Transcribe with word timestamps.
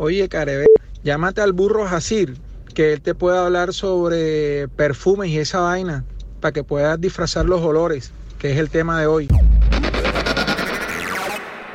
Oye, 0.00 0.28
Carebe, 0.28 0.66
llámate 1.02 1.40
al 1.40 1.52
burro 1.52 1.84
Jacir, 1.84 2.38
que 2.72 2.92
él 2.92 3.00
te 3.00 3.16
puede 3.16 3.36
hablar 3.36 3.74
sobre 3.74 4.68
perfumes 4.68 5.28
y 5.30 5.38
esa 5.38 5.58
vaina, 5.58 6.04
para 6.40 6.52
que 6.52 6.62
puedas 6.62 7.00
disfrazar 7.00 7.46
los 7.46 7.60
olores, 7.62 8.12
que 8.38 8.52
es 8.52 8.58
el 8.58 8.70
tema 8.70 9.00
de 9.00 9.06
hoy. 9.08 9.28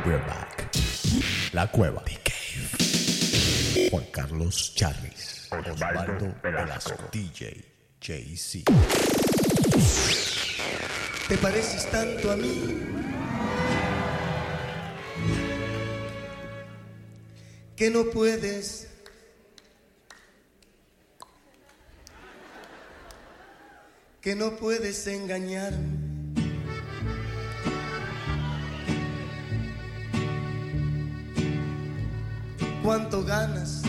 We're 0.05 0.17
back. 0.25 0.69
La 1.51 1.69
cueva 1.69 2.01
de 2.05 2.17
Cave. 2.23 3.89
Juan 3.89 4.05
Carlos 4.11 4.73
Charris. 4.73 5.49
Osvaldo 5.51 6.33
Velasco. 6.41 6.95
DJ 7.11 7.73
JC. 7.99 8.63
Te 11.27 11.37
pareces 11.37 11.91
tanto 11.91 12.31
a 12.31 12.37
mí. 12.37 13.12
Que 17.75 17.89
no 17.89 18.05
puedes. 18.05 18.87
Que 24.21 24.35
no 24.35 24.55
puedes 24.57 25.07
engañarme. 25.07 26.03
¿Cuánto 32.83 33.23
ganas? 33.23 33.81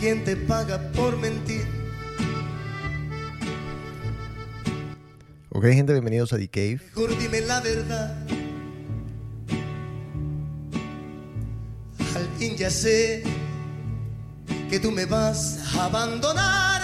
¿Quién 0.00 0.24
te 0.24 0.36
paga 0.36 0.90
por 0.92 1.18
mentir? 1.18 1.66
Ok, 5.50 5.64
gente, 5.64 5.92
bienvenidos 5.92 6.32
a 6.32 6.38
The 6.38 6.48
Cave. 6.48 6.80
Mejor 6.94 7.18
dime 7.18 7.40
la 7.42 7.60
verdad. 7.60 8.41
Ya 12.62 12.70
sé 12.70 13.24
que 14.70 14.78
tú 14.78 14.92
me 14.92 15.04
vas 15.04 15.74
a 15.76 15.86
abandonar. 15.86 16.80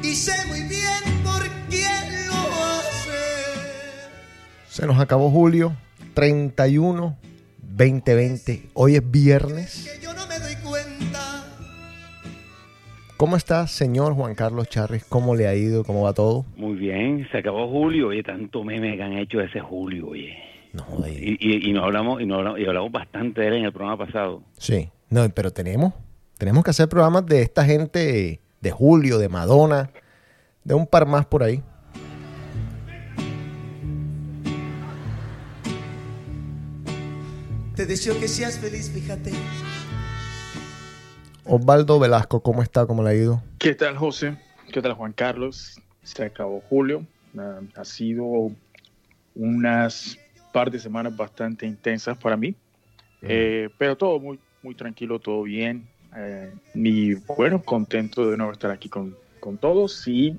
Y 0.00 0.14
sé 0.14 0.30
muy 0.46 0.60
bien 0.68 1.02
por 1.24 1.42
quién 1.68 2.28
lo 2.28 2.36
hace. 2.36 3.18
Se 4.68 4.86
nos 4.86 5.00
acabó 5.00 5.28
julio 5.28 5.72
31 6.14 7.18
2020. 7.62 8.62
Hoy 8.74 8.94
es 8.94 9.10
viernes. 9.10 9.90
Que 9.92 10.00
yo 10.00 10.14
no 10.14 10.24
me 10.28 10.38
doy 10.38 10.54
cuenta. 10.62 11.46
¿Cómo 13.16 13.34
está, 13.34 13.66
señor 13.66 14.14
Juan 14.14 14.36
Carlos 14.36 14.68
Charris? 14.68 15.04
¿Cómo 15.04 15.34
le 15.34 15.48
ha 15.48 15.56
ido? 15.56 15.82
¿Cómo 15.82 16.02
va 16.02 16.12
todo? 16.12 16.46
Muy 16.56 16.76
bien, 16.76 17.26
se 17.32 17.38
acabó 17.38 17.68
julio, 17.68 18.08
oye, 18.10 18.22
tanto 18.22 18.62
meme 18.62 18.96
que 18.96 19.02
han 19.02 19.14
hecho 19.14 19.40
ese 19.40 19.58
julio, 19.58 20.10
oye. 20.10 20.53
No, 20.74 20.84
Y, 21.06 21.36
y, 21.38 21.70
y 21.70 21.72
nos 21.72 21.84
hablamos, 21.84 22.20
y 22.20 22.26
nos 22.26 22.38
hablamos, 22.38 22.58
y 22.58 22.66
hablamos 22.66 22.90
bastante 22.90 23.42
de 23.42 23.46
él 23.46 23.54
en 23.54 23.64
el 23.66 23.72
programa 23.72 24.04
pasado. 24.04 24.42
Sí, 24.58 24.90
no, 25.08 25.28
pero 25.28 25.52
tenemos, 25.52 25.94
tenemos 26.36 26.64
que 26.64 26.70
hacer 26.70 26.88
programas 26.88 27.24
de 27.26 27.42
esta 27.42 27.64
gente 27.64 28.40
de 28.60 28.70
Julio, 28.72 29.18
de 29.18 29.28
Madonna, 29.28 29.90
de 30.64 30.74
un 30.74 30.88
par 30.88 31.06
más 31.06 31.26
por 31.26 31.44
ahí. 31.44 31.62
Te 37.76 37.86
deseo 37.86 38.18
que 38.18 38.26
seas 38.26 38.58
feliz, 38.58 38.90
fíjate. 38.90 39.30
Osvaldo 41.44 42.00
Velasco, 42.00 42.40
¿cómo 42.42 42.62
está? 42.62 42.84
¿Cómo 42.86 43.04
le 43.04 43.10
ha 43.10 43.14
ido? 43.14 43.42
¿Qué 43.58 43.76
tal, 43.76 43.96
José? 43.96 44.36
¿Qué 44.72 44.82
tal, 44.82 44.94
Juan 44.94 45.12
Carlos? 45.12 45.80
Se 46.02 46.24
acabó 46.24 46.62
julio. 46.68 47.06
Ah, 47.38 47.60
ha 47.76 47.84
sido 47.84 48.50
unas 49.36 50.18
par 50.54 50.70
de 50.70 50.78
semanas 50.78 51.16
bastante 51.16 51.66
intensas 51.66 52.16
para 52.16 52.36
mí. 52.36 52.54
Eh, 53.22 53.68
pero 53.76 53.96
todo 53.96 54.20
muy, 54.20 54.38
muy 54.62 54.76
tranquilo, 54.76 55.18
todo 55.18 55.42
bien. 55.42 55.88
Eh, 56.16 56.54
y 56.74 57.14
bueno, 57.14 57.60
contento 57.60 58.30
de 58.30 58.36
nuevo 58.36 58.52
estar 58.52 58.70
aquí 58.70 58.88
con, 58.88 59.16
con 59.40 59.58
todos. 59.58 60.06
Y, 60.06 60.36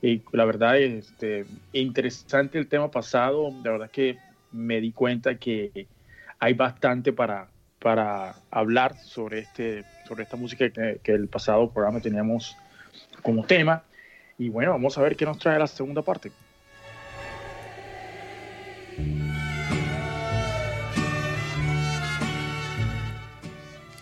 y 0.00 0.22
la 0.32 0.46
verdad, 0.46 0.78
este, 0.78 1.44
interesante 1.74 2.58
el 2.58 2.66
tema 2.66 2.90
pasado. 2.90 3.50
La 3.62 3.72
verdad 3.72 3.90
que 3.90 4.16
me 4.52 4.80
di 4.80 4.90
cuenta 4.92 5.34
que 5.34 5.86
hay 6.38 6.54
bastante 6.54 7.12
para, 7.12 7.48
para 7.78 8.36
hablar 8.50 8.96
sobre, 8.96 9.40
este, 9.40 9.84
sobre 10.06 10.22
esta 10.22 10.38
música 10.38 10.70
que, 10.70 10.98
que 11.02 11.12
el 11.12 11.28
pasado 11.28 11.70
programa 11.70 12.00
teníamos 12.00 12.56
como 13.20 13.44
tema. 13.44 13.82
Y 14.38 14.48
bueno, 14.48 14.70
vamos 14.70 14.96
a 14.96 15.02
ver 15.02 15.14
qué 15.14 15.26
nos 15.26 15.38
trae 15.38 15.58
la 15.58 15.66
segunda 15.66 16.00
parte. 16.00 16.32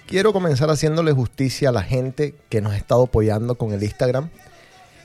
Quiero 0.07 0.33
comenzar 0.33 0.71
haciéndole 0.71 1.11
justicia 1.11 1.71
a 1.71 1.73
la 1.73 1.83
gente 1.83 2.33
que 2.49 2.61
nos 2.61 2.75
ha 2.75 2.77
estado 2.77 3.03
apoyando 3.03 3.57
con 3.57 3.73
el 3.73 3.83
Instagram. 3.83 4.31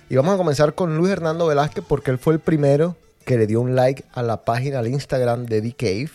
Y 0.10 0.16
vamos 0.16 0.36
a 0.36 0.38
comenzar 0.38 0.76
con 0.76 0.96
Luis 0.96 1.12
Hernando 1.12 1.48
Velázquez 1.48 1.84
porque 1.88 2.12
él 2.12 2.20
fue 2.20 2.36
el 2.36 2.40
primero 2.40 2.96
que 3.26 3.36
le 3.36 3.48
dio 3.48 3.62
un 3.62 3.76
like 3.76 4.04
a 4.14 4.22
la 4.22 4.46
página 4.46 4.78
al 4.78 4.88
Instagram 4.88 5.48
de 5.48 5.64
The 5.64 5.74
Cave. 5.74 6.12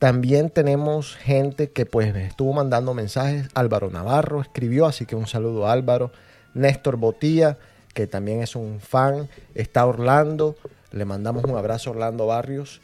También 0.00 0.50
tenemos 0.50 1.14
gente 1.18 1.70
que 1.70 1.86
pues 1.86 2.12
estuvo 2.16 2.52
mandando 2.52 2.94
mensajes. 2.94 3.46
Álvaro 3.54 3.90
Navarro 3.90 4.40
escribió, 4.40 4.86
así 4.86 5.06
que 5.06 5.14
un 5.14 5.28
saludo 5.28 5.68
a 5.68 5.72
Álvaro. 5.72 6.10
Néstor 6.52 6.96
Botía, 6.96 7.58
que 7.94 8.08
también 8.08 8.42
es 8.42 8.56
un 8.56 8.80
fan. 8.80 9.28
Está 9.54 9.86
Orlando, 9.86 10.56
le 10.90 11.04
mandamos 11.04 11.44
un 11.44 11.56
abrazo 11.56 11.90
a 11.90 11.92
Orlando 11.92 12.26
Barrios. 12.26 12.80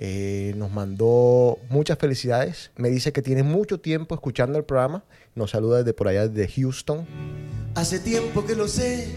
Eh, 0.00 0.54
nos 0.56 0.70
mandó 0.70 1.58
muchas 1.70 1.98
felicidades. 1.98 2.70
Me 2.76 2.88
dice 2.88 3.12
que 3.12 3.20
tiene 3.20 3.42
mucho 3.42 3.80
tiempo 3.80 4.14
escuchando 4.14 4.56
el 4.56 4.64
programa. 4.64 5.02
Nos 5.34 5.50
saluda 5.50 5.78
desde 5.78 5.92
por 5.92 6.06
allá, 6.08 6.28
desde 6.28 6.52
Houston. 6.60 7.04
Hace 7.74 7.98
tiempo 7.98 8.46
que 8.46 8.54
lo 8.54 8.68
sé. 8.68 9.08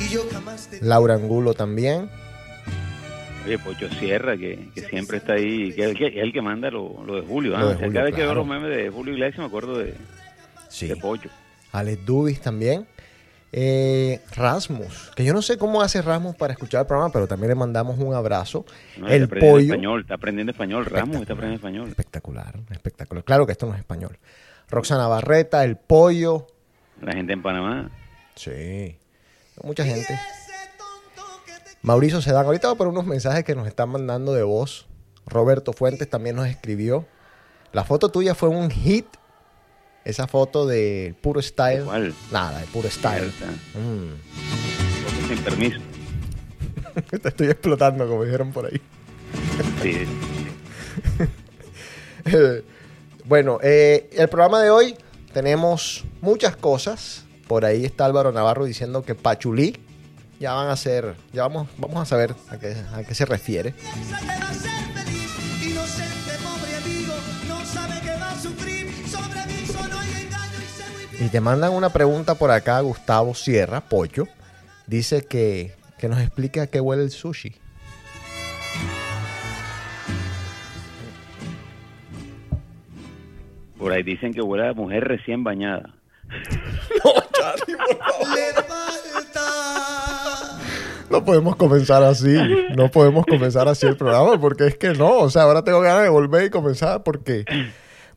Y 0.00 0.08
yo 0.12 0.22
jamás 0.30 0.66
te 0.68 0.80
Laura 0.84 1.14
Angulo 1.14 1.54
también. 1.54 2.10
Oye, 3.46 3.58
Pocho 3.58 3.88
Sierra, 3.90 4.36
que, 4.36 4.70
que 4.74 4.80
siempre 4.82 5.18
está 5.18 5.34
ahí, 5.34 5.72
que 5.72 5.82
es 5.84 5.90
el 5.90 5.96
que, 5.96 6.06
es 6.08 6.16
el 6.16 6.32
que 6.32 6.40
manda 6.42 6.70
lo, 6.70 7.04
lo 7.04 7.16
de 7.16 7.22
Julio. 7.26 7.56
¿ah? 7.56 7.60
Lo 7.60 7.68
de 7.68 7.74
O 7.74 7.78
sea, 7.78 7.86
Julio, 7.86 7.92
cada 7.92 8.04
vez 8.06 8.14
que 8.14 8.22
veo 8.22 8.34
los 8.34 8.46
memes 8.46 8.76
de 8.76 8.90
Julio 8.90 9.12
Iglesias 9.12 9.38
me 9.38 9.44
acuerdo 9.46 9.78
de, 9.78 9.94
Sí. 10.68 10.88
de 10.88 10.96
Pocho. 10.96 11.28
Alex 11.72 12.04
Dubis 12.06 12.40
también. 12.40 12.86
Eh, 13.56 14.20
Rasmus, 14.34 15.12
que 15.14 15.24
yo 15.24 15.32
no 15.32 15.40
sé 15.40 15.58
cómo 15.58 15.80
hace 15.80 16.02
Rasmus 16.02 16.34
para 16.34 16.54
escuchar 16.54 16.80
el 16.80 16.86
programa, 16.88 17.12
pero 17.12 17.28
también 17.28 17.50
le 17.50 17.54
mandamos 17.54 17.96
un 18.00 18.12
abrazo. 18.12 18.64
No, 18.98 19.06
el 19.06 19.22
está 19.22 19.38
pollo. 19.38 19.58
español, 19.58 20.00
está 20.00 20.14
aprendiendo 20.14 20.50
español. 20.50 20.84
Ramos 20.86 21.20
está 21.20 21.34
aprendiendo 21.34 21.64
español. 21.64 21.88
Espectacular, 21.88 22.58
espectacular. 22.72 23.22
Claro 23.22 23.46
que 23.46 23.52
esto 23.52 23.66
no 23.66 23.74
es 23.74 23.78
español. 23.78 24.18
Roxana 24.68 25.06
Barreta, 25.06 25.62
el 25.62 25.76
pollo. 25.76 26.48
La 27.00 27.12
gente 27.12 27.32
en 27.32 27.42
Panamá. 27.42 27.92
Sí. 28.34 28.98
Mucha 29.62 29.84
gente. 29.84 30.18
Mauricio 31.82 32.20
Sedán. 32.20 32.46
Ahorita 32.46 32.66
voy 32.66 32.74
a 32.74 32.78
poner 32.78 32.92
unos 32.92 33.06
mensajes 33.06 33.44
que 33.44 33.54
nos 33.54 33.68
están 33.68 33.88
mandando 33.88 34.34
de 34.34 34.42
voz. 34.42 34.88
Roberto 35.26 35.72
Fuentes 35.72 36.10
también 36.10 36.34
nos 36.34 36.48
escribió. 36.48 37.06
La 37.72 37.84
foto 37.84 38.08
tuya 38.08 38.34
fue 38.34 38.48
un 38.48 38.68
hit. 38.68 39.06
Esa 40.04 40.26
foto 40.26 40.66
de 40.66 41.14
puro 41.20 41.40
style. 41.40 41.84
¿Cuál? 41.84 42.14
Nada, 42.30 42.60
de 42.60 42.66
puro 42.66 42.90
style. 42.90 43.26
Está. 43.26 43.46
Mm. 43.78 45.28
Sin 45.28 45.38
permiso. 45.38 45.80
Te 47.22 47.28
estoy 47.28 47.48
explotando, 47.48 48.06
como 48.06 48.24
dijeron 48.24 48.52
por 48.52 48.66
ahí. 48.66 48.80
Sí. 49.82 50.06
bueno, 53.24 53.58
eh, 53.62 54.10
el 54.12 54.28
programa 54.28 54.60
de 54.62 54.70
hoy 54.70 54.96
tenemos 55.32 56.04
muchas 56.20 56.56
cosas. 56.56 57.24
Por 57.48 57.64
ahí 57.64 57.84
está 57.84 58.06
Álvaro 58.06 58.32
Navarro 58.32 58.64
diciendo 58.64 59.02
que 59.02 59.14
Pachulí 59.14 59.78
ya 60.40 60.52
van 60.54 60.68
a 60.68 60.76
ser, 60.76 61.14
ya 61.32 61.42
vamos, 61.42 61.68
vamos 61.78 62.02
a 62.02 62.04
saber 62.04 62.34
a 62.48 62.58
qué, 62.58 62.76
a 62.92 63.02
qué 63.04 63.14
se 63.14 63.24
refiere. 63.24 63.74
Y 71.20 71.28
te 71.28 71.40
mandan 71.40 71.72
una 71.72 71.90
pregunta 71.90 72.34
por 72.34 72.50
acá, 72.50 72.80
Gustavo 72.80 73.34
Sierra, 73.34 73.80
Pollo. 73.80 74.26
Dice 74.86 75.26
que, 75.26 75.72
que 75.98 76.08
nos 76.08 76.20
explique 76.20 76.60
a 76.60 76.66
qué 76.66 76.80
huele 76.80 77.02
el 77.02 77.10
sushi. 77.10 77.54
Por 83.78 83.92
ahí 83.92 84.02
dicen 84.02 84.32
que 84.32 84.40
huele 84.40 84.68
a 84.68 84.72
mujer 84.72 85.04
recién 85.04 85.44
bañada. 85.44 85.94
Le 88.34 88.54
falta. 88.62 89.40
No 91.10 91.24
podemos 91.24 91.56
comenzar 91.56 92.02
así. 92.02 92.34
No 92.76 92.90
podemos 92.90 93.26
comenzar 93.26 93.68
así 93.68 93.86
el 93.86 93.96
programa 93.96 94.40
porque 94.40 94.66
es 94.66 94.76
que 94.76 94.94
no. 94.94 95.18
O 95.18 95.30
sea, 95.30 95.42
ahora 95.42 95.62
tengo 95.62 95.80
ganas 95.80 96.02
de 96.02 96.08
volver 96.08 96.46
y 96.46 96.50
comenzar 96.50 97.02
porque... 97.02 97.44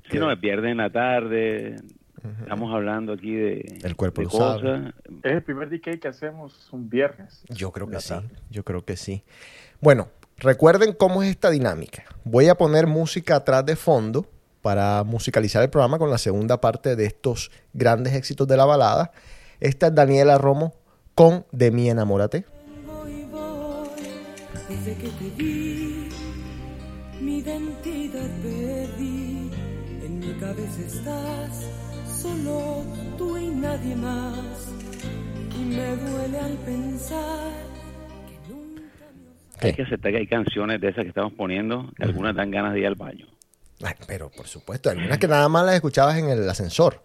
Si 0.10 0.18
no 0.18 0.28
me 0.28 0.38
pierden 0.38 0.72
en 0.72 0.78
la 0.78 0.90
tarde, 0.90 1.76
Estamos 2.41 2.74
hablando 2.74 3.13
aquí 3.13 3.33
de, 3.35 3.79
El 3.83 3.95
cuerpo 3.95 4.21
de 4.21 4.25
lo 4.25 4.31
sabe. 4.31 4.62
cosas. 4.62 4.94
Es 5.24 5.31
el 5.33 5.44
primer 5.44 5.69
DK 5.69 6.00
que 6.00 6.07
hacemos 6.07 6.69
un 6.71 6.89
viernes. 6.89 7.44
Yo 7.50 7.71
creo 7.71 7.88
que 7.88 8.00
sí, 8.00 8.09
tarde. 8.09 8.29
yo 8.50 8.63
creo 8.63 8.85
que 8.85 8.97
sí. 8.97 9.24
Bueno, 9.81 10.09
recuerden 10.38 10.94
cómo 10.94 11.24
es 11.24 11.29
esta 11.29 11.50
dinámica. 11.50 12.03
Voy 12.24 12.47
a 12.47 12.56
poner 12.56 12.88
música 12.88 13.35
atrás 13.38 13.65
de 13.65 13.75
fondo 13.75 14.27
para 14.62 15.03
musicalizar 15.03 15.63
el 15.63 15.69
programa 15.69 15.97
con 15.97 16.09
la 16.09 16.18
segunda 16.18 16.59
parte 16.59 16.95
de 16.95 17.06
estos 17.06 17.51
grandes 17.74 18.13
éxitos 18.13 18.47
de 18.47 18.57
la 18.57 18.65
balada. 18.65 19.12
Esta 19.59 19.88
es 19.88 19.95
Daniela 19.95 20.38
Romo 20.38 20.74
con 21.15 21.45
De 21.51 21.71
mí 21.71 21.89
enamórate. 21.89 22.45
Voy, 22.85 23.25
voy, 23.31 23.89
desde 24.69 24.95
que 24.95 25.09
te 25.09 25.29
vi, 25.35 26.09
mi 27.21 27.39
identidad 27.39 28.29
perdí. 28.44 29.50
En 30.03 30.19
mi 30.19 30.33
cabeza 30.33 30.81
estás, 30.85 31.65
solo 32.27 32.83
tú 33.18 33.38
y 33.38 33.47
nadie 33.47 33.95
más. 33.95 34.71
Y 35.56 35.63
me 35.63 35.95
duele 35.95 36.39
al 36.39 36.53
pensar 36.57 37.51
que 38.27 38.53
nunca 38.53 38.81
me 39.62 39.68
Hay 39.68 39.74
que 39.74 39.83
aceptar 39.83 40.12
que 40.12 40.18
hay 40.18 40.27
canciones 40.27 40.81
de 40.81 40.89
esas 40.89 41.03
que 41.03 41.09
estamos 41.09 41.33
poniendo, 41.33 41.91
que 41.95 42.03
algunas 42.03 42.35
dan 42.35 42.51
ganas 42.51 42.74
de 42.74 42.79
ir 42.79 42.88
al 42.88 42.95
baño. 42.95 43.27
Ay, 43.83 43.94
pero 44.07 44.29
por 44.29 44.47
supuesto, 44.47 44.89
algunas 44.89 45.18
que 45.18 45.27
nada 45.27 45.47
más 45.50 45.65
las 45.65 45.75
escuchabas 45.75 46.18
en 46.18 46.29
el 46.29 46.50
ascensor. 46.50 47.01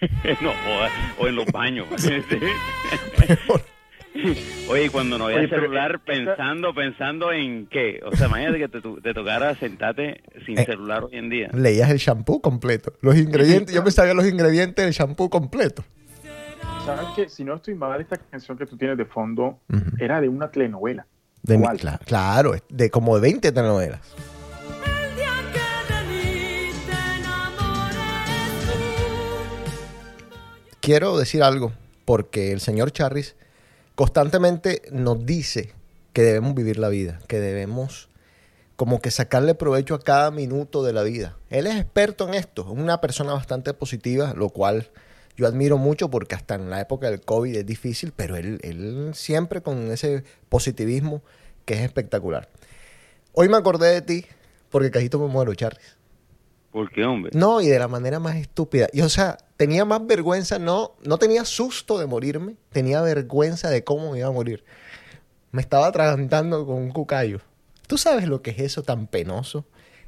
no, 0.40 0.50
o, 0.50 1.22
o 1.24 1.28
en 1.28 1.36
los 1.36 1.46
baños. 1.46 1.86
Oye, 4.68 4.90
cuando 4.90 5.16
no 5.18 5.24
había 5.26 5.38
Oye, 5.38 5.48
pero 5.48 5.62
celular, 5.62 5.92
esta- 5.92 6.04
pensando, 6.04 6.74
pensando 6.74 7.32
en 7.32 7.66
qué. 7.66 8.00
O 8.04 8.14
sea, 8.14 8.26
imagínate 8.28 8.58
que 8.58 8.68
te, 8.68 8.80
tu- 8.80 9.00
te 9.00 9.14
tocara 9.14 9.54
sentarte 9.54 10.22
sin 10.46 10.58
Eh. 10.58 10.64
celular 10.64 11.04
hoy 11.04 11.16
en 11.16 11.30
día. 11.30 11.48
Leías 11.54 11.90
el 11.90 11.98
shampoo 11.98 12.40
completo. 12.40 12.92
Los 13.00 13.16
ingredientes, 13.16 13.74
yo 13.74 13.82
me 13.82 13.90
sabía 13.90 14.14
los 14.14 14.26
ingredientes 14.26 14.84
del 14.84 14.92
shampoo 14.92 15.30
completo. 15.30 15.84
¿Sabes 16.84 17.06
que 17.14 17.28
Si 17.28 17.44
no 17.44 17.54
estoy 17.54 17.74
mal, 17.74 18.00
esta 18.00 18.16
canción 18.16 18.58
que 18.58 18.66
tú 18.66 18.76
tienes 18.76 18.98
de 18.98 19.04
fondo 19.04 19.60
era 19.98 20.20
de 20.20 20.28
una 20.28 20.50
telenovela. 20.50 21.06
De 21.42 21.56
mi- 21.56 21.64
¿Cuál? 21.64 21.78
cla- 21.78 21.98
claro, 22.04 22.54
de 22.68 22.90
como 22.90 23.14
de 23.16 23.22
20 23.22 23.50
telenovelas. 23.52 24.00
Quiero 30.80 31.16
decir 31.16 31.42
algo, 31.42 31.72
porque 32.04 32.52
el 32.52 32.60
señor 32.60 32.90
Charris 32.92 33.36
constantemente 34.02 34.82
nos 34.90 35.24
dice 35.24 35.70
que 36.12 36.22
debemos 36.22 36.56
vivir 36.56 36.76
la 36.76 36.88
vida, 36.88 37.20
que 37.28 37.38
debemos 37.38 38.08
como 38.74 39.00
que 39.00 39.12
sacarle 39.12 39.54
provecho 39.54 39.94
a 39.94 40.00
cada 40.00 40.32
minuto 40.32 40.82
de 40.82 40.92
la 40.92 41.04
vida. 41.04 41.36
Él 41.50 41.68
es 41.68 41.76
experto 41.76 42.26
en 42.26 42.34
esto, 42.34 42.62
es 42.62 42.68
una 42.76 43.00
persona 43.00 43.32
bastante 43.32 43.74
positiva, 43.74 44.34
lo 44.34 44.48
cual 44.48 44.90
yo 45.36 45.46
admiro 45.46 45.78
mucho 45.78 46.10
porque 46.10 46.34
hasta 46.34 46.56
en 46.56 46.68
la 46.68 46.80
época 46.80 47.08
del 47.10 47.20
COVID 47.20 47.54
es 47.54 47.64
difícil, 47.64 48.12
pero 48.16 48.34
él, 48.34 48.58
él 48.64 49.12
siempre 49.14 49.60
con 49.60 49.92
ese 49.92 50.24
positivismo 50.48 51.22
que 51.64 51.74
es 51.74 51.82
espectacular. 51.82 52.48
Hoy 53.34 53.48
me 53.48 53.56
acordé 53.56 53.92
de 53.92 54.02
ti 54.02 54.26
porque 54.70 54.90
cajito 54.90 55.20
me 55.20 55.28
muero, 55.28 55.54
Charris. 55.54 55.96
Porque, 56.72 57.04
hombre, 57.04 57.30
No, 57.34 57.60
y 57.60 57.68
de 57.68 57.78
la 57.78 57.86
manera 57.86 58.18
más 58.18 58.34
estúpida. 58.34 58.88
Y 58.92 59.02
o 59.02 59.08
sea, 59.08 59.38
tenía 59.62 59.84
más 59.84 60.04
vergüenza, 60.04 60.58
no, 60.58 60.96
no 61.04 61.18
tenía 61.18 61.44
susto 61.44 61.96
de 61.96 62.06
morirme, 62.06 62.56
tenía 62.72 63.00
vergüenza 63.00 63.70
de 63.70 63.84
cómo 63.84 64.10
me 64.10 64.18
iba 64.18 64.26
a 64.26 64.32
morir. 64.32 64.64
Me 65.52 65.62
estaba 65.62 65.86
atragantando 65.86 66.66
con 66.66 66.78
un 66.78 66.90
cucayo. 66.90 67.38
¿Tú 67.86 67.96
sabes 67.96 68.26
lo 68.26 68.42
que 68.42 68.50
es 68.50 68.58
eso 68.58 68.82
tan 68.82 69.06
penoso? 69.06 69.64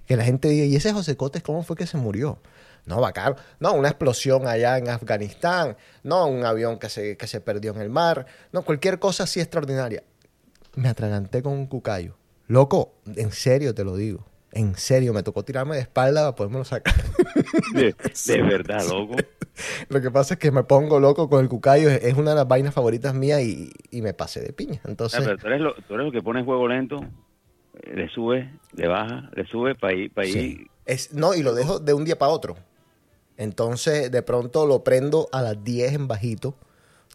Que 0.06 0.16
la 0.16 0.24
gente 0.24 0.48
diga, 0.48 0.64
¿y 0.64 0.74
ese 0.74 0.92
José 0.92 1.16
Cotes 1.16 1.44
cómo 1.44 1.62
fue 1.62 1.76
que 1.76 1.86
se 1.86 1.96
murió? 1.96 2.40
No, 2.84 3.00
bacano. 3.00 3.36
No, 3.60 3.74
una 3.74 3.90
explosión 3.90 4.48
allá 4.48 4.76
en 4.76 4.88
Afganistán. 4.88 5.76
No, 6.02 6.26
un 6.26 6.44
avión 6.44 6.80
que 6.80 6.88
se, 6.88 7.16
que 7.16 7.28
se 7.28 7.40
perdió 7.40 7.70
en 7.74 7.80
el 7.80 7.90
mar. 7.90 8.26
No, 8.50 8.62
cualquier 8.62 8.98
cosa 8.98 9.22
así 9.22 9.38
extraordinaria. 9.38 10.02
Me 10.74 10.88
atraganté 10.88 11.44
con 11.44 11.52
un 11.52 11.68
cucayo. 11.68 12.16
Loco, 12.48 12.94
en 13.14 13.30
serio 13.30 13.72
te 13.72 13.84
lo 13.84 13.94
digo. 13.94 14.26
En 14.54 14.76
serio, 14.76 15.12
me 15.12 15.24
tocó 15.24 15.44
tirarme 15.44 15.74
de 15.74 15.82
espalda 15.82 16.22
para 16.22 16.36
podérmelo 16.36 16.64
sacar. 16.64 16.94
de, 17.74 17.92
de 18.26 18.42
verdad, 18.42 18.86
loco. 18.88 19.16
Lo 19.88 20.00
que 20.00 20.10
pasa 20.10 20.34
es 20.34 20.40
que 20.40 20.50
me 20.50 20.64
pongo 20.64 20.98
loco 21.00 21.28
con 21.28 21.40
el 21.42 21.48
cucayo. 21.48 21.88
Es 21.90 22.14
una 22.14 22.30
de 22.30 22.36
las 22.36 22.48
vainas 22.48 22.74
favoritas 22.74 23.14
mías 23.14 23.40
y, 23.42 23.72
y 23.90 24.02
me 24.02 24.12
pasé 24.14 24.40
de 24.40 24.52
piña. 24.52 24.80
Ah, 24.84 24.88
Entonces, 24.88 25.20
pero 25.24 25.38
tú 25.38 25.46
eres, 25.46 25.60
lo, 25.60 25.74
tú 25.74 25.94
eres 25.94 26.06
lo 26.06 26.12
que 26.12 26.22
pone 26.22 26.40
en 26.40 26.46
juego 26.46 26.66
lento, 26.68 26.98
eh, 27.82 27.94
le 27.94 28.08
sube, 28.08 28.50
le 28.72 28.88
baja, 28.88 29.30
le 29.34 29.46
sube 29.46 29.74
para 29.74 29.94
ir, 29.94 30.12
para 30.12 30.26
sí. 30.26 30.38
ir. 30.62 30.66
Es, 30.86 31.12
no, 31.14 31.34
y 31.34 31.42
lo 31.42 31.54
dejo 31.54 31.78
de 31.78 31.94
un 31.94 32.04
día 32.04 32.18
para 32.18 32.32
otro. 32.32 32.56
Entonces, 33.36 34.10
de 34.10 34.22
pronto 34.22 34.66
lo 34.66 34.84
prendo 34.84 35.28
a 35.32 35.42
las 35.42 35.62
10 35.64 35.92
en 35.94 36.06
bajito, 36.08 36.54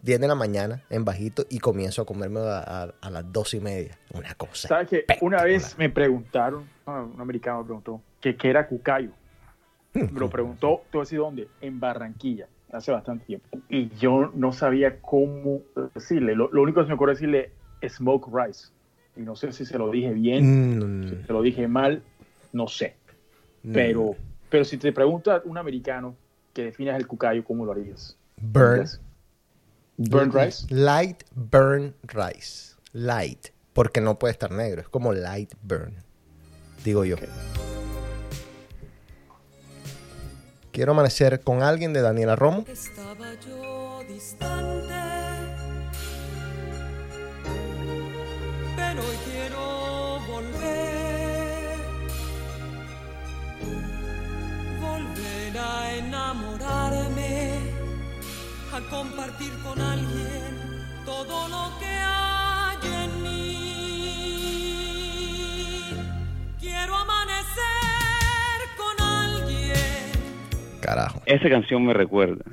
10 0.01 0.19
de 0.19 0.27
la 0.27 0.35
mañana 0.35 0.83
en 0.89 1.05
bajito, 1.05 1.45
y 1.49 1.59
comienzo 1.59 2.01
a 2.01 2.05
comerme 2.05 2.39
a, 2.41 2.59
a- 2.59 2.93
a 3.01 3.09
las 3.09 3.31
2 3.31 3.53
y 3.53 3.59
media. 3.59 3.97
Una 4.13 4.33
cosa. 4.35 4.67
¿Sabes 4.67 4.89
que 4.89 5.05
Una 5.21 5.43
vez 5.43 5.77
me 5.77 5.89
preguntaron, 5.89 6.67
ah, 6.85 7.05
un 7.13 7.21
americano 7.21 7.59
me 7.59 7.65
preguntó, 7.65 8.01
que 8.21 8.35
qué 8.35 8.49
era 8.49 8.67
cucayo. 8.67 9.11
Me 9.93 10.07
lo 10.19 10.29
preguntó, 10.29 10.81
¿tú 10.91 10.99
decir 10.99 11.19
dónde? 11.19 11.47
En 11.61 11.79
Barranquilla, 11.79 12.47
hace 12.71 12.91
bastante 12.91 13.25
tiempo. 13.25 13.47
Y 13.69 13.89
yo 13.97 14.31
no 14.35 14.51
sabía 14.53 15.01
cómo 15.01 15.61
decirle. 15.95 16.35
Lo, 16.35 16.49
lo 16.51 16.61
único 16.61 16.79
que 16.81 16.85
se 16.85 16.89
me 16.89 16.95
ocurre 16.95 17.13
decirle 17.13 17.51
smoke 17.87 18.27
rice. 18.31 18.69
Y 19.15 19.21
no 19.21 19.35
sé 19.35 19.51
si 19.51 19.65
se 19.65 19.77
lo 19.77 19.89
dije 19.91 20.11
bien, 20.13 20.43
si 21.09 21.15
Mm, 21.15 21.25
se 21.25 21.33
lo 21.33 21.41
dije 21.41 21.67
mal, 21.67 22.01
no 22.53 22.67
sé. 22.67 22.95
mm. 23.63 23.73
Pero, 23.73 24.15
pero 24.49 24.63
si 24.63 24.77
te 24.77 24.91
pregunta 24.93 25.41
un 25.45 25.57
americano 25.57 26.15
que 26.53 26.63
definas 26.65 26.95
el 26.97 27.07
cucayo, 27.07 27.43
¿cómo 27.43 27.65
lo 27.65 27.71
harías? 27.71 28.17
Burn. 28.37 28.85
Burn 29.97 30.31
rice. 30.31 30.65
Light 30.73 31.23
burn 31.35 31.93
rice. 32.03 32.75
Light. 32.93 33.47
Porque 33.73 33.99
no 34.01 34.17
puede 34.17 34.31
estar 34.31 34.51
negro. 34.51 34.81
Es 34.81 34.89
como 34.89 35.11
light 35.13 35.53
burn. 35.61 35.93
Digo 36.85 37.03
yo. 37.03 37.17
Quiero 40.71 40.91
amanecer 40.91 41.41
con 41.41 41.63
alguien 41.63 41.93
de 41.93 42.01
Daniela 42.01 42.35
Romo. 42.35 42.63
Estaba 42.67 43.33
yo 43.45 44.03
distante, 44.07 44.93
pero 48.75 49.01
hoy 49.01 49.17
quiero 49.29 50.19
volver, 50.27 51.77
volver 54.79 55.57
a 55.57 55.95
enamorarme, 55.95 57.59
a 58.71 58.89
compartir 58.89 59.51
con 59.63 59.81
alguien 59.81 60.85
todo 61.05 61.47
lo 61.49 61.79
que 61.79 61.87
hay 61.87 62.28
Carajo. 70.79 71.21
Esa 71.25 71.49
canción 71.49 71.85
me 71.85 71.93
recuerda. 71.93 72.43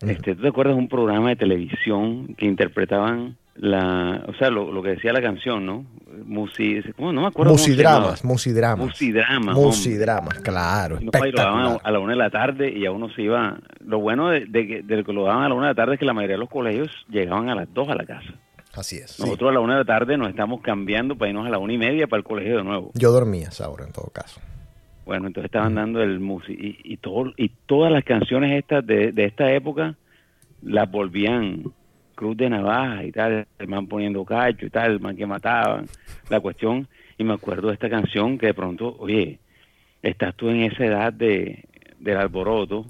Este, 0.00 0.34
¿Tú 0.34 0.42
te 0.42 0.48
acuerdas 0.48 0.74
de 0.74 0.80
un 0.80 0.88
programa 0.88 1.28
de 1.28 1.36
televisión 1.36 2.34
que 2.34 2.46
interpretaban 2.46 3.36
la, 3.54 4.24
o 4.26 4.34
sea, 4.34 4.50
lo, 4.50 4.72
lo 4.72 4.82
que 4.82 4.90
decía 4.90 5.12
la 5.12 5.22
canción, 5.22 5.64
¿no? 5.64 5.84
No 6.24 7.12
me 7.12 7.26
acuerdo. 7.26 7.52
Musidramas, 7.52 8.24
musidramas. 8.24 8.86
Musidramas. 8.86 9.54
Musidramas, 9.54 10.38
claro. 10.40 10.98
No, 11.00 11.10
lo 11.12 11.32
daban 11.32 11.78
a, 11.82 11.90
la 11.90 11.98
una 11.98 12.12
de 12.12 12.18
la 12.18 12.30
tarde 12.30 12.70
y 12.70 12.86
a 12.86 12.92
uno 12.92 13.08
se 13.10 13.22
iba. 13.22 13.58
Lo 13.84 14.00
bueno 14.00 14.30
de, 14.30 14.46
de 14.46 14.66
que, 14.66 14.82
de 14.82 15.04
que 15.04 15.12
lo 15.12 15.24
daban 15.24 15.44
a 15.44 15.48
la 15.48 15.54
una 15.54 15.68
de 15.68 15.72
la 15.72 15.74
tarde 15.74 15.94
es 15.94 16.00
que 16.00 16.06
la 16.06 16.14
mayoría 16.14 16.36
de 16.36 16.40
los 16.40 16.50
colegios 16.50 16.90
llegaban 17.08 17.48
a 17.48 17.54
las 17.54 17.72
dos 17.72 17.88
a 17.88 17.94
la 17.94 18.04
casa. 18.04 18.34
Así 18.74 18.96
es. 18.96 19.12
sí. 19.12 19.22
Nosotros 19.22 19.50
a 19.50 19.54
la 19.54 19.60
una 19.60 19.74
de 19.74 19.80
la 19.80 19.84
tarde 19.84 20.16
nos 20.16 20.28
estamos 20.28 20.60
cambiando 20.62 21.16
para 21.16 21.30
irnos 21.30 21.46
a 21.46 21.50
la 21.50 21.58
una 21.58 21.72
y 21.72 21.78
media 21.78 22.06
para 22.06 22.18
el 22.18 22.24
colegio 22.24 22.58
de 22.58 22.64
nuevo. 22.64 22.90
Yo 22.94 23.12
dormía 23.12 23.48
a 23.48 23.50
esa 23.50 23.68
hora 23.68 23.84
en 23.84 23.92
todo 23.92 24.10
caso. 24.12 24.40
Bueno, 25.04 25.26
entonces 25.26 25.46
estaban 25.46 25.74
dando 25.74 26.02
el 26.02 26.20
músico 26.20 26.62
y, 26.62 26.78
y, 26.84 26.96
todo, 26.96 27.32
y 27.36 27.48
todas 27.66 27.92
las 27.92 28.04
canciones 28.04 28.52
estas 28.52 28.86
de, 28.86 29.12
de 29.12 29.24
esta 29.24 29.52
época 29.52 29.96
las 30.62 30.90
volvían 30.90 31.64
Cruz 32.14 32.36
de 32.36 32.50
Navaja 32.50 33.04
y 33.04 33.12
tal, 33.12 33.46
el 33.58 33.68
man 33.68 33.86
poniendo 33.86 34.24
cacho 34.24 34.66
y 34.66 34.70
tal, 34.70 34.92
el 34.92 35.00
man 35.00 35.16
que 35.16 35.26
mataban, 35.26 35.86
la 36.28 36.40
cuestión. 36.40 36.86
Y 37.18 37.24
me 37.24 37.34
acuerdo 37.34 37.68
de 37.68 37.74
esta 37.74 37.90
canción 37.90 38.38
que 38.38 38.46
de 38.46 38.54
pronto, 38.54 38.96
oye, 38.98 39.38
estás 40.02 40.34
tú 40.36 40.48
en 40.48 40.62
esa 40.62 40.84
edad 40.84 41.12
de, 41.12 41.64
del 41.98 42.16
alboroto. 42.16 42.86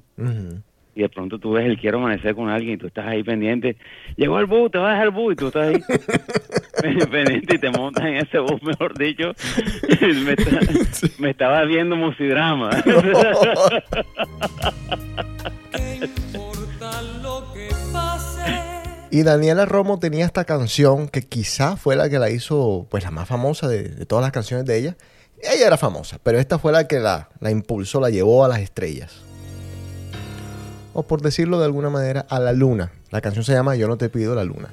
Y 0.94 1.02
de 1.02 1.08
pronto 1.08 1.38
tú 1.38 1.52
ves 1.52 1.64
el 1.66 1.78
quiero 1.78 1.98
amanecer 1.98 2.34
con 2.34 2.48
alguien 2.50 2.74
y 2.74 2.76
tú 2.76 2.86
estás 2.86 3.06
ahí 3.06 3.22
pendiente, 3.22 3.76
llegó 4.16 4.38
el 4.38 4.46
bus, 4.46 4.70
te 4.70 4.78
vas 4.78 4.88
a 4.88 4.90
dejar 4.92 5.06
el 5.06 5.10
bus 5.12 5.32
y 5.32 5.36
tú 5.36 5.46
estás 5.48 5.68
ahí 5.68 5.82
pendiente 7.10 7.54
y 7.56 7.58
te 7.58 7.70
montas 7.70 8.04
en 8.04 8.16
ese 8.16 8.38
bus, 8.38 8.62
mejor 8.62 8.96
dicho, 8.98 9.32
me, 10.24 10.32
está- 10.32 10.60
me 11.18 11.30
estaba 11.30 11.64
viendo 11.64 11.96
musidrama. 11.96 12.70
¿Qué 15.74 16.04
importa 16.04 17.02
lo 17.22 17.52
que 17.54 17.68
pase? 17.92 19.08
Y 19.10 19.22
Daniela 19.22 19.66
Romo 19.66 19.98
tenía 19.98 20.24
esta 20.24 20.44
canción 20.44 21.08
que 21.08 21.22
quizá 21.22 21.76
fue 21.76 21.96
la 21.96 22.08
que 22.08 22.18
la 22.18 22.30
hizo, 22.30 22.86
pues 22.90 23.04
la 23.04 23.10
más 23.10 23.28
famosa 23.28 23.68
de, 23.68 23.84
de 23.84 24.06
todas 24.06 24.22
las 24.22 24.32
canciones 24.32 24.66
de 24.66 24.78
ella. 24.78 24.96
Ella 25.42 25.66
era 25.66 25.76
famosa, 25.76 26.18
pero 26.22 26.38
esta 26.38 26.58
fue 26.58 26.70
la 26.72 26.86
que 26.86 27.00
la, 27.00 27.28
la 27.40 27.50
impulsó, 27.50 28.00
la 28.00 28.10
llevó 28.10 28.44
a 28.44 28.48
las 28.48 28.60
estrellas. 28.60 29.22
O 30.92 31.02
por 31.04 31.22
decirlo 31.22 31.58
de 31.58 31.66
alguna 31.66 31.90
manera, 31.90 32.26
a 32.28 32.38
la 32.38 32.52
luna. 32.52 32.92
La 33.10 33.20
canción 33.20 33.44
se 33.44 33.52
llama 33.52 33.76
Yo 33.76 33.88
no 33.88 33.96
te 33.96 34.08
pido 34.08 34.34
la 34.34 34.44
luna. 34.44 34.68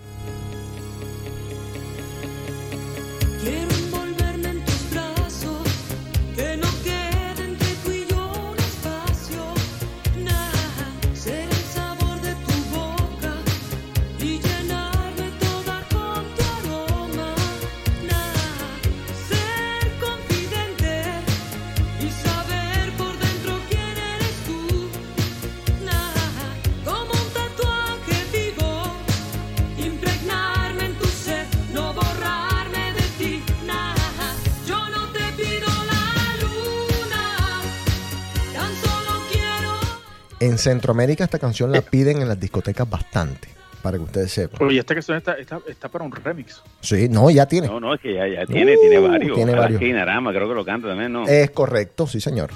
Centroamérica 40.59 41.23
esta 41.23 41.39
canción 41.39 41.71
la 41.71 41.81
piden 41.81 42.21
en 42.21 42.27
las 42.27 42.39
discotecas 42.39 42.89
bastante, 42.89 43.47
para 43.81 43.97
que 43.97 44.03
ustedes 44.03 44.31
sepan. 44.31 44.67
Oye, 44.67 44.79
esta 44.79 44.93
canción 44.93 45.17
está, 45.17 45.33
está, 45.33 45.59
está 45.67 45.89
para 45.89 46.05
un 46.05 46.11
remix. 46.11 46.61
Sí, 46.81 47.07
no, 47.09 47.29
ya 47.31 47.45
tiene. 47.47 47.67
No, 47.67 47.79
no, 47.79 47.93
es 47.95 48.01
que 48.01 48.13
ya, 48.13 48.27
ya 48.27 48.45
tiene, 48.45 48.75
Uh, 48.75 48.81
tiene 48.81 48.99
varios. 48.99 49.35
tiene 49.35 49.53
varios. 49.55 49.81
Narama, 49.81 50.31
creo 50.31 50.47
que 50.47 50.55
lo 50.55 50.65
canta 50.65 50.87
también, 50.89 51.11
¿no? 51.13 51.27
Es 51.27 51.49
correcto, 51.51 52.05
sí 52.07 52.19
señor. 52.21 52.51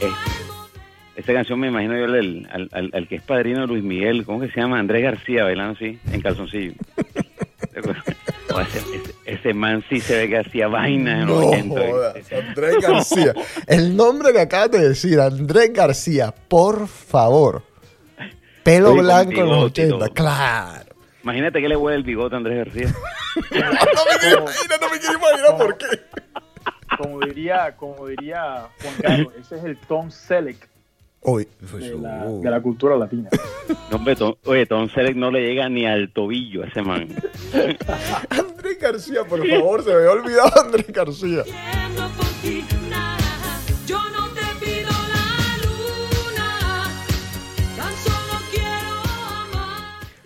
Eh, 0.00 0.10
esa 1.16 1.32
canción 1.32 1.58
me 1.60 1.68
imagino 1.68 1.96
yo 1.96 2.04
al, 2.04 2.48
al, 2.52 2.68
al- 2.72 2.90
al 2.92 3.08
que 3.08 3.16
es 3.16 3.22
padrino 3.22 3.62
de 3.62 3.66
Luis 3.68 3.82
Miguel, 3.84 4.24
¿cómo 4.26 4.40
que 4.40 4.50
se 4.50 4.60
llama? 4.60 4.78
Andrés 4.78 5.02
García 5.02 5.44
bailando 5.44 5.72
así, 5.74 5.98
en 6.12 6.20
calzoncillo. 6.20 6.72
O 8.54 8.60
ese, 8.60 8.78
ese- 8.78 9.14
ese 9.26 9.54
man 9.54 9.84
sí 9.88 10.00
se 10.00 10.16
ve 10.16 10.28
que 10.28 10.38
hacía 10.38 10.68
vainas 10.68 11.22
en 11.22 11.26
los 11.26 11.40
No 11.40 11.48
80. 11.48 11.80
jodas, 11.90 12.16
Andrés 12.32 12.76
García. 12.80 13.34
El 13.66 13.96
nombre 13.96 14.32
que 14.32 14.40
acabas 14.40 14.70
de 14.70 14.88
decir, 14.88 15.20
Andrés 15.20 15.72
García, 15.72 16.32
por 16.48 16.86
favor. 16.88 17.62
Pelo 18.62 18.94
blanco 18.94 19.32
en 19.32 19.46
los 19.48 19.72
bigote 19.72 19.82
y 19.82 19.84
80, 19.84 19.98
todo. 20.06 20.14
claro. 20.14 20.84
Imagínate 21.22 21.60
que 21.60 21.68
le 21.68 21.76
huele 21.76 21.98
el 21.98 22.04
bigote 22.04 22.34
a 22.34 22.38
Andrés 22.38 22.64
García. 22.64 22.94
No 23.36 23.50
me 23.52 24.18
quiero 24.20 24.38
imaginar, 24.42 24.80
no 24.80 24.88
me 24.90 24.98
quiero 24.98 25.18
imaginar 25.18 25.56
por 25.58 25.76
qué. 25.76 25.86
Como 26.96 27.20
diría, 27.20 27.76
como 27.76 28.06
diría 28.06 28.68
Juan 28.80 28.94
Carlos, 29.02 29.32
ese 29.38 29.56
es 29.56 29.64
el 29.64 29.76
Tom 29.76 30.10
Selleck 30.10 30.68
De 31.26 31.98
la, 32.00 32.24
de 32.24 32.50
la 32.50 32.60
cultura 32.62 32.96
latina. 32.96 33.28
No, 33.90 33.96
hombre, 33.96 34.16
Tom- 34.16 34.34
oye, 34.46 34.66
Tom 34.66 34.88
Selleck 34.88 35.16
no 35.16 35.30
le 35.30 35.40
llega 35.46 35.68
ni 35.68 35.86
al 35.86 36.12
tobillo 36.12 36.62
a 36.64 36.66
ese 36.66 36.82
man. 36.82 37.08
Andrés 38.30 38.78
García, 38.80 39.24
por 39.24 39.46
favor, 39.46 39.82
se 39.82 39.90
me 39.90 39.96
había 39.96 40.10
olvidado 40.12 40.60
Andrés 40.64 40.86
García. 40.88 41.42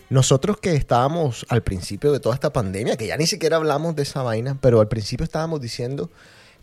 Nosotros 0.09 0.57
que 0.59 0.75
estábamos 0.75 1.47
al 1.49 1.63
principio 1.63 2.11
de 2.11 2.19
toda 2.19 2.35
esta 2.35 2.53
pandemia, 2.53 2.97
que 2.97 3.07
ya 3.07 3.17
ni 3.17 3.27
siquiera 3.27 3.57
hablamos 3.57 3.95
de 3.95 4.03
esa 4.03 4.23
vaina, 4.23 4.57
pero 4.61 4.81
al 4.81 4.89
principio 4.89 5.23
estábamos 5.23 5.61
diciendo, 5.61 6.11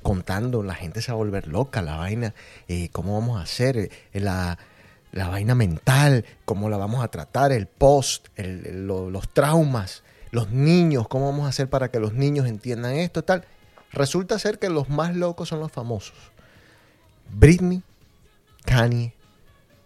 contando, 0.01 0.63
la 0.63 0.75
gente 0.75 1.01
se 1.01 1.11
va 1.11 1.15
a 1.15 1.17
volver 1.17 1.47
loca, 1.47 1.81
la 1.81 1.97
vaina, 1.97 2.33
eh, 2.67 2.89
cómo 2.91 3.19
vamos 3.19 3.39
a 3.39 3.43
hacer, 3.43 3.77
eh, 3.77 3.89
la, 4.13 4.57
la 5.11 5.27
vaina 5.29 5.55
mental, 5.55 6.25
cómo 6.45 6.69
la 6.69 6.77
vamos 6.77 7.03
a 7.03 7.07
tratar, 7.09 7.51
el 7.51 7.67
post, 7.67 8.27
los 8.37 9.29
traumas, 9.33 10.03
los 10.31 10.51
niños, 10.51 11.07
cómo 11.07 11.25
vamos 11.25 11.45
a 11.45 11.49
hacer 11.49 11.69
para 11.69 11.89
que 11.89 11.99
los 11.99 12.13
niños 12.13 12.47
entiendan 12.47 12.93
esto, 12.95 13.23
tal. 13.23 13.45
Resulta 13.91 14.37
ser 14.37 14.59
que 14.59 14.69
los 14.69 14.89
más 14.89 15.15
locos 15.15 15.49
son 15.49 15.59
los 15.59 15.71
famosos. 15.71 16.15
Britney, 17.31 17.81
Kanye, 18.65 19.13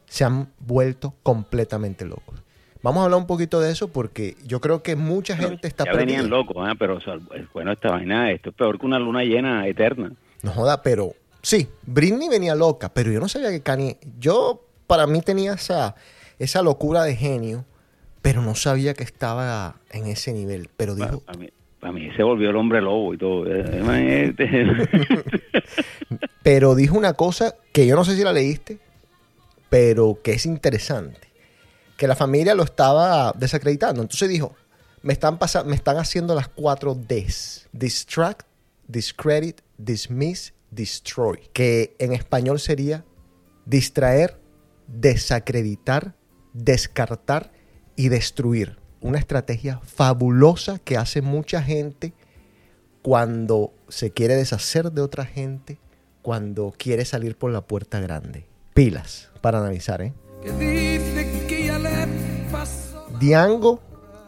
se 0.08 0.24
han 0.24 0.52
vuelto 0.60 1.14
completamente 1.24 2.06
locos. 2.06 2.42
Vamos 2.84 3.02
a 3.02 3.06
hablar 3.06 3.20
un 3.20 3.28
poquito 3.28 3.60
de 3.60 3.72
eso 3.72 3.90
porque 3.90 4.36
yo 4.46 4.60
creo 4.60 4.82
que 4.82 4.96
mucha 4.96 5.38
gente 5.38 5.68
está 5.68 5.86
ya 5.86 5.92
perdida. 5.92 6.06
venían 6.06 6.30
locos, 6.30 6.68
¿eh? 6.68 6.74
pero 6.80 6.98
o 6.98 7.02
sea, 7.02 7.20
bueno, 7.54 7.72
esta 7.72 7.92
vaina, 7.92 8.32
esto 8.32 8.50
es 8.50 8.56
peor 8.56 8.80
que 8.80 8.86
una 8.86 8.98
luna 8.98 9.24
llena 9.24 9.68
eterna. 9.68 10.12
No 10.42 10.52
joda, 10.52 10.82
pero 10.82 11.14
sí, 11.44 11.68
Britney 11.86 12.28
venía 12.28 12.56
loca, 12.56 12.90
pero 12.94 13.12
yo 13.12 13.20
no 13.20 13.28
sabía 13.28 13.52
que 13.52 13.62
Kanye. 13.62 13.98
Yo, 14.20 14.64
para 14.88 15.06
mí, 15.06 15.22
tenía 15.22 15.54
esa, 15.54 15.96
esa 16.40 16.64
locura 16.64 17.04
de 17.04 17.16
genio, 17.16 17.66
pero 18.24 18.42
no 18.42 18.56
sabía 18.56 18.96
que 18.96 19.04
estaba 19.04 19.76
en 19.92 20.08
ese 20.08 20.34
nivel. 20.34 20.70
Pero 20.76 20.98
Para, 20.98 21.12
dijo, 21.12 21.24
mí, 21.38 21.50
para 21.80 21.94
mí 21.94 22.10
se 22.16 22.24
volvió 22.24 22.50
el 22.50 22.56
hombre 22.56 22.82
lobo 22.82 23.14
y 23.14 23.18
todo. 23.18 23.46
Eh, 23.48 24.34
pero 26.44 26.74
dijo 26.74 26.98
una 26.98 27.14
cosa 27.14 27.56
que 27.72 27.86
yo 27.86 27.96
no 27.96 28.04
sé 28.04 28.16
si 28.16 28.24
la 28.24 28.34
leíste, 28.34 28.80
pero 29.70 30.18
que 30.24 30.32
es 30.32 30.48
interesante. 30.48 31.31
Que 32.02 32.08
la 32.08 32.16
familia 32.16 32.56
lo 32.56 32.64
estaba 32.64 33.32
desacreditando. 33.38 34.02
Entonces 34.02 34.28
dijo, 34.28 34.56
me 35.04 35.14
están, 35.14 35.38
me 35.68 35.76
están 35.76 35.98
haciendo 35.98 36.34
las 36.34 36.48
cuatro 36.48 36.96
Ds. 36.96 37.70
Distract, 37.74 38.42
discredit, 38.88 39.62
dismiss, 39.78 40.56
destroy. 40.72 41.42
Que 41.54 41.96
en 42.00 42.14
español 42.14 42.60
sería 42.60 43.06
distraer, 43.68 44.40
desacreditar, 44.88 46.16
descartar 46.54 47.52
y 47.96 48.10
destruir. 48.10 48.80
Una 49.00 49.20
estrategia 49.20 49.80
fabulosa 49.84 50.80
que 50.80 50.98
hace 50.98 51.22
mucha 51.22 51.62
gente 51.62 52.16
cuando 53.04 53.76
se 53.90 54.10
quiere 54.10 54.36
deshacer 54.36 54.92
de 54.92 55.04
otra 55.04 55.24
gente, 55.24 55.78
cuando 56.24 56.74
quiere 56.76 57.06
salir 57.06 57.38
por 57.38 57.52
la 57.52 57.62
puerta 57.62 58.00
grande. 58.00 58.48
Pilas 58.74 59.30
para 59.42 59.60
analizar, 59.60 60.02
¿eh? 60.02 60.14
Diango, 63.22 63.80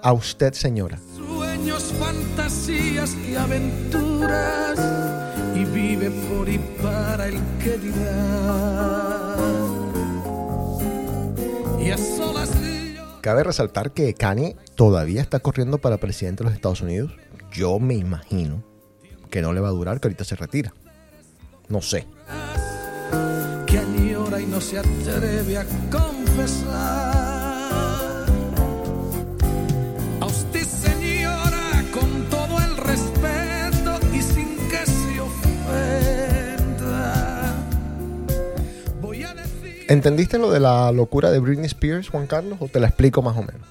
a 0.04 0.14
usted, 0.14 0.54
señora. 0.54 1.00
sueños, 1.18 1.92
fantasías 2.00 3.16
y 3.28 3.34
aventuras 3.36 4.80
y 5.56 5.66
vive 5.66 6.12
por 6.12 6.48
y 6.48 6.60
para 6.80 7.28
el 7.28 7.40
que 7.58 7.80
dirá. 7.80 9.36
Y 11.80 11.90
a 11.90 11.98
solas 11.98 12.52
Cabe 13.22 13.44
resaltar 13.44 13.94
que 13.94 14.14
Kanye 14.14 14.58
todavía 14.76 15.22
está 15.22 15.40
corriendo 15.40 15.80
para 15.80 15.98
presidente 15.98 16.44
de 16.44 16.50
los 16.50 16.56
Estados 16.56 16.82
Unidos. 16.82 17.14
Yo 17.52 17.80
me 17.80 17.96
imagino 17.96 18.64
que 19.32 19.42
no 19.42 19.54
le 19.54 19.60
va 19.62 19.70
a 19.70 19.72
durar, 19.72 20.00
que 20.00 20.08
ahorita 20.08 20.24
se 20.24 20.36
retira. 20.36 20.72
No 21.68 21.82
sé. 21.82 22.06
que 23.66 23.80
añora 23.80 24.40
y 24.40 24.46
no 24.46 24.62
se 24.62 24.78
atreve 24.78 25.58
a 25.58 25.66
confesar. 25.90 27.53
¿Entendiste 39.94 40.40
lo 40.40 40.50
de 40.52 40.60
la 40.60 40.92
locura 40.92 41.30
de 41.30 41.38
Britney 41.38 41.68
Spears, 41.68 42.10
Juan 42.10 42.26
Carlos? 42.26 42.58
¿O 42.60 42.68
te 42.68 42.80
la 42.80 42.88
explico 42.88 43.22
más 43.22 43.38
o 43.38 43.44
menos? 43.44 43.62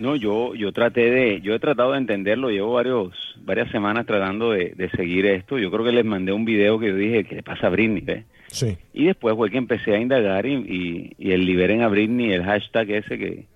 No, 0.00 0.16
yo, 0.16 0.56
yo 0.56 0.72
traté 0.72 1.12
de, 1.12 1.40
yo 1.42 1.54
he 1.54 1.60
tratado 1.60 1.92
de 1.92 1.98
entenderlo, 1.98 2.50
llevo 2.50 2.72
varios, 2.72 3.12
varias 3.44 3.70
semanas 3.70 4.04
tratando 4.04 4.50
de, 4.50 4.74
de 4.76 4.90
seguir 4.90 5.26
esto. 5.26 5.56
Yo 5.56 5.70
creo 5.70 5.84
que 5.84 5.92
les 5.92 6.04
mandé 6.04 6.32
un 6.32 6.44
video 6.44 6.80
que 6.80 6.88
yo 6.88 6.96
dije, 6.96 7.22
¿qué 7.22 7.36
le 7.36 7.44
pasa 7.44 7.68
a 7.68 7.70
Britney? 7.70 8.00
ve?". 8.00 8.24
Sí. 8.48 8.76
Y 8.92 9.04
después 9.06 9.36
fue 9.36 9.48
que 9.48 9.58
empecé 9.58 9.94
a 9.94 10.00
indagar 10.00 10.44
y, 10.44 10.54
y, 10.54 11.12
y 11.18 11.30
el 11.30 11.46
liberen 11.46 11.82
a 11.82 11.88
Britney, 11.88 12.32
el 12.32 12.42
hashtag 12.42 12.90
ese 12.90 13.16
que, 13.16 13.46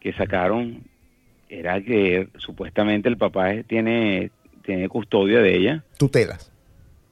que 0.00 0.14
sacaron, 0.14 0.84
era 1.50 1.78
que 1.82 2.28
supuestamente 2.38 3.10
el 3.10 3.18
papá 3.18 3.52
tiene, 3.66 4.30
tiene 4.64 4.88
custodia 4.88 5.40
de 5.40 5.54
ella, 5.54 5.84
Tutelas. 5.98 6.53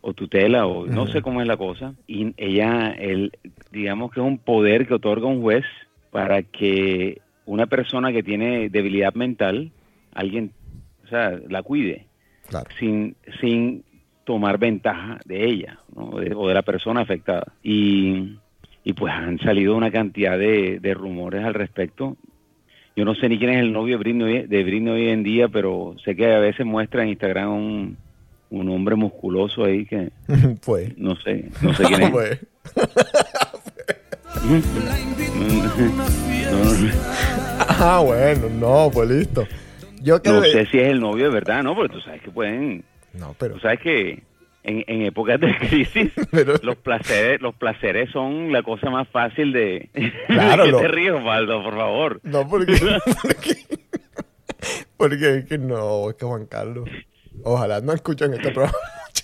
O 0.03 0.13
tutela, 0.15 0.67
o 0.67 0.87
no 0.87 1.07
sé 1.07 1.23
cómo 1.23 1.41
es 1.41 1.47
la 1.47 1.57
cosa. 1.57 1.95
Y 2.07 2.35
ella, 2.37 2.91
el, 2.99 3.33
digamos 3.71 4.11
que 4.13 4.21
es 4.21 4.27
un 4.27 4.37
poder 4.39 4.87
que 4.87 4.95
otorga 4.95 5.27
un 5.27 5.41
juez 5.41 5.65
para 6.11 6.43
que 6.43 7.21
una 7.47 7.67
persona 7.67 8.13
que 8.13 8.23
tiene 8.23 8.69
debilidad 8.69 9.15
mental, 9.15 9.71
alguien, 10.13 10.53
o 11.05 11.09
sea, 11.09 11.39
la 11.49 11.63
cuide 11.63 12.07
Claro. 12.49 12.69
sin, 12.79 13.15
sin 13.41 13.83
tomar 14.25 14.59
ventaja 14.59 15.19
de 15.25 15.47
ella 15.47 15.79
¿no? 15.97 16.19
De- 16.19 16.35
o 16.35 16.49
de 16.49 16.55
la 16.55 16.63
persona 16.63 17.01
afectada. 17.01 17.53
Y, 17.63 18.37
y 18.85 18.93
pues 18.93 19.13
han 19.15 19.39
salido 19.39 19.75
una 19.77 19.91
cantidad 19.91 20.37
de, 20.39 20.79
de 20.81 20.95
rumores 20.95 21.45
al 21.45 21.55
respecto. 21.55 22.17
Yo 22.95 23.05
no 23.07 23.15
sé 23.15 23.29
ni 23.29 23.39
quién 23.39 23.51
es 23.53 23.61
el 23.61 23.73
novio 23.73 23.97
de 23.97 24.03
Britney, 24.03 24.23
hoy- 24.35 24.47
de 24.47 24.65
Britney 24.65 24.93
hoy 24.93 25.09
en 25.09 25.23
día, 25.23 25.49
pero 25.49 25.95
sé 26.05 26.15
que 26.17 26.27
a 26.35 26.39
veces 26.41 26.67
muestra 26.67 27.03
en 27.05 27.11
Instagram 27.11 27.51
un, 27.53 27.97
un 28.53 28.69
hombre 28.71 28.95
musculoso 28.97 29.65
ahí 29.65 29.85
que 29.87 30.11
Fue. 30.63 30.93
no 30.97 31.17
sé, 31.17 31.49
no 31.61 31.75
sé 31.75 31.85
quién 31.85 32.03
es. 32.03 32.13
Fiesta. 36.27 36.99
Ah, 37.85 38.01
bueno, 38.05 38.49
no, 38.49 38.91
pues 38.93 39.09
listo. 39.09 39.47
Yo 40.03 40.21
No 40.25 40.43
sé 40.43 40.67
si 40.67 40.79
es 40.79 40.89
el 40.89 41.01
novio 41.01 41.25
de 41.29 41.31
verdad, 41.35 41.63
¿no? 41.63 41.75
Porque 41.75 41.95
tú 41.95 42.01
sabes 42.01 42.21
que 42.23 42.31
pueden... 42.31 42.85
No, 43.15 43.35
pero 43.39 43.55
Tú 43.55 43.61
sabes 43.61 43.81
que 43.81 44.23
en, 44.65 44.85
en 44.87 45.03
épocas 45.03 45.41
de 45.41 45.57
crisis 45.59 46.13
Pero- 46.31 46.55
los 46.63 46.77
placeres 46.77 47.41
los 47.41 47.55
placeres 47.55 48.11
son 48.11 48.53
la 48.53 48.63
cosa 48.63 48.91
más 48.91 49.09
fácil 49.09 49.53
de... 49.53 49.89
Claro, 50.29 50.65
¿Qué 50.65 50.71
lo- 50.71 50.79
te 50.81 50.89
ríes, 50.89 51.13
Osvaldo, 51.13 51.63
por 51.63 51.75
favor? 51.77 52.21
no 52.25 52.49
porque 52.49 52.75
porque, 53.23 53.57
porque 54.97 55.37
es 55.39 55.45
que 55.47 55.59
no, 55.59 56.11
es 56.11 56.17
que 56.17 56.25
Juan 56.27 56.47
Carlos. 56.47 56.89
Ojalá 57.45 57.81
no 57.81 57.93
escuchen 57.93 58.35
este 58.35 58.51
programa. 58.51 58.77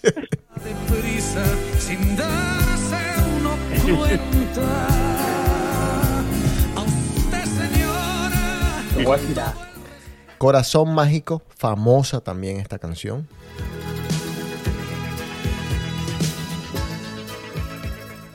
deprisa 0.02 1.44
sin 1.78 2.16
darse 2.16 2.96
uno 3.36 3.56
cuenta. 3.96 4.86
A 6.76 6.82
usted, 6.82 7.44
señora, 7.44 8.82
Te 8.96 9.04
voy 9.04 9.16
a 9.16 9.20
tirar. 9.20 9.54
Corazón 10.38 10.94
mágico, 10.94 11.42
famosa 11.48 12.20
también 12.20 12.58
esta 12.58 12.78
canción. 12.78 13.26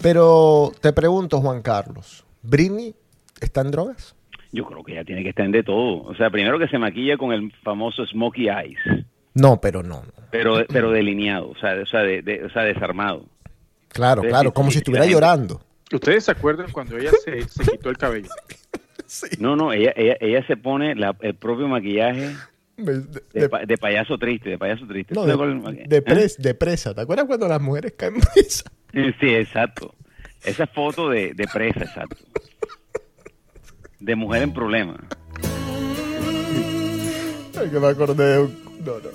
Pero 0.01 0.73
te 0.81 0.91
pregunto, 0.91 1.39
Juan 1.39 1.61
Carlos, 1.61 2.25
¿Britney 2.41 2.93
está 3.39 3.61
en 3.61 3.71
drogas? 3.71 4.15
Yo 4.51 4.65
creo 4.65 4.83
que 4.83 4.95
ya 4.95 5.05
tiene 5.05 5.23
que 5.23 5.29
estar 5.29 5.45
en 5.45 5.53
de 5.53 5.63
todo. 5.63 6.03
O 6.03 6.13
sea, 6.15 6.29
primero 6.29 6.59
que 6.59 6.67
se 6.67 6.77
maquilla 6.77 7.15
con 7.17 7.31
el 7.31 7.53
famoso 7.63 8.05
smokey 8.05 8.49
eyes, 8.49 9.05
No, 9.35 9.59
pero 9.61 9.81
no. 9.83 10.03
pero 10.31 10.65
pero 10.67 10.91
delineado, 10.91 11.49
o 11.49 11.55
sea, 11.57 11.73
o 11.81 11.85
sea, 11.85 12.01
de- 12.01 12.21
de- 12.21 12.43
o 12.45 12.49
sea 12.51 12.63
desarmado. 12.63 13.25
Claro, 13.89 14.21
Sí, 14.23 14.27
claro, 14.29 14.49
sí, 14.49 14.53
como 14.53 14.69
sí, 14.69 14.73
si 14.73 14.77
estuviera 14.79 15.05
llorando. 15.05 15.61
¿Ustedes 15.91 16.23
se 16.25 16.31
acuerdan 16.31 16.71
cuando 16.71 16.97
ella 16.97 17.11
se, 17.23 17.41
se 17.47 17.63
quitó 17.71 17.89
el 17.89 17.97
cabello? 17.97 18.29
No, 19.39 19.55
no, 19.55 19.71
ella 19.73 19.93
ella, 19.95 20.17
ella 20.19 20.45
se 20.47 20.57
pone 20.57 20.95
la- 20.95 21.15
el 21.21 21.35
propio 21.35 21.67
maquillaje 21.67 22.35
De, 22.77 22.99
de, 23.01 23.21
de- 23.33 23.49
pa- 23.49 23.65
de 23.65 23.77
payaso 23.77 24.17
triste, 24.17 24.49
de 24.51 24.57
payaso 24.57 24.87
triste. 24.87 25.13
no, 25.13 25.21
¿Tú 25.25 25.27
de- 25.71 25.83
de 25.87 25.97
¿Eh? 25.97 26.03
pres- 26.03 26.37
de 26.37 26.53
presa. 26.55 26.93
¿Te 26.95 27.01
acuerdas 27.01 27.25
cuando 27.27 27.47
las 27.47 27.61
mujeres 27.61 27.93
caen 27.97 28.15
presa? 28.33 28.71
Sí, 28.91 29.33
exacto. 29.35 29.93
Esa 30.43 30.65
foto 30.67 31.09
de, 31.09 31.33
de 31.33 31.47
presa, 31.47 31.81
exacto. 31.85 32.17
De 33.99 34.15
mujer 34.15 34.41
en 34.43 34.53
problema. 34.53 34.97
Ay, 37.59 37.69
que 37.69 37.79
me 37.79 37.87
acordé 37.87 38.25
de 38.25 38.39
un... 38.39 38.63
No, 38.85 38.99
no. 38.99 39.09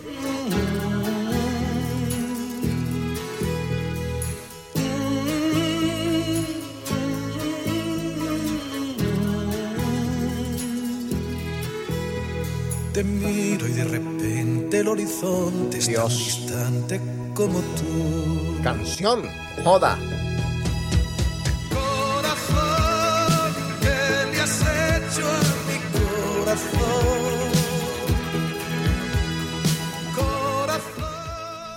te 12.95 13.05
miro 13.05 13.69
y 13.69 13.73
de 13.73 13.85
repente 13.85 14.81
el 14.81 14.89
horizonte 14.89 15.79
es 15.79 15.85
tan 15.85 15.95
Dios. 15.95 16.17
distante 16.17 17.01
como 17.35 17.61
tú. 17.61 18.63
Canción, 18.63 19.23
joda. 19.63 19.97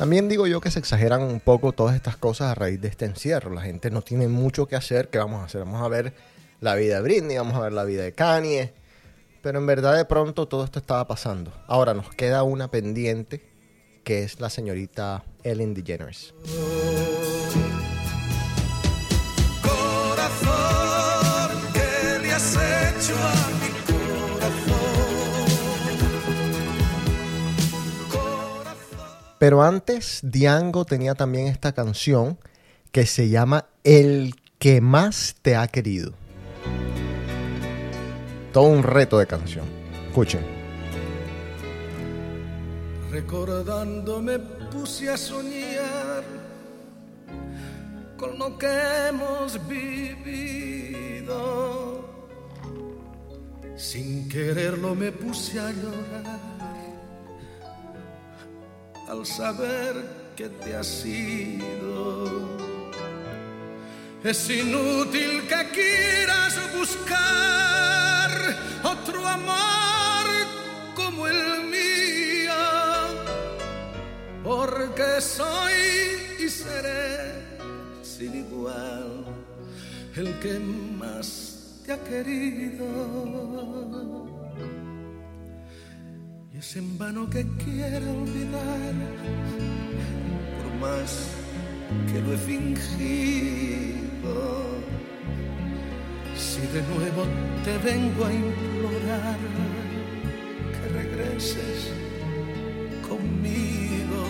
También 0.02 0.28
digo 0.28 0.48
yo 0.48 0.62
que 0.62 0.72
se 0.72 0.80
exageran 0.80 1.22
un 1.22 1.40
poco 1.40 1.74
todas 1.74 1.96
estas 1.96 2.18
cosas 2.18 2.50
a 2.50 2.56
raíz 2.56 2.82
de 2.82 2.88
este 2.88 3.06
encierro. 3.06 3.54
La 3.54 3.62
gente 3.62 3.92
no 3.92 4.02
tiene 4.02 4.28
mucho 4.28 4.66
que 4.66 4.76
hacer. 4.76 5.10
¿Qué 5.10 5.20
vamos 5.20 5.42
a 5.42 5.46
hacer? 5.46 5.64
Vamos 5.64 5.80
a 5.80 5.88
ver 5.90 6.16
la 6.60 6.74
vida 6.74 6.96
de 6.96 7.02
Britney, 7.04 7.38
vamos 7.38 7.56
a 7.56 7.60
ver 7.60 7.72
la 7.72 7.84
vida 7.84 8.02
de 8.02 8.12
Kanye. 8.12 8.74
Pero 9.44 9.60
en 9.60 9.68
verdad 9.68 9.96
de 9.96 10.06
pronto 10.06 10.48
todo 10.48 10.66
esto 10.66 10.80
estaba 10.80 11.06
pasando. 11.06 11.54
Ahora 11.68 11.94
nos 11.94 12.10
queda 12.16 12.42
una 12.42 12.72
pendiente 12.72 13.48
que 14.04 14.24
es 14.24 14.40
la 14.40 14.50
señorita 14.50 15.24
Ellen 15.44 15.76
DeGeneres. 15.76 16.34
Corazón, 19.62 21.62
¿qué 21.74 22.20
le 22.24 22.34
has 22.34 22.56
hecho 22.56 23.14
a 23.16 23.41
Pero 29.42 29.64
antes 29.64 30.20
Diango 30.22 30.86
tenía 30.86 31.16
también 31.16 31.48
esta 31.48 31.72
canción 31.72 32.38
que 32.92 33.08
se 33.08 33.30
llama 33.30 33.66
El 33.84 34.36
que 34.60 34.82
más 34.82 35.36
te 35.42 35.56
ha 35.56 35.68
querido. 35.68 36.14
Todo 38.54 38.66
un 38.66 38.84
reto 38.84 39.18
de 39.18 39.26
canción. 39.26 39.66
Escuchen. 40.10 40.46
Recordando 43.10 44.22
me 44.22 44.38
puse 44.38 45.10
a 45.10 45.18
soñar 45.18 46.24
con 48.18 48.38
lo 48.38 48.60
que 48.60 49.08
hemos 49.10 49.60
vivido. 49.68 51.32
Sin 53.76 54.30
quererlo 54.30 54.94
me 54.94 55.12
puse 55.12 55.60
a 55.60 55.72
llorar 55.72 56.81
al 59.12 59.26
saber 59.26 59.94
que 60.38 60.48
te 60.48 60.74
has 60.74 61.06
ido. 61.06 62.48
Es 64.24 64.50
inútil 64.50 65.46
que 65.50 65.68
quieras 65.74 66.58
buscar 66.78 68.32
otro 68.84 69.28
amor 69.28 70.26
como 70.96 71.28
el 71.28 71.64
mío, 71.76 72.54
porque 74.44 75.20
soy 75.20 76.46
y 76.46 76.50
seré 76.50 77.34
sin 78.02 78.34
igual 78.36 79.26
el 80.16 80.40
que 80.40 80.58
más 80.98 81.82
te 81.86 81.92
ha 81.92 82.02
querido. 82.02 82.88
Es 86.62 86.76
en 86.76 86.96
vano 86.96 87.28
que 87.28 87.44
quiera 87.66 88.12
olvidar, 88.12 88.94
por 90.62 90.74
más 90.80 91.10
que 92.08 92.22
lo 92.22 92.34
he 92.34 92.38
fingido. 92.38 92.76
Si 96.38 96.62
de 96.68 96.84
nuevo 96.84 97.26
te 97.66 97.76
vengo 97.80 98.26
a 98.26 98.32
implorar 98.32 99.40
que 100.76 100.84
regreses 101.00 101.80
conmigo, 103.10 104.24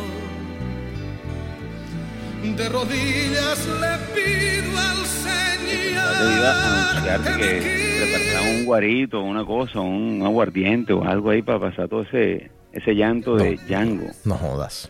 de 2.55 2.69
rodillas 2.69 3.59
le 3.83 3.93
pido 4.15 4.79
al 4.79 5.05
Señor 5.27 6.93
que 7.37 7.90
prepararan 8.05 8.55
un 8.57 8.65
guarito, 8.65 9.21
una 9.21 9.45
cosa, 9.45 9.79
un 9.79 10.21
aguardiente 10.23 10.93
o 10.93 11.03
algo 11.03 11.29
ahí 11.29 11.41
para 11.41 11.59
pasar 11.59 11.87
todo 11.87 12.01
ese, 12.03 12.51
ese 12.71 12.93
llanto 12.93 13.35
de 13.35 13.57
Django. 13.67 14.07
No 14.25 14.35
jodas. 14.35 14.89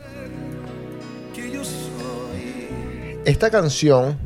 Esta 3.26 3.52
canción, 3.52 4.18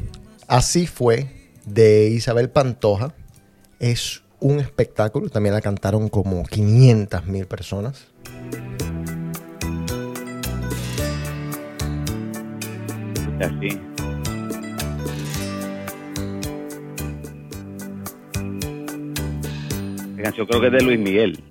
Así 0.48 0.86
fue, 0.86 1.28
de 1.66 2.08
Isabel 2.10 2.50
Pantoja, 2.50 3.16
es 3.80 4.22
un 4.40 4.60
espectáculo. 4.60 5.30
También 5.30 5.56
la 5.56 5.62
cantaron 5.62 6.08
como 6.08 6.44
500 6.44 7.26
mil 7.26 7.48
personas. 7.48 8.08
Así. 13.40 13.95
Canción 20.26 20.48
creo 20.48 20.62
que 20.62 20.68
es 20.68 20.74
de 20.74 20.82
Luis 20.82 21.00
Miguel. 21.00 21.44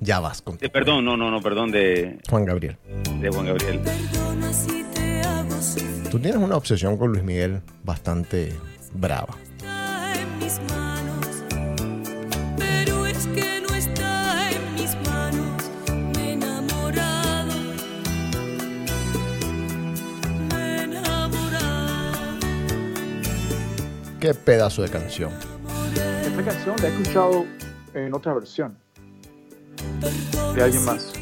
Ya 0.00 0.20
vas 0.20 0.42
con 0.42 0.58
Eh, 0.60 0.68
perdón, 0.68 1.04
no, 1.04 1.16
no, 1.16 1.30
no, 1.30 1.40
perdón, 1.40 1.70
de, 1.70 2.18
Juan 2.28 2.44
Gabriel. 2.44 2.76
de 3.20 3.28
Juan 3.30 3.46
Gabriel. 3.46 3.80
Perdona 3.80 4.52
si 4.52 4.82
te 4.94 5.20
hago 5.22 5.62
sufrir. 5.62 6.10
Tú 6.10 6.18
tienes 6.18 6.40
una 6.40 6.56
obsesión 6.56 6.96
con 6.98 7.10
Luis 7.12 7.22
Miguel 7.24 7.60
bastante 7.82 8.52
brava. 8.92 9.34
Está 9.56 10.12
en 10.20 10.38
mis 10.38 10.60
manos, 10.68 11.44
pero 12.58 13.06
es 13.06 13.26
que 13.28 13.62
no 13.66 13.74
está 13.74 14.50
en 14.50 14.74
mis 14.74 14.94
manos. 15.08 15.70
Me 16.14 16.28
he 16.28 16.32
enamorado, 16.34 17.52
me 20.50 20.56
he 20.56 20.82
enamorado. 20.82 22.38
Qué 24.20 24.34
pedazo 24.34 24.82
de 24.82 24.88
canción. 24.90 25.32
Esta 26.26 26.42
canción 26.44 26.76
la 26.80 26.88
he 26.88 26.90
escuchado 26.90 27.46
en 27.94 28.14
otra 28.14 28.34
versión 28.34 28.76
de 30.54 30.62
alguien 30.62 30.84
más. 30.84 31.12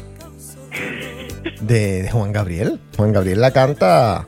De, 1.61 2.03
de 2.03 2.11
Juan 2.11 2.31
Gabriel. 2.31 2.79
Juan 2.97 3.13
Gabriel 3.13 3.41
la 3.41 3.51
canta 3.51 4.27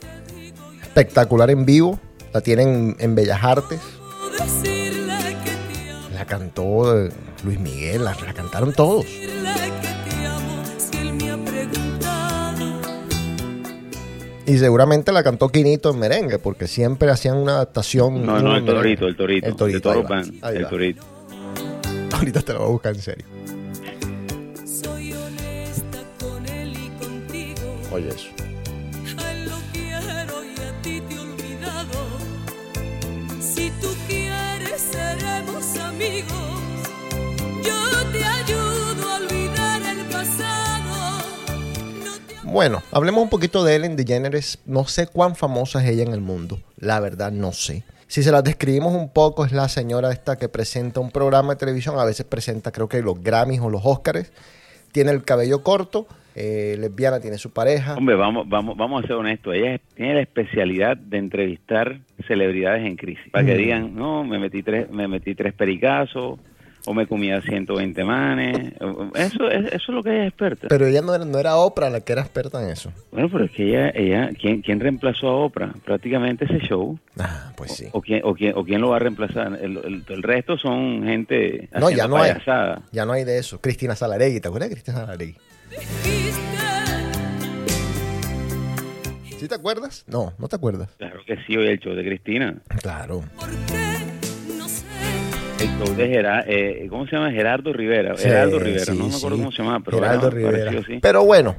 espectacular 0.81 1.49
en 1.49 1.65
vivo. 1.65 1.99
La 2.33 2.41
tienen 2.41 2.95
en 2.99 3.15
Bellas 3.15 3.43
Artes. 3.43 3.79
La 6.13 6.25
cantó 6.25 7.09
Luis 7.43 7.59
Miguel, 7.59 8.03
la, 8.03 8.15
la 8.25 8.33
cantaron 8.33 8.73
todos. 8.73 9.05
Y 14.47 14.57
seguramente 14.59 15.11
la 15.11 15.23
cantó 15.23 15.49
Quinito 15.49 15.91
en 15.91 15.99
merengue, 15.99 16.37
porque 16.37 16.67
siempre 16.67 17.09
hacían 17.09 17.37
una 17.37 17.53
adaptación. 17.53 18.25
No, 18.25 18.39
no, 18.39 18.55
el 18.55 18.65
torito, 18.65 19.07
el 19.07 19.15
torito. 19.15 19.47
El 19.47 19.55
torito. 19.55 19.91
Ahí 19.91 20.03
va, 20.03 20.49
el 20.51 20.67
torito. 20.67 21.14
Ahorita 22.13 22.41
te 22.41 22.53
lo 22.53 22.59
voy 22.59 22.67
a 22.67 22.71
buscar 22.71 22.95
en 22.95 23.01
serio. 23.01 23.25
Soy 24.65 25.13
honesta 25.13 26.03
con 26.19 26.45
él 26.47 26.73
y 26.73 26.89
contigo. 27.03 27.61
Oye, 27.91 28.09
eso. 28.09 28.29
A 29.17 29.31
él 29.31 29.45
lo 29.45 29.57
quiero 29.71 30.43
y 30.43 30.59
a 30.61 30.81
ti 30.81 31.01
te 31.01 31.15
he 31.15 31.19
olvidado. 31.19 31.99
Si 33.39 33.71
tú 33.81 33.87
quieres, 34.07 34.81
seremos 34.81 35.77
amigos. 35.77 36.29
Yo 37.63 38.11
te 38.11 38.23
ayudo 38.23 39.09
a 39.09 39.15
olvidar 39.17 39.81
el 39.81 40.05
pasado. 40.05 41.23
No 42.03 42.13
te 42.27 42.35
Bueno, 42.49 42.83
hablemos 42.91 43.23
un 43.23 43.29
poquito 43.29 43.63
de 43.63 43.75
Ellen 43.75 43.95
DeGeneres. 43.95 44.59
No 44.65 44.85
sé 44.87 45.07
cuán 45.07 45.35
famosa 45.35 45.83
es 45.83 45.89
ella 45.89 46.03
en 46.03 46.13
el 46.13 46.21
mundo. 46.21 46.59
La 46.77 46.99
verdad, 46.99 47.31
no 47.31 47.51
sé. 47.51 47.83
Si 48.07 48.21
se 48.23 48.31
la 48.31 48.41
describimos 48.41 48.93
un 48.93 49.11
poco, 49.11 49.45
es 49.45 49.51
la 49.51 49.67
señora 49.67 50.11
esta 50.11 50.37
que 50.37 50.47
presenta 50.49 50.99
un 50.99 51.11
programa 51.11 51.53
de 51.53 51.59
televisión. 51.59 51.97
A 51.99 52.05
veces 52.05 52.25
presenta, 52.25 52.71
creo 52.71 52.87
que 52.87 53.01
los 53.01 53.21
Grammys 53.21 53.61
o 53.61 53.69
los 53.69 53.81
Oscars. 53.83 54.31
Tiene 54.91 55.11
el 55.11 55.23
cabello 55.25 55.61
corto, 55.63 56.07
eh, 56.35 56.77
lesbiana, 56.79 57.19
tiene 57.19 57.37
su 57.37 57.51
pareja. 57.51 57.95
Hombre, 57.95 58.15
vamos, 58.15 58.47
vamos, 58.47 58.77
vamos 58.77 59.03
a 59.03 59.07
ser 59.07 59.15
honestos. 59.17 59.53
Ella 59.55 59.79
tiene 59.95 60.13
la 60.15 60.21
especialidad 60.21 60.95
de 60.95 61.17
entrevistar 61.17 61.99
celebridades 62.27 62.85
en 62.85 62.95
crisis. 62.95 63.29
Para 63.31 63.45
que 63.45 63.55
Mm. 63.55 63.57
digan, 63.57 63.95
no, 63.95 64.23
me 64.23 64.39
metí 64.39 64.63
tres, 64.63 64.89
me 64.91 65.07
metí 65.09 65.35
tres 65.35 65.53
pericazos, 65.53 66.39
o 66.85 66.93
me 66.93 67.07
comía 67.07 67.41
120 67.41 68.03
manes. 68.03 68.73
Eso, 69.15 69.49
es- 69.49 69.65
eso 69.67 69.75
es 69.75 69.89
lo 69.89 70.03
que 70.03 70.11
ella 70.11 70.23
es 70.23 70.27
experta. 70.29 70.67
Pero 70.69 70.85
ella 70.87 71.01
no 71.01 71.13
era, 71.15 71.25
no 71.25 71.37
era 71.39 71.55
Oprah 71.57 71.89
la 71.89 72.01
que 72.01 72.13
era 72.13 72.21
experta 72.21 72.63
en 72.63 72.69
eso. 72.69 72.91
Bueno, 73.11 73.29
pero 73.31 73.45
es 73.45 73.51
que 73.51 73.63
ella, 73.69 73.89
ella 73.95 74.29
¿quién, 74.39 74.61
quién 74.61 74.79
reemplazó 74.79 75.27
a 75.29 75.35
Oprah? 75.45 75.73
Prácticamente 75.83 76.45
ese 76.45 76.59
show. 76.59 76.97
Ah, 77.19 77.51
pues 77.55 77.71
sí. 77.73 77.87
¿O 77.91 78.01
quién, 78.01 78.21
o 78.23 78.33
quién, 78.35 78.53
o 78.55 78.63
quién 78.63 78.81
lo 78.81 78.89
va 78.89 78.97
a 78.97 78.99
reemplazar? 78.99 79.57
El, 79.61 79.77
el- 79.77 80.03
el 80.07 80.23
resto 80.23 80.57
son 80.57 81.03
gente 81.03 81.69
No, 81.79 81.89
ya 81.89 82.07
no 82.07 82.17
hay. 82.17 82.33
Ya 82.91 83.05
no 83.05 83.13
hay 83.13 83.23
de 83.23 83.37
eso. 83.39 83.59
Cristina 83.61 83.95
Salaregui, 83.95 84.39
¿te 84.39 84.47
acuerdas 84.47 84.69
de 84.69 84.75
Cristina 84.75 84.97
Salaregui? 84.99 85.35
¿Sí 89.37 89.47
te 89.49 89.55
acuerdas? 89.55 90.03
No, 90.07 90.33
no 90.39 90.47
te 90.47 90.55
acuerdas. 90.55 90.89
Claro 90.97 91.19
que 91.25 91.35
sí, 91.45 91.57
oye, 91.57 91.73
el 91.73 91.79
show 91.79 91.93
de 91.93 92.03
Cristina. 92.03 92.55
Claro. 92.81 93.23
¿Por 93.37 93.49
qué? 93.67 94.14
El 95.59 95.69
show 95.79 95.95
de 95.95 96.07
Gerardo, 96.07 96.51
¿cómo 96.89 97.07
se 97.07 97.15
llama? 97.15 97.31
Gerardo 97.31 97.71
Rivera. 97.71 98.17
Sí, 98.17 98.23
Gerardo 98.23 98.59
Rivera, 98.59 98.85
sí, 98.85 98.97
no 98.97 99.07
me 99.07 99.15
acuerdo 99.15 99.37
sí. 99.37 99.41
cómo 99.41 99.51
se 99.51 99.63
llama, 99.63 99.79
pero 99.83 99.97
Geraldo 99.97 100.27
era 100.27 100.35
Rivera. 100.35 100.99
Pero 101.01 101.23
bueno, 101.23 101.55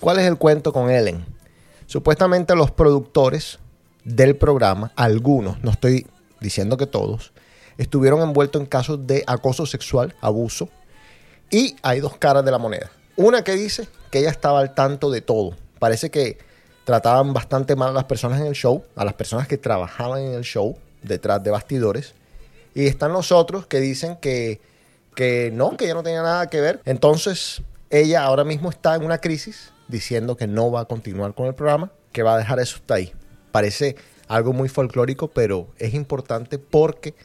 ¿cuál 0.00 0.18
es 0.18 0.26
el 0.26 0.38
cuento 0.38 0.72
con 0.72 0.90
Ellen? 0.90 1.24
Supuestamente 1.86 2.54
los 2.54 2.70
productores 2.70 3.58
del 4.04 4.36
programa, 4.36 4.92
algunos, 4.96 5.62
no 5.62 5.70
estoy 5.70 6.06
diciendo 6.40 6.76
que 6.76 6.86
todos, 6.86 7.32
estuvieron 7.76 8.22
envueltos 8.22 8.60
en 8.62 8.66
casos 8.66 9.06
de 9.06 9.24
acoso 9.26 9.66
sexual, 9.66 10.14
abuso, 10.20 10.68
y 11.50 11.76
hay 11.82 12.00
dos 12.00 12.16
caras 12.16 12.44
de 12.44 12.50
la 12.50 12.58
moneda. 12.58 12.90
Una 13.16 13.42
que 13.42 13.52
dice 13.52 13.88
que 14.10 14.20
ella 14.20 14.30
estaba 14.30 14.60
al 14.60 14.74
tanto 14.74 15.10
de 15.10 15.20
todo. 15.20 15.54
Parece 15.78 16.10
que 16.10 16.38
trataban 16.84 17.34
bastante 17.34 17.76
mal 17.76 17.90
a 17.90 17.92
las 17.92 18.04
personas 18.04 18.40
en 18.40 18.46
el 18.46 18.54
show, 18.54 18.84
a 18.96 19.04
las 19.04 19.14
personas 19.14 19.46
que 19.48 19.58
trabajaban 19.58 20.22
en 20.22 20.34
el 20.34 20.44
show, 20.44 20.78
detrás 21.02 21.42
de 21.42 21.50
bastidores. 21.50 22.14
Y 22.78 22.86
están 22.86 23.12
los 23.12 23.32
otros 23.32 23.66
que 23.66 23.80
dicen 23.80 24.18
que, 24.20 24.60
que 25.16 25.50
no, 25.52 25.76
que 25.76 25.86
ella 25.86 25.94
no 25.94 26.04
tenía 26.04 26.22
nada 26.22 26.46
que 26.46 26.60
ver. 26.60 26.80
Entonces, 26.84 27.62
ella 27.90 28.22
ahora 28.22 28.44
mismo 28.44 28.70
está 28.70 28.94
en 28.94 29.04
una 29.04 29.18
crisis 29.18 29.72
diciendo 29.88 30.36
que 30.36 30.46
no 30.46 30.70
va 30.70 30.82
a 30.82 30.84
continuar 30.84 31.34
con 31.34 31.46
el 31.46 31.56
programa, 31.56 31.90
que 32.12 32.22
va 32.22 32.34
a 32.34 32.38
dejar 32.38 32.60
eso 32.60 32.76
hasta 32.76 32.94
ahí. 32.94 33.12
Parece 33.50 33.96
algo 34.28 34.52
muy 34.52 34.68
folclórico, 34.68 35.26
pero 35.26 35.66
es 35.76 35.92
importante 35.92 36.60
porque, 36.60 37.16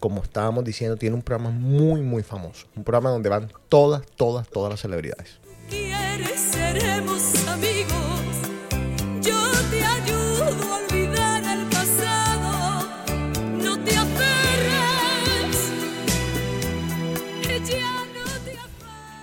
como 0.00 0.24
estábamos 0.24 0.64
diciendo, 0.64 0.96
tiene 0.96 1.14
un 1.14 1.22
programa 1.22 1.50
muy, 1.50 2.00
muy 2.02 2.24
famoso. 2.24 2.66
Un 2.74 2.82
programa 2.82 3.10
donde 3.10 3.28
van 3.28 3.52
todas, 3.68 4.02
todas, 4.16 4.48
todas 4.48 4.72
las 4.72 4.80
celebridades. 4.80 5.38
quieres 5.70 6.40
seremos 6.40 7.46
amigos. 7.46 7.92
Yo 9.20 9.55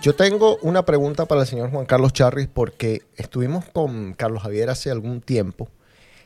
Yo 0.04 0.14
tengo 0.14 0.58
una 0.62 0.84
pregunta 0.84 1.26
para 1.28 1.42
el 1.42 1.48
señor 1.48 1.72
Juan 1.72 1.86
Carlos 1.86 2.12
Charris 2.12 2.50
porque 2.54 3.04
estuvimos 3.16 3.64
con 3.72 4.14
Carlos 4.16 4.44
Javier 4.44 4.70
hace 4.70 4.92
algún 4.92 5.22
tiempo 5.22 5.70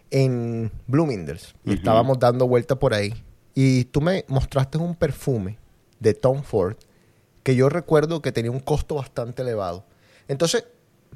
en 0.10 0.72
Bloomingdale's 0.88 1.54
y 1.64 1.76
estábamos 1.76 2.18
dando 2.18 2.48
vuelta 2.48 2.78
por 2.80 2.96
ahí 2.96 3.24
y 3.54 3.84
tú 3.84 4.02
me 4.02 4.26
mostraste 4.30 4.80
un 4.80 4.96
perfume 4.96 5.60
de 6.00 6.16
Tom 6.16 6.42
Ford 6.42 6.76
que 7.44 7.56
yo 7.56 7.70
recuerdo 7.70 8.24
que 8.24 8.32
tenía 8.32 8.50
un 8.50 8.62
costo 8.62 8.96
bastante 8.96 9.44
elevado. 9.44 9.86
Entonces, 10.28 10.66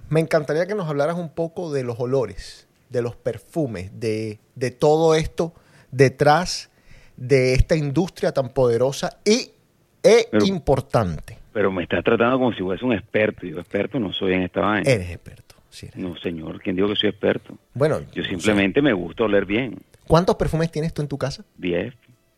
me 0.09 0.19
encantaría 0.19 0.67
que 0.67 0.75
nos 0.75 0.87
hablaras 0.87 1.17
un 1.17 1.29
poco 1.29 1.73
de 1.73 1.83
los 1.83 1.99
olores, 1.99 2.67
de 2.91 3.01
los 3.01 3.15
perfumes, 3.15 3.89
de, 3.99 4.39
de 4.53 4.69
todo 4.69 5.15
esto 5.15 5.55
detrás 5.89 6.69
de 7.17 7.55
esta 7.55 7.75
industria 7.75 8.33
tan 8.33 8.49
poderosa 8.49 9.17
y 9.25 9.49
e 10.03 10.27
Pero- 10.29 10.45
importante. 10.45 11.40
Pero 11.53 11.71
me 11.71 11.83
estás 11.83 12.03
tratando 12.03 12.37
como 12.37 12.53
si 12.53 12.61
fuese 12.61 12.85
un 12.85 12.93
experto. 12.93 13.45
Yo 13.45 13.59
experto 13.59 13.99
no 13.99 14.11
soy 14.13 14.33
en 14.33 14.43
esta 14.43 14.61
vaina. 14.61 14.89
Eres 14.89 15.09
experto. 15.09 15.55
sí 15.69 15.87
eres. 15.87 15.97
No, 15.97 16.15
señor, 16.17 16.61
¿quién 16.61 16.75
dijo 16.75 16.87
que 16.87 16.95
soy 16.95 17.09
experto? 17.09 17.57
Bueno, 17.73 17.99
Yo 18.13 18.23
o 18.23 18.25
simplemente 18.25 18.81
me 18.81 18.93
gusta 18.93 19.23
oler 19.25 19.45
bien. 19.45 19.77
¿cuántos 20.07 20.35
perfumes 20.35 20.71
tienes 20.71 20.93
tú 20.93 21.01
en 21.01 21.07
tu 21.07 21.17
casa? 21.17 21.43
10, 21.57 21.93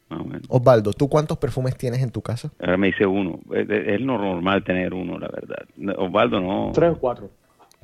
más 0.10 0.20
o 0.20 0.24
menos. 0.24 0.44
Osvaldo, 0.50 0.94
¿tú 0.94 1.08
cuántos 1.10 1.38
perfumes 1.38 1.76
tienes 1.78 2.02
en 2.02 2.12
tu 2.12 2.22
casa? 2.22 2.52
Ahora 2.60 2.78
me 2.78 2.88
dice 2.88 3.06
uno. 3.06 3.40
Es, 3.54 4.02
normal 4.02 4.64
tener 4.64 4.94
uno, 4.94 5.18
la 5.20 5.28
verdad. 5.28 5.66
Osvaldo, 5.98 6.40
no. 6.40 6.72
Tres 6.74 6.92
o 6.92 6.98
cuatro. 7.00 7.30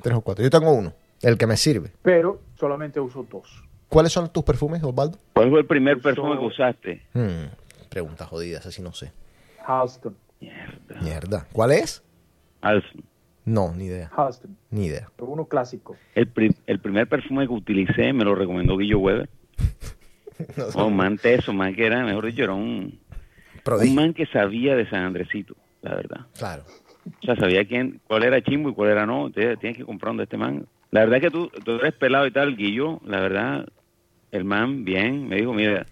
Tres 0.02 0.16
o 0.16 0.22
cuatro. 0.22 0.44
Yo 0.44 0.50
tengo 0.50 0.72
uno, 0.72 0.94
el 1.22 1.38
que 1.38 1.46
me 1.48 1.58
sirve. 1.58 1.92
Pero 2.02 2.42
solamente 2.60 3.00
uso 3.00 3.26
dos. 3.30 3.64
¿Cuáles 3.88 4.12
son 4.12 4.30
tus 4.32 4.44
perfumes, 4.44 4.84
Osvaldo? 4.84 5.18
¿Cuál 5.34 5.50
fue 5.50 5.60
el 5.60 5.66
primer 5.66 5.98
Uso- 5.98 6.04
perfume 6.04 6.38
que 6.40 6.46
usaste? 6.46 7.02
Hmm, 7.14 7.48
preguntas 7.90 8.28
jodidas, 8.28 8.66
así 8.66 8.82
no 8.84 8.94
sé. 8.94 9.12
Halston. 9.66 10.16
Mierda. 10.40 11.02
Mierda. 11.02 11.48
¿Cuál 11.52 11.72
es? 11.72 12.04
No, 13.46 13.74
ni 13.76 13.86
idea. 13.86 14.12
Halston. 14.16 14.56
Ni 14.70 14.86
idea. 14.88 15.10
Uno 15.20 15.46
clásico. 15.46 15.96
El, 16.16 16.28
pri- 16.28 16.56
el 16.68 16.80
primer 16.80 17.08
perfume 17.08 17.48
que 17.48 17.54
utilicé 17.54 18.14
me 18.14 18.24
lo 18.24 18.36
recomendó 18.36 18.78
Guillo 18.78 19.00
Weber. 19.00 19.30
No 20.56 20.72
sé. 20.72 20.80
Oh, 20.80 20.86
un 20.86 20.96
man 20.96 21.18
teso, 21.18 21.52
man 21.52 21.76
que 21.76 21.86
era, 21.86 22.02
mejor 22.06 22.26
dicho, 22.28 22.44
era 22.44 22.54
un, 22.54 22.98
un 23.90 23.96
man 23.96 24.14
que 24.14 24.26
sabía 24.28 24.74
de 24.74 24.90
San 24.90 25.04
Andresito, 25.04 25.54
la 25.82 25.96
verdad. 25.96 26.28
Claro. 26.38 26.64
O 27.06 27.26
sea, 27.26 27.36
sabía 27.36 27.66
quién, 27.68 28.00
cuál 28.08 28.24
era 28.24 28.42
chimbo 28.42 28.70
y 28.70 28.74
cuál 28.74 28.92
era 28.92 29.06
no. 29.06 29.28
Entonces, 29.28 29.60
tienes 29.60 29.78
que 29.78 29.84
comprar 29.84 30.12
uno 30.14 30.20
de 30.20 30.24
este 30.24 30.38
man. 30.38 30.66
La 30.92 31.02
verdad 31.02 31.20
que 31.20 31.30
tú, 31.30 31.50
tú 31.66 31.74
eres 31.74 31.92
pelado 31.94 32.26
y 32.26 32.32
tal, 32.32 32.56
Guillo, 32.56 33.02
la 33.04 33.20
verdad, 33.20 33.68
el 34.32 34.46
man, 34.46 34.86
bien, 34.86 35.28
me 35.28 35.36
dijo, 35.36 35.54
mira, 35.54 35.86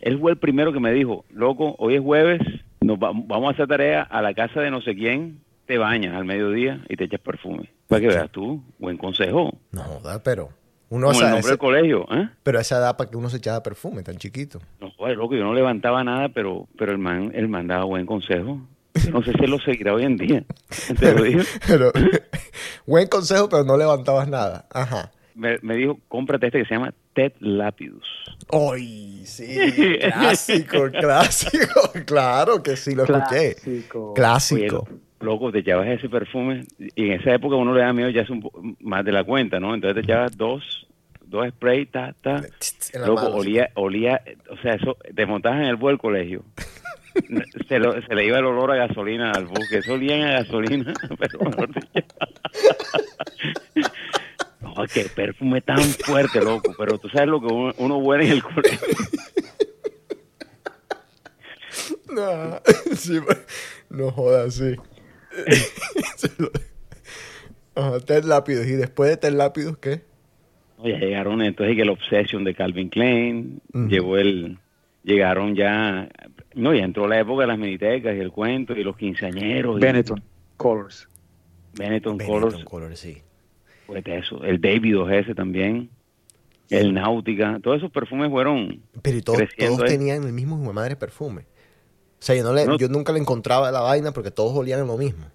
él 0.00 0.18
fue 0.20 0.30
el 0.32 0.38
primero 0.38 0.72
que 0.72 0.80
me 0.80 0.92
dijo, 0.92 1.26
loco, 1.28 1.76
hoy 1.78 1.96
es 1.96 2.00
jueves, 2.00 2.40
nos 2.80 2.98
va- 2.98 3.12
vamos 3.14 3.48
a 3.48 3.50
hacer 3.52 3.66
tarea 3.68 4.02
a 4.02 4.22
la 4.22 4.34
casa 4.34 4.60
de 4.60 4.70
no 4.70 4.80
sé 4.80 4.94
quién, 4.94 5.40
te 5.66 5.78
bañas 5.78 6.14
al 6.14 6.24
mediodía 6.24 6.84
y 6.88 6.96
te 6.96 7.04
echas 7.04 7.20
perfume. 7.20 7.70
Para 7.88 8.00
que 8.00 8.08
veas 8.08 8.30
tú, 8.30 8.62
buen 8.78 8.96
consejo. 8.96 9.52
No 9.72 9.82
joda, 9.82 10.22
pero. 10.22 10.50
Uno 10.88 11.08
Como 11.08 11.18
el 11.18 11.24
esa- 11.24 11.24
nombre 11.30 11.40
ese- 11.40 11.48
del 11.48 11.58
colegio, 11.58 12.06
¿eh? 12.12 12.28
pero 12.44 12.58
a 12.58 12.60
esa 12.60 12.78
edad 12.78 12.96
para 12.96 13.10
que 13.10 13.16
uno 13.16 13.28
se 13.28 13.38
echaba 13.38 13.60
perfume 13.60 14.04
tan 14.04 14.18
chiquito. 14.18 14.60
No, 14.80 14.88
joder, 14.92 15.16
loco, 15.16 15.34
yo 15.34 15.42
no 15.42 15.52
levantaba 15.52 16.04
nada, 16.04 16.28
pero 16.28 16.68
pero 16.78 16.92
el 16.92 16.98
man, 16.98 17.32
el 17.34 17.48
man 17.48 17.66
daba 17.66 17.84
buen 17.84 18.06
consejo. 18.06 18.60
No 19.12 19.20
sé 19.22 19.32
si 19.32 19.44
él 19.44 19.50
lo 19.50 19.58
seguirá 19.58 19.94
hoy 19.94 20.04
en 20.04 20.16
día. 20.16 20.44
Te 21.00 21.12
lo 21.12 21.24
digo. 21.24 21.42
Pero, 21.66 21.90
buen 22.86 23.08
consejo, 23.08 23.48
pero 23.48 23.64
no 23.64 23.76
levantabas 23.76 24.28
nada. 24.28 24.66
Ajá. 24.72 25.10
Me, 25.34 25.58
me 25.62 25.74
dijo, 25.76 25.98
cómprate 26.08 26.46
este 26.46 26.60
que 26.60 26.64
se 26.66 26.74
llama 26.74 26.94
Ted 27.16 27.32
Lapidus. 27.40 28.06
¡Ay, 28.52 29.22
sí! 29.24 29.56
Clásico, 30.00 30.90
clásico. 31.00 31.90
Claro 32.06 32.62
que 32.62 32.76
sí, 32.76 32.94
lo 32.94 33.02
escuché. 33.04 33.54
Clásico. 34.14 34.84
Oye, 34.88 35.00
loco, 35.20 35.50
te 35.50 35.58
echabas 35.60 35.88
ese 35.88 36.08
perfume 36.08 36.64
y 36.78 37.06
en 37.06 37.12
esa 37.20 37.32
época 37.34 37.56
uno 37.56 37.74
le 37.74 37.80
da 37.80 37.92
miedo 37.92 38.10
ya 38.10 38.20
es 38.22 38.30
un 38.30 38.76
más 38.80 39.04
de 39.04 39.10
la 39.12 39.24
cuenta, 39.24 39.58
¿no? 39.58 39.74
Entonces 39.74 39.96
te 40.04 40.12
echabas 40.12 40.36
dos, 40.36 40.86
dos 41.24 41.48
sprays, 41.48 41.90
ta, 41.90 42.14
ta. 42.20 42.42
Loco, 43.06 43.22
mano, 43.22 43.36
olía, 43.36 43.70
olía, 43.74 44.22
o 44.50 44.56
sea, 44.58 44.74
eso, 44.74 44.96
te 45.14 45.24
montabas 45.26 45.60
en 45.60 45.66
el 45.68 45.76
bus 45.76 45.88
del 45.90 45.98
colegio. 45.98 46.44
Se, 47.66 47.78
lo- 47.78 47.94
se 48.02 48.14
le 48.14 48.26
iba 48.26 48.38
el 48.38 48.44
olor 48.44 48.72
a 48.72 48.76
gasolina 48.86 49.32
al 49.32 49.46
bus, 49.46 49.66
que 49.70 49.78
eso 49.78 49.94
olía 49.94 50.16
a 50.36 50.42
gasolina, 50.42 50.92
pero 51.18 51.38
mejor 51.48 51.70
dicho. 51.72 52.04
Qué 54.92 55.04
perfume 55.14 55.60
tan 55.60 55.78
fuerte, 55.80 56.40
loco, 56.42 56.72
pero 56.78 56.98
tú 56.98 57.08
sabes 57.08 57.28
lo 57.28 57.40
que 57.40 57.46
uno, 57.46 57.72
uno 57.78 57.98
huele 57.98 58.26
en 58.26 58.32
el 58.32 58.42
colegio. 58.42 58.78
No, 62.08 62.60
sí, 62.96 63.20
pues, 63.20 63.38
no 63.90 64.10
jodas, 64.10 64.54
sí. 64.54 64.74
Ajá, 67.74 68.00
Ted 68.00 68.24
Lápidos. 68.24 68.66
¿Y 68.66 68.72
después 68.72 69.10
de 69.10 69.16
Ted 69.18 69.32
Lápidos 69.34 69.76
qué? 69.78 70.02
No, 70.78 70.88
ya 70.88 70.98
llegaron 70.98 71.42
entonces 71.42 71.76
que 71.76 71.82
el 71.82 71.90
Obsession 71.90 72.44
de 72.44 72.54
Calvin 72.54 72.88
Klein, 72.88 73.60
llegó 73.88 74.16
el, 74.16 74.58
llegaron 75.04 75.54
ya, 75.54 76.08
no, 76.54 76.74
ya 76.74 76.84
entró 76.84 77.06
la 77.06 77.20
época 77.20 77.42
de 77.42 77.48
las 77.48 77.58
minitecas 77.58 78.16
y 78.16 78.20
el 78.20 78.30
cuento 78.32 78.72
y 78.74 78.82
los 78.84 78.96
quinceañeros. 78.96 79.76
y- 79.78 79.80
Benetton, 79.80 80.22
Colors. 80.56 81.08
Benetton 81.74 82.16
Benetton 82.16 82.40
Colors, 82.40 82.64
Colors, 82.64 82.98
sí. 82.98 83.18
Pues 83.86 84.02
eso, 84.06 84.42
el 84.44 84.60
David 84.60 84.96
ese 85.12 85.34
también, 85.34 85.88
el 86.70 86.92
Náutica, 86.94 87.60
todos 87.62 87.78
esos 87.78 87.90
perfumes 87.92 88.30
fueron, 88.30 88.80
Pero 89.02 89.16
y 89.18 89.22
todos, 89.22 89.40
tenían 89.86 90.24
el 90.24 90.32
mismo 90.32 90.56
hijo 90.58 90.68
de 90.68 90.72
madre 90.74 90.96
perfume. 90.96 91.42
O 92.18 92.22
sea, 92.26 92.34
yo, 92.34 92.42
no 92.42 92.52
le, 92.52 92.66
No. 92.66 92.76
yo 92.78 92.88
nunca 92.88 93.12
le 93.12 93.20
encontraba 93.20 93.70
la 93.70 93.80
vaina 93.80 94.10
porque 94.12 94.30
todos 94.30 94.56
olían 94.56 94.86
lo 94.86 94.96
mismo. 94.96 95.26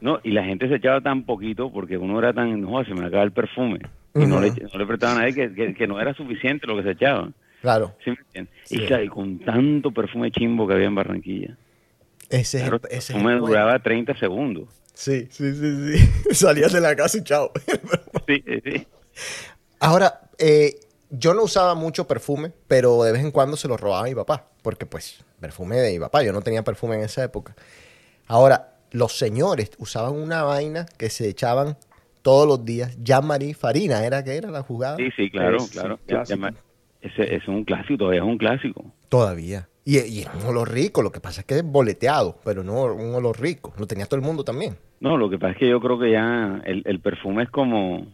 no, 0.00 0.18
y 0.24 0.32
la 0.32 0.44
gente 0.44 0.68
se 0.68 0.74
echaba 0.76 1.00
tan 1.00 1.22
poquito 1.24 1.70
porque 1.72 1.96
uno 1.96 2.18
era 2.18 2.32
tan, 2.32 2.60
no, 2.60 2.84
se 2.84 2.92
me 2.94 3.06
acaba 3.06 3.22
el 3.22 3.32
perfume, 3.32 3.78
y 4.14 4.26
no, 4.26 4.40
le, 4.40 4.50
no 4.50 4.78
le 4.78 4.86
prestaba 4.86 5.12
a 5.14 5.18
nadie 5.20 5.34
que, 5.34 5.52
que, 5.54 5.74
que 5.74 5.86
no 5.86 6.00
era 6.00 6.12
suficiente 6.14 6.66
lo 6.66 6.76
que 6.76 6.82
se 6.82 6.90
echaba. 6.92 7.30
Claro. 7.62 7.94
¿sí 8.04 8.10
me 8.10 8.16
entiendes? 8.18 8.54
Sí. 8.64 8.76
Y, 8.82 8.86
claro, 8.86 9.10
con 9.10 9.38
tanto 9.38 9.90
perfume 9.90 10.30
chimbo 10.30 10.66
que 10.66 10.74
había 10.74 10.86
en 10.86 10.94
Barranquilla. 10.94 11.56
Ese 12.28 12.58
es 12.58 12.62
Claro, 12.64 12.80
el, 12.82 12.88
ese 12.88 12.96
es 12.98 13.10
el 13.10 13.14
perfume 13.16 13.32
cuento. 13.34 13.46
duraba 13.48 13.78
30 13.78 14.16
segundos. 14.16 14.68
Sí, 14.94 15.28
sí, 15.30 15.52
sí, 15.54 15.98
sí. 15.98 16.34
Salías 16.34 16.72
de 16.72 16.80
la 16.80 16.96
casa 16.96 17.18
y 17.18 17.24
chao. 17.24 17.52
Sí, 18.26 18.42
sí, 18.46 18.60
sí. 18.64 18.86
Ahora, 19.80 20.30
eh, 20.38 20.80
yo 21.10 21.34
no 21.34 21.42
usaba 21.42 21.74
mucho 21.74 22.06
perfume, 22.08 22.52
pero 22.68 23.02
de 23.02 23.12
vez 23.12 23.22
en 23.22 23.32
cuando 23.32 23.56
se 23.58 23.68
lo 23.68 23.76
robaba 23.76 24.04
a 24.04 24.08
mi 24.08 24.14
papá. 24.14 24.48
Porque, 24.62 24.86
pues, 24.86 25.22
perfume 25.40 25.76
de 25.76 25.92
mi 25.92 25.98
papá. 25.98 26.22
Yo 26.22 26.32
no 26.32 26.40
tenía 26.40 26.64
perfume 26.64 26.94
en 26.96 27.02
esa 27.02 27.22
época. 27.22 27.54
Ahora, 28.26 28.78
los 28.92 29.18
señores 29.18 29.72
usaban 29.76 30.14
una 30.14 30.42
vaina 30.44 30.86
que 30.96 31.10
se 31.10 31.28
echaban 31.28 31.76
todos 32.22 32.48
los 32.48 32.64
días. 32.64 32.96
Jean-Marie 33.02 33.52
Farina, 33.52 34.04
¿era 34.06 34.24
que 34.24 34.34
era 34.36 34.50
la 34.50 34.62
jugada? 34.62 34.96
Sí, 34.96 35.10
sí, 35.16 35.30
claro, 35.30 35.58
Es 35.58 35.70
claro. 35.70 35.98
Ese, 37.02 37.34
es 37.34 37.46
un 37.46 37.64
clásico, 37.64 37.98
todavía 37.98 38.20
es 38.20 38.26
un 38.26 38.38
clásico. 38.38 38.84
Todavía. 39.10 39.68
Y, 39.84 39.98
y 39.98 40.20
es 40.20 40.28
un 40.42 40.48
olor 40.48 40.72
rico, 40.72 41.02
lo 41.02 41.12
que 41.12 41.20
pasa 41.20 41.42
es 41.42 41.46
que 41.46 41.56
es 41.56 41.62
boleteado, 41.64 42.38
pero 42.44 42.62
no 42.64 42.84
un 42.94 43.14
olor 43.14 43.38
rico. 43.40 43.74
Lo 43.78 43.86
tenía 43.86 44.06
todo 44.06 44.16
el 44.18 44.24
mundo 44.26 44.42
también. 44.44 44.76
No, 45.00 45.18
lo 45.18 45.28
que 45.28 45.38
pasa 45.38 45.52
es 45.52 45.58
que 45.58 45.68
yo 45.68 45.80
creo 45.80 45.98
que 45.98 46.10
ya 46.12 46.62
el, 46.64 46.82
el 46.86 47.00
perfume 47.00 47.42
es 47.42 47.50
como, 47.50 48.06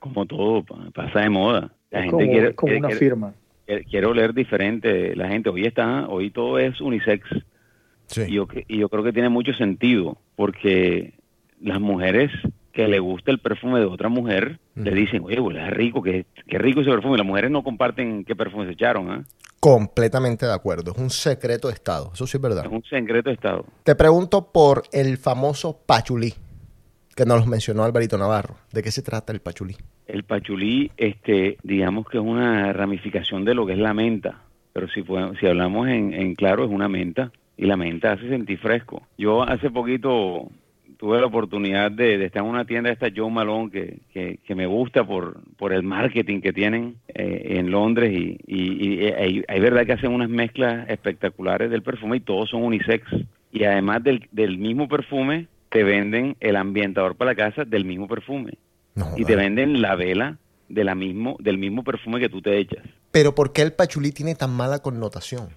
como 0.00 0.26
todo, 0.26 0.62
pa- 0.64 0.90
pasa 0.94 1.20
de 1.20 1.30
moda. 1.30 1.72
La 1.90 2.00
Es 2.00 2.04
gente 2.06 2.10
como, 2.24 2.30
quiere, 2.32 2.48
es 2.50 2.54
como 2.56 2.68
quiere- 2.68 2.78
una 2.80 2.88
quiere- 2.88 2.98
firma. 3.00 3.34
quiere- 3.64 3.84
quiere 3.84 4.06
oler 4.06 4.34
diferente. 4.34 5.16
La 5.16 5.28
gente 5.28 5.48
hoy 5.48 5.64
está, 5.64 6.06
hoy 6.08 6.30
todo 6.30 6.58
es 6.58 6.78
unisex. 6.80 7.24
Y 8.28 8.34
yo, 8.34 8.46
y 8.68 8.78
yo 8.78 8.90
creo 8.90 9.02
que 9.02 9.14
tiene 9.14 9.30
mucho 9.30 9.54
sentido, 9.54 10.18
porque 10.36 11.14
las 11.62 11.80
mujeres 11.80 12.30
que 12.72 12.86
le 12.86 12.98
gusta 12.98 13.30
el 13.30 13.38
perfume 13.38 13.78
de 13.80 13.86
otra 13.86 14.10
mujer, 14.10 14.58
le 14.74 14.90
dicen, 14.92 15.22
oye, 15.24 15.40
huele 15.40 15.70
rico, 15.70 16.02
qué, 16.02 16.26
qué 16.46 16.58
rico 16.58 16.82
ese 16.82 16.90
perfume. 16.90 17.16
Las 17.16 17.26
mujeres 17.26 17.50
no 17.50 17.62
comparten 17.64 18.24
qué 18.24 18.36
perfume 18.36 18.66
se 18.66 18.72
echaron, 18.72 19.10
¿ah? 19.10 19.24
Completamente 19.64 20.44
de 20.44 20.52
acuerdo. 20.52 20.92
Es 20.92 20.98
un 20.98 21.08
secreto 21.08 21.68
de 21.68 21.74
Estado. 21.74 22.10
Eso 22.12 22.26
sí 22.26 22.36
es 22.36 22.40
verdad. 22.42 22.66
Es 22.66 22.70
un 22.70 22.84
secreto 22.84 23.30
de 23.30 23.34
Estado. 23.34 23.64
Te 23.82 23.94
pregunto 23.94 24.52
por 24.52 24.82
el 24.92 25.16
famoso 25.16 25.80
pachulí, 25.86 26.34
que 27.16 27.24
nos 27.24 27.46
mencionó 27.46 27.82
Alvarito 27.82 28.18
Navarro. 28.18 28.56
¿De 28.72 28.82
qué 28.82 28.90
se 28.90 29.00
trata 29.00 29.32
el 29.32 29.40
pachulí? 29.40 29.74
El 30.06 30.24
pachulí, 30.24 30.90
este, 30.98 31.56
digamos 31.62 32.06
que 32.08 32.18
es 32.18 32.22
una 32.22 32.74
ramificación 32.74 33.46
de 33.46 33.54
lo 33.54 33.64
que 33.64 33.72
es 33.72 33.78
la 33.78 33.94
menta, 33.94 34.42
pero 34.74 34.86
si, 34.90 35.02
podemos- 35.02 35.38
si 35.40 35.46
hablamos 35.46 35.88
en, 35.88 36.12
en 36.12 36.34
claro 36.34 36.64
es 36.66 36.70
una 36.70 36.88
menta 36.90 37.32
y 37.56 37.64
la 37.64 37.78
menta 37.78 38.12
hace 38.12 38.28
sentir 38.28 38.58
fresco. 38.58 39.00
Yo 39.16 39.44
hace 39.44 39.70
poquito 39.70 40.46
tuve 41.04 41.20
la 41.20 41.26
oportunidad 41.26 41.90
de, 41.90 42.16
de 42.16 42.24
estar 42.24 42.42
en 42.42 42.48
una 42.48 42.64
tienda 42.64 42.88
de 42.88 42.94
esta 42.94 43.10
Joe 43.14 43.30
Malone 43.30 43.70
que, 43.70 43.98
que, 44.14 44.38
que 44.42 44.54
me 44.54 44.64
gusta 44.64 45.06
por, 45.06 45.38
por 45.58 45.74
el 45.74 45.82
marketing 45.82 46.40
que 46.40 46.54
tienen 46.54 46.96
eh, 47.08 47.58
en 47.58 47.70
Londres 47.70 48.10
y, 48.10 48.38
y, 48.46 49.02
y 49.02 49.06
hay, 49.08 49.44
hay 49.46 49.60
verdad 49.60 49.84
que 49.84 49.92
hacen 49.92 50.12
unas 50.12 50.30
mezclas 50.30 50.88
espectaculares 50.88 51.70
del 51.70 51.82
perfume 51.82 52.16
y 52.16 52.20
todos 52.20 52.48
son 52.48 52.62
unisex. 52.62 53.04
Y 53.52 53.64
además 53.64 54.02
del, 54.02 54.26
del 54.32 54.56
mismo 54.56 54.88
perfume 54.88 55.46
te 55.68 55.84
venden 55.84 56.38
el 56.40 56.56
ambientador 56.56 57.16
para 57.16 57.32
la 57.32 57.34
casa 57.34 57.66
del 57.66 57.84
mismo 57.84 58.08
perfume 58.08 58.54
No, 58.94 59.08
y 59.18 59.26
te 59.26 59.36
venden 59.36 59.82
la 59.82 59.96
vela 59.96 60.38
de 60.70 60.84
la 60.84 60.94
mismo, 60.94 61.36
del 61.38 61.58
mismo 61.58 61.84
perfume 61.84 62.18
que 62.18 62.30
tú 62.30 62.40
te 62.40 62.56
echas. 62.56 62.82
Pero 63.10 63.34
¿por 63.34 63.52
qué 63.52 63.60
el 63.60 63.74
pachulí 63.74 64.10
tiene 64.10 64.36
tan 64.36 64.56
mala 64.56 64.78
connotación? 64.78 65.50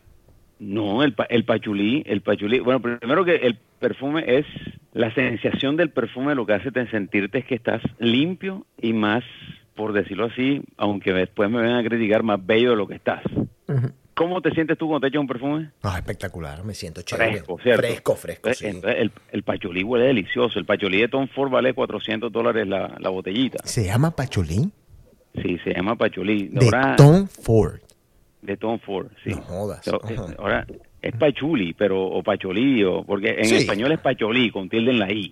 No, 0.60 1.04
el, 1.04 1.16
el 1.30 1.46
pachulí, 1.46 2.04
el 2.06 2.22
pachulí, 2.22 2.60
bueno, 2.60 2.82
primero 2.82 3.24
que 3.24 3.36
el 3.36 3.58
perfume 3.80 4.24
es, 4.28 4.46
la 4.98 5.14
sensación 5.14 5.78
del 5.78 5.92
perfume 5.92 6.34
lo 6.34 6.46
que 6.46 6.54
hace 6.54 6.72
te 6.72 6.90
sentirte 6.90 7.40
es 7.40 7.46
que 7.46 7.56
estás 7.56 7.82
limpio 8.00 8.66
y 8.82 8.94
más, 8.94 9.24
por 9.76 9.94
decirlo 9.94 10.26
así, 10.26 10.64
aunque 10.76 11.14
después 11.14 11.52
me 11.52 11.62
vengan 11.62 11.86
a 11.86 11.88
criticar, 11.88 12.24
más 12.24 12.44
bello 12.44 12.72
de 12.72 12.76
lo 12.78 12.88
que 12.88 12.96
estás. 12.96 13.22
¿Cómo 14.16 14.42
te 14.42 14.50
sientes 14.52 14.76
tú 14.76 14.88
cuando 14.88 15.02
te 15.02 15.10
echas 15.10 15.22
un 15.22 15.28
perfume? 15.28 15.70
Ah, 15.84 15.98
espectacular, 16.00 16.64
me 16.64 16.74
siento 16.74 17.04
chévere. 17.04 17.30
Fresco, 17.30 17.60
¿cierto? 17.62 17.82
Fresco, 17.84 18.16
fresco, 18.16 18.54
sí. 18.56 18.66
entonces 18.66 19.00
el, 19.00 19.12
el 19.32 19.44
pachulí 19.44 19.84
huele 19.84 20.06
delicioso. 20.06 20.58
El 20.58 20.66
pachulí 20.66 21.00
de 21.00 21.10
Tom 21.10 21.28
Ford 21.28 21.52
vale 21.52 21.76
400 21.76 22.32
dólares 22.32 22.68
la, 22.68 22.96
la 22.98 23.10
botellita. 23.10 23.60
¿Se 23.66 23.86
llama 23.86 24.16
pachulí? 24.16 24.72
Sí, 25.44 25.60
se 25.64 25.76
llama 25.76 25.96
pachulí. 25.96 26.48
De 26.48 26.72
Tom 26.98 27.28
Ford. 27.28 27.80
De 28.42 28.58
Tom 28.58 28.80
Ford, 28.80 29.10
sí. 29.24 29.30
No 29.30 29.42
jodas. 29.44 29.82
Pero, 29.86 30.02
eh, 30.10 30.36
ahora, 30.40 30.66
es 31.02 31.16
pachuli, 31.16 31.74
pero, 31.74 32.04
o 32.04 32.24
pacholí, 32.24 32.84
o, 32.84 33.04
porque 33.04 33.36
en 33.38 33.46
Sí. 33.46 33.56
español 33.58 33.92
es 33.92 34.00
pacholí, 34.00 34.52
con 34.52 34.68
tilde 34.70 34.92
en 34.92 35.00
la 35.00 35.12
I. 35.12 35.32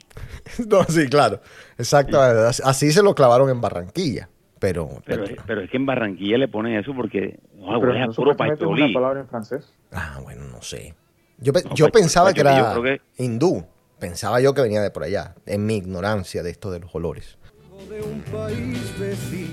No, 0.68 0.84
sí, 0.86 1.08
claro. 1.08 1.42
Exacto. 1.78 2.20
Así 2.22 2.92
se 2.92 3.02
lo 3.04 3.14
clavaron 3.16 3.50
en 3.50 3.62
Barranquilla. 3.62 4.30
Pero, 4.58 4.90
Pero, 5.06 5.26
pero- 5.26 5.44
pero 5.46 5.62
es 5.62 5.70
que 5.70 5.78
en 5.78 5.86
Barranquilla 5.86 6.38
le 6.38 6.48
ponen 6.48 6.76
eso 6.80 6.94
porque 6.96 7.40
no, 7.56 7.80
Pero 7.80 7.80
puro 8.16 8.32
es 8.32 8.62
una 8.62 8.94
palabra 8.94 9.20
en 9.20 9.28
francés. 9.28 9.74
Ah, 9.92 10.20
bueno, 10.24 10.46
no 10.46 10.62
sé. 10.62 10.96
Yo, 11.40 11.52
No, 11.52 11.76
yo 11.76 11.90
pensaba 11.90 12.34
que 12.34 12.40
era 12.40 12.74
yo 12.76 12.82
creo 12.82 12.98
hindú. 13.18 13.66
Pensaba 14.00 14.40
yo 14.40 14.54
que 14.54 14.62
venía 14.62 14.82
de 14.82 14.92
por 14.92 15.04
allá, 15.04 15.36
en 15.46 15.66
mi 15.66 15.76
ignorancia 15.76 16.42
de 16.42 16.52
esto 16.52 16.72
de 16.72 16.80
los 16.80 16.94
olores. 16.96 17.38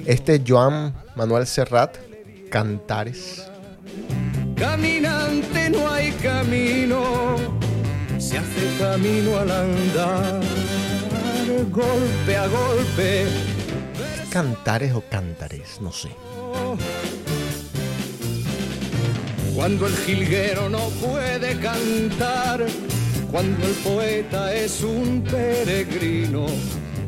Este 0.06 0.36
es 0.36 0.42
Joan 0.46 0.94
Manuel 1.16 1.46
Serrat, 1.46 1.96
Cantares. 2.50 3.50
Caminante 4.62 5.70
no 5.70 5.90
hay 5.90 6.12
camino, 6.22 7.34
se 8.16 8.38
hace 8.38 8.78
camino 8.78 9.36
al 9.36 9.50
andar, 9.50 10.40
golpe 11.68 12.36
a 12.36 12.46
golpe. 12.46 13.24
Cantares 14.30 14.94
o 14.94 15.02
Cantares, 15.10 15.80
no 15.80 15.90
sé. 15.90 16.10
Cuando 19.56 19.88
el 19.88 19.96
jilguero 19.96 20.68
no 20.68 20.90
puede 20.90 21.58
cantar, 21.58 22.64
cuando 23.32 23.66
el 23.66 23.74
poeta 23.82 24.54
es 24.54 24.80
un 24.84 25.24
peregrino, 25.24 26.46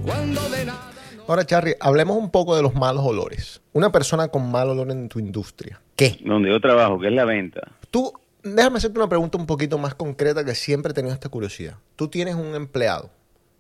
cuando 0.05 0.41
de 0.51 0.65
nada. 0.65 0.94
Ahora, 1.27 1.47
Charlie, 1.47 1.75
hablemos 1.81 2.19
un 2.19 2.31
poco 2.31 2.55
de 2.55 2.61
los 2.61 2.75
malos 2.75 3.03
olores. 3.03 3.63
Una 3.73 3.91
persona 3.91 4.29
con 4.29 4.51
mal 4.51 4.69
olor 4.69 4.91
en 4.91 5.09
tu 5.09 5.19
industria. 5.19 5.81
¿Qué? 5.97 6.19
Donde 6.23 6.51
yo 6.51 6.61
trabajo, 6.61 7.01
que 7.01 7.07
es 7.07 7.15
la 7.15 7.25
venta. 7.25 7.63
Tú, 7.91 8.13
déjame 8.43 8.77
hacerte 8.77 8.99
una 8.99 9.09
pregunta 9.09 9.39
un 9.39 9.47
poquito 9.47 9.79
más 9.79 9.95
concreta 9.95 10.45
que 10.45 10.55
siempre 10.55 10.91
he 10.91 10.95
tenido 10.95 11.15
esta 11.15 11.31
curiosidad. 11.31 11.79
Tú 11.97 12.09
tienes 12.09 12.35
un 12.35 12.55
empleado. 12.55 13.09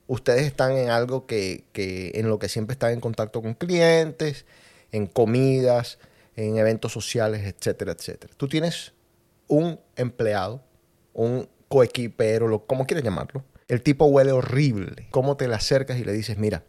Ustedes 0.07 0.43
están 0.43 0.73
en 0.73 0.91
algo 0.91 1.25
que, 1.25 1.65
que 1.73 2.13
en 2.15 2.29
lo 2.29 2.39
que 2.39 2.51
siempre 2.51 2.75
están 2.75 2.93
en 2.93 3.01
contacto 3.01 3.41
con 3.41 3.55
clientes, 3.55 4.45
en 4.93 5.07
comidas, 5.07 5.99
en 6.37 6.59
eventos 6.59 6.93
sociales, 6.93 7.47
etcétera, 7.47 7.93
etcétera. 7.93 8.35
Tú 8.37 8.47
tienes 8.47 8.93
un 9.49 9.81
empleado, 9.97 10.63
un 11.15 11.49
coequipero, 11.69 12.47
lo, 12.47 12.67
como 12.67 12.87
quieras 12.87 13.05
llamarlo. 13.05 13.43
El 13.69 13.81
tipo 13.81 14.05
huele 14.05 14.33
horrible. 14.33 15.09
¿Cómo 15.11 15.39
te 15.39 15.49
le 15.49 15.55
acercas 15.55 15.99
y 15.99 16.05
le 16.05 16.13
dices, 16.13 16.37
mira, 16.37 16.63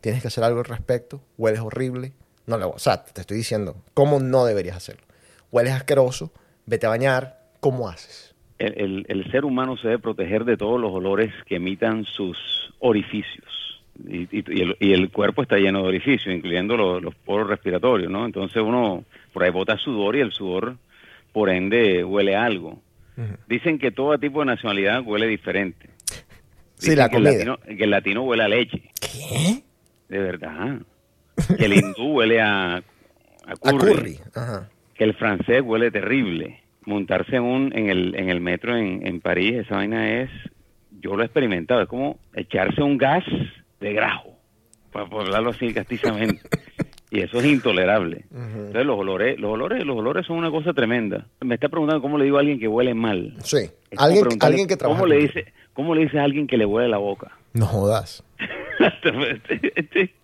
tienes 0.00 0.22
que 0.22 0.28
hacer 0.28 0.44
algo 0.44 0.60
al 0.60 0.64
respecto, 0.66 1.20
hueles 1.36 1.60
horrible? 1.60 2.12
No 2.46 2.56
le, 2.58 2.64
o 2.64 2.78
sea, 2.78 3.04
te 3.04 3.20
estoy 3.20 3.36
diciendo, 3.36 3.76
¿cómo 3.94 4.20
no 4.20 4.44
deberías 4.44 4.76
hacerlo? 4.76 5.02
Hueles 5.50 5.72
asqueroso, 5.74 6.32
vete 6.66 6.86
a 6.86 6.90
bañar, 6.90 7.40
¿cómo 7.60 7.88
haces? 7.88 8.34
El, 8.58 8.74
el- 8.80 9.06
el 9.08 9.30
ser 9.30 9.44
humano 9.44 9.76
se 9.76 9.88
debe 9.88 9.98
proteger 10.00 10.44
de 10.44 10.56
todos 10.56 10.80
los 10.80 10.92
olores 10.92 11.32
que 11.46 11.56
emitan 11.56 12.04
sus 12.04 12.36
orificios. 12.80 13.44
Y, 14.08 14.22
y- 14.36 14.44
y 14.46 14.60
el, 14.62 14.76
y 14.80 14.92
el 14.92 15.10
cuerpo 15.10 15.42
está 15.42 15.56
lleno 15.56 15.82
de 15.82 15.88
orificios, 15.88 16.34
incluyendo 16.34 16.76
los, 16.76 17.02
los 17.02 17.14
poros 17.14 17.48
respiratorios, 17.48 18.10
¿no? 18.10 18.24
Entonces 18.24 18.62
uno 18.62 19.04
por 19.32 19.42
ahí 19.44 19.50
bota 19.50 19.76
sudor 19.76 20.16
y 20.16 20.20
el 20.20 20.32
sudor, 20.32 20.76
por 21.32 21.50
ende, 21.50 22.04
huele 22.04 22.34
a 22.36 22.44
algo. 22.44 22.80
Dicen 23.48 23.80
que 23.80 23.90
todo 23.90 24.16
tipo 24.18 24.40
de 24.40 24.46
nacionalidad 24.46 25.02
huele 25.04 25.26
diferente. 25.26 25.90
Sí, 26.76 26.94
la 26.94 27.08
que 27.08 27.16
el 27.16 27.24
comida. 27.24 27.32
latino- 27.44 27.76
que 27.76 27.84
el 27.84 27.90
latino 27.90 28.22
huele 28.22 28.44
a 28.44 28.48
leche, 28.48 28.90
¿Qué? 29.00 29.64
De 30.08 30.18
verdad. 30.18 30.78
Que 31.56 31.64
el 31.66 31.74
hindú 31.74 32.12
huele 32.14 32.40
a, 32.40 32.76
a 32.76 32.82
A 33.64 33.72
curry. 33.78 34.18
Ajá. 34.34 34.68
Que 34.94 35.04
el 35.04 35.14
francés 35.14 35.62
huele 35.62 35.90
terrible. 35.90 36.60
montarse 36.84 37.36
en, 37.36 37.42
un, 37.42 37.76
en, 37.76 37.88
el, 37.88 38.14
en 38.16 38.30
el 38.30 38.40
metro 38.40 38.76
en, 38.76 39.06
en 39.06 39.20
París, 39.20 39.54
esa 39.54 39.76
vaina 39.76 40.20
es, 40.22 40.30
yo 41.00 41.14
lo 41.14 41.22
he 41.22 41.26
experimentado, 41.26 41.82
es 41.82 41.88
como 41.88 42.18
echarse 42.34 42.82
un 42.82 42.98
gas 42.98 43.24
de 43.80 43.92
grajo, 43.92 44.36
para, 44.92 45.04
hablarlo 45.04 45.50
así 45.50 45.72
castizamente. 45.72 46.40
y 47.10 47.20
eso 47.20 47.38
es 47.38 47.44
intolerable. 47.44 48.24
Entonces 48.32 48.84
los 48.84 48.98
olores, 48.98 49.38
los 49.38 49.52
olores, 49.52 49.84
los 49.84 49.96
olores 49.96 50.26
son 50.26 50.36
una 50.38 50.50
cosa 50.50 50.72
tremenda. 50.72 51.26
Me 51.40 51.54
está 51.54 51.68
preguntando 51.68 52.02
cómo 52.02 52.18
le 52.18 52.24
digo 52.24 52.38
a 52.38 52.40
alguien 52.40 52.58
que 52.58 52.68
huele 52.68 52.94
mal. 52.94 53.34
Sí. 53.44 53.70
Alguien, 53.96 54.26
alguien 54.40 54.66
que 54.66 54.76
trabaja. 54.76 55.00
¿Cómo 55.00 55.08
le 55.08 55.18
dice, 55.18 55.52
cómo 55.72 55.94
le 55.94 56.02
dice 56.02 56.18
a 56.18 56.24
alguien 56.24 56.46
que 56.46 56.56
le 56.56 56.66
huele 56.66 56.88
la 56.88 56.98
boca? 56.98 57.32
No 57.54 57.66
jodas. 57.66 58.24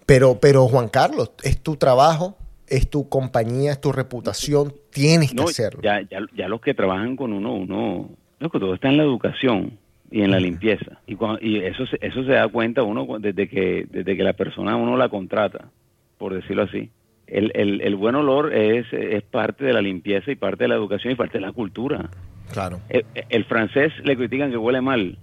Pero, 0.06 0.38
pero 0.40 0.66
Juan 0.68 0.88
Carlos, 0.88 1.32
es 1.42 1.60
tu 1.62 1.76
trabajo, 1.76 2.36
es 2.68 2.88
tu 2.90 3.08
compañía, 3.08 3.72
es 3.72 3.80
tu 3.80 3.92
reputación, 3.92 4.72
tienes 4.90 5.30
que 5.32 5.36
hacerlo. 5.50 5.80
ya, 5.82 6.00
ya, 6.02 6.18
ya 6.36 6.48
los 6.48 6.60
que 6.60 6.74
trabajan 6.74 7.16
con 7.16 7.32
uno, 7.32 7.54
uno, 7.54 8.10
loco, 8.38 8.60
todo 8.60 8.74
está 8.74 8.88
en 8.88 8.96
la 8.98 9.02
educación 9.04 9.78
y 10.10 10.22
en 10.22 10.30
la 10.30 10.40
limpieza. 10.40 10.98
Y, 11.06 11.16
cuando- 11.16 11.38
y 11.44 11.58
eso, 11.58 11.86
se- 11.86 11.98
eso 12.00 12.22
se 12.24 12.32
da 12.32 12.48
cuenta 12.48 12.82
uno 12.82 13.06
desde 13.18 13.48
que, 13.48 13.86
desde 13.90 14.16
que 14.16 14.22
la 14.22 14.34
persona 14.34 14.76
uno 14.76 14.96
la 14.96 15.08
contrata, 15.08 15.70
por 16.18 16.34
decirlo 16.34 16.62
así. 16.62 16.90
El, 17.26 17.52
el, 17.54 17.80
el 17.80 17.96
buen 17.96 18.14
olor 18.14 18.54
es, 18.54 18.86
es 18.92 19.22
parte 19.22 19.64
de 19.64 19.72
la 19.72 19.80
limpieza 19.80 20.30
y 20.30 20.36
parte 20.36 20.64
de 20.64 20.68
la 20.68 20.74
educación 20.74 21.12
y 21.12 21.16
parte 21.16 21.38
de 21.38 21.46
la 21.46 21.52
cultura. 21.52 22.10
Claro. 22.52 22.80
El, 22.90 23.06
el 23.30 23.44
francés 23.46 23.92
le 24.04 24.14
critican 24.16 24.50
que 24.50 24.58
huele 24.58 24.82
mal, 24.82 25.16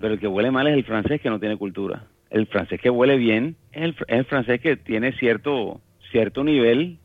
pero 0.00 0.14
el 0.14 0.20
que 0.20 0.26
huele 0.26 0.50
mal 0.50 0.66
es 0.66 0.74
el 0.74 0.84
francés 0.84 1.20
que 1.20 1.30
no 1.30 1.38
tiene 1.38 1.56
cultura. 1.56 2.04
El 2.32 2.46
francés 2.46 2.80
que 2.80 2.90
huele 2.90 3.16
bien 3.16 3.56
es 3.72 3.82
el, 3.82 3.90
es 4.08 4.18
el 4.18 4.24
francés 4.24 4.60
que 4.60 4.76
tiene 4.76 5.12
cierto, 5.12 5.80
cierto 6.10 6.42
nivel 6.44 6.98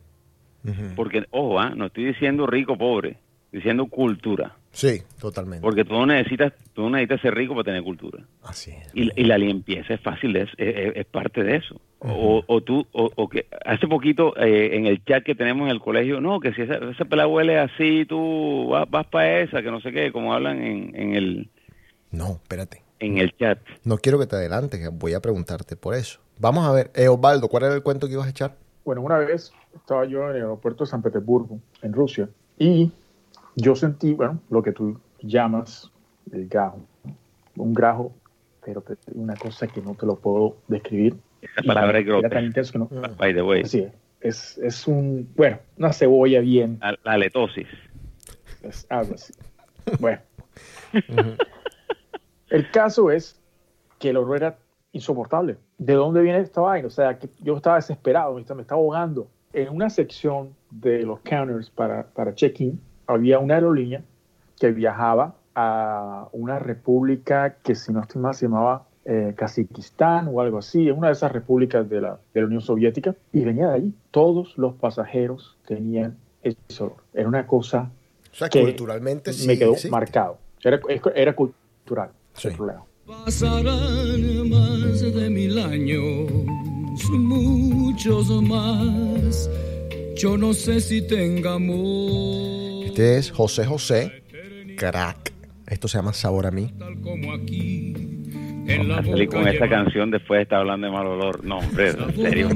porque, 0.96 1.24
ojo, 1.30 1.60
ah, 1.60 1.70
no 1.74 1.86
estoy 1.86 2.04
diciendo 2.06 2.46
rico 2.46 2.76
pobre, 2.76 3.10
estoy 3.46 3.60
diciendo 3.60 3.86
cultura. 3.86 4.56
Sí, 4.72 5.02
totalmente. 5.20 5.62
Porque 5.62 5.84
tú 5.84 5.94
no 5.94 6.04
necesitas, 6.06 6.52
tú 6.74 6.82
no 6.82 6.90
necesitas 6.90 7.20
ser 7.22 7.34
rico 7.34 7.54
para 7.54 7.64
tener 7.64 7.82
cultura. 7.82 8.22
Así 8.42 8.72
es. 8.72 8.90
Y, 8.94 9.10
y 9.16 9.24
la 9.24 9.38
limpieza 9.38 9.94
es 9.94 10.00
fácil, 10.00 10.36
es- 10.36 10.50
es 10.58 11.06
parte 11.06 11.42
de 11.42 11.56
eso. 11.56 11.80
O, 12.00 12.44
o 12.46 12.60
tú, 12.60 12.86
o, 12.92 13.10
o 13.16 13.28
que 13.28 13.46
hace 13.64 13.88
poquito 13.88 14.36
eh, 14.36 14.76
en 14.76 14.86
el 14.86 15.02
chat 15.04 15.24
que 15.24 15.34
tenemos 15.34 15.64
en 15.66 15.70
el 15.72 15.80
colegio, 15.80 16.20
no, 16.20 16.38
que 16.38 16.52
si 16.52 16.62
esa, 16.62 16.74
esa 16.90 17.04
pelada 17.06 17.26
huele 17.28 17.58
así, 17.58 18.04
tú 18.04 18.68
vas, 18.70 18.88
vas 18.90 19.06
para 19.06 19.40
esa, 19.40 19.62
que 19.62 19.70
no 19.70 19.80
sé 19.80 19.90
qué, 19.90 20.12
como 20.12 20.32
hablan 20.34 20.62
en, 20.62 20.94
en, 20.94 21.14
el, 21.16 21.48
No, 22.12 22.32
espérate. 22.42 22.82
En 23.00 23.18
el 23.18 23.34
chat. 23.36 23.58
No 23.84 23.98
quiero 23.98 24.18
que 24.18 24.26
te 24.26 24.36
adelantes, 24.36 24.88
voy 24.92 25.14
a 25.14 25.20
preguntarte 25.20 25.76
por 25.76 25.94
eso. 25.94 26.20
Vamos 26.38 26.66
a 26.66 26.72
ver, 26.72 26.90
eh, 26.94 27.08
Osvaldo, 27.08 27.48
¿cuál 27.48 27.64
era 27.64 27.74
el 27.74 27.82
cuento 27.82 28.06
que 28.06 28.12
ibas 28.14 28.26
a 28.26 28.30
echar? 28.30 28.56
Bueno, 28.84 29.02
una 29.02 29.18
vez 29.18 29.52
estaba 29.74 30.04
yo 30.06 30.22
en 30.24 30.30
el 30.30 30.42
aeropuerto 30.42 30.84
de 30.84 30.90
San 30.90 31.02
Petersburgo, 31.02 31.58
en 31.82 31.92
Rusia, 31.92 32.28
y 32.58 32.90
yo 33.56 33.74
sentí, 33.76 34.14
bueno, 34.14 34.40
lo 34.50 34.62
que 34.62 34.72
tú 34.72 34.98
llamas 35.22 35.90
el 36.32 36.48
grajo. 36.48 36.80
Un 37.56 37.74
grajo, 37.74 38.12
pero 38.64 38.80
te- 38.82 38.96
una 39.14 39.34
cosa 39.36 39.66
que 39.66 39.80
no 39.82 39.94
te 39.94 40.06
lo 40.06 40.16
puedo 40.16 40.56
describir. 40.68 41.16
Esa 41.42 41.60
Y 41.62 41.66
palabra 41.66 41.98
es 41.98 42.06
Era 42.06 42.14
tan 42.14 42.20
grotesca, 42.22 42.42
intenso 42.42 42.72
que 42.72 42.78
no. 42.78 42.88
by 43.16 43.34
the 43.34 43.42
way. 43.42 43.62
Así 43.62 43.80
es. 43.80 43.92
Es, 44.20 44.58
es 44.58 44.86
un, 44.88 45.28
bueno, 45.36 45.58
una 45.76 45.92
cebolla 45.92 46.40
bien, 46.40 46.78
La, 46.80 46.96
la 47.04 47.18
letosis. 47.18 47.66
es 48.62 48.86
algo 48.90 49.14
así. 49.14 49.32
Bueno. 50.00 50.18
El 52.50 52.70
caso 52.70 53.10
es 53.10 53.40
que 53.98 54.10
el 54.10 54.16
olor 54.16 54.36
era 54.38 54.58
insoportable. 54.92 55.56
¿De 55.76 55.94
dónde 55.94 56.22
viene 56.22 56.40
esta 56.40 56.60
vaina? 56.60 56.86
O 56.86 56.90
sea, 56.90 57.18
que 57.18 57.28
yo 57.40 57.56
estaba 57.56 57.76
desesperado, 57.76 58.34
me 58.34 58.40
estaba, 58.40 58.80
ahogando. 58.80 59.28
En 59.52 59.68
una 59.70 59.90
sección 59.90 60.54
de 60.70 61.02
los 61.02 61.20
counters 61.20 61.70
para, 61.70 62.04
para 62.04 62.34
check-in 62.34 62.80
había 63.06 63.38
una 63.38 63.54
aerolínea 63.54 64.02
que 64.58 64.70
viajaba 64.72 65.34
a 65.54 66.28
una 66.32 66.58
república 66.58 67.56
que, 67.62 67.74
si 67.74 67.92
no 67.92 68.00
estoy 68.00 68.20
mal, 68.20 68.34
se 68.34 68.46
llamaba 68.46 68.86
eh, 69.04 69.34
Kazajistán 69.36 70.28
o 70.30 70.40
algo 70.40 70.58
así, 70.58 70.90
una 70.90 71.08
de 71.08 71.14
esas 71.14 71.32
repúblicas 71.32 71.88
de 71.88 72.00
la, 72.00 72.18
de 72.34 72.40
la 72.40 72.46
Unión 72.46 72.60
Soviética, 72.60 73.14
y 73.32 73.44
venía 73.44 73.68
de 73.68 73.74
allí. 73.74 73.94
Todos 74.10 74.56
los 74.58 74.74
pasajeros 74.74 75.56
tenían 75.66 76.16
ese 76.42 76.82
olor. 76.82 76.96
Era 77.14 77.28
una 77.28 77.46
cosa 77.46 77.90
O 78.30 78.34
sea, 78.34 78.48
que 78.48 78.60
culturalmente 78.60 79.32
sí. 79.32 79.46
me 79.46 79.58
quedó 79.58 79.74
marcado. 79.90 80.38
Era, 80.62 80.80
era 81.14 81.34
cultural 81.34 82.10
Sí. 82.38 82.48
el 82.48 82.54
problema. 82.54 82.84
Pasarán 83.06 84.50
más 84.50 85.00
de 85.00 85.30
mil 85.30 85.58
años, 85.58 86.30
muchos 87.10 88.28
más. 88.42 89.50
Yo 90.16 90.36
no 90.36 90.52
sé 90.52 90.80
si 90.80 91.06
tengamos 91.06 92.84
Este 92.86 93.18
es 93.18 93.30
José 93.30 93.64
José, 93.64 94.24
crack. 94.76 95.32
Esto 95.66 95.88
se 95.88 95.98
llama 95.98 96.12
Sabor 96.12 96.46
a 96.46 96.50
mí. 96.50 96.72
tal 96.78 97.00
como 97.00 97.32
aquí. 97.32 97.94
En 98.66 98.88
la 98.88 99.02
con 99.26 99.48
esa 99.48 99.68
canción 99.68 100.10
después 100.10 100.38
de 100.38 100.42
estar 100.42 100.58
hablando 100.58 100.86
de 100.88 100.92
mal 100.92 101.06
olor. 101.06 101.42
No, 101.42 101.58
hombre, 101.58 101.90
en 101.90 102.14
serio. 102.14 102.50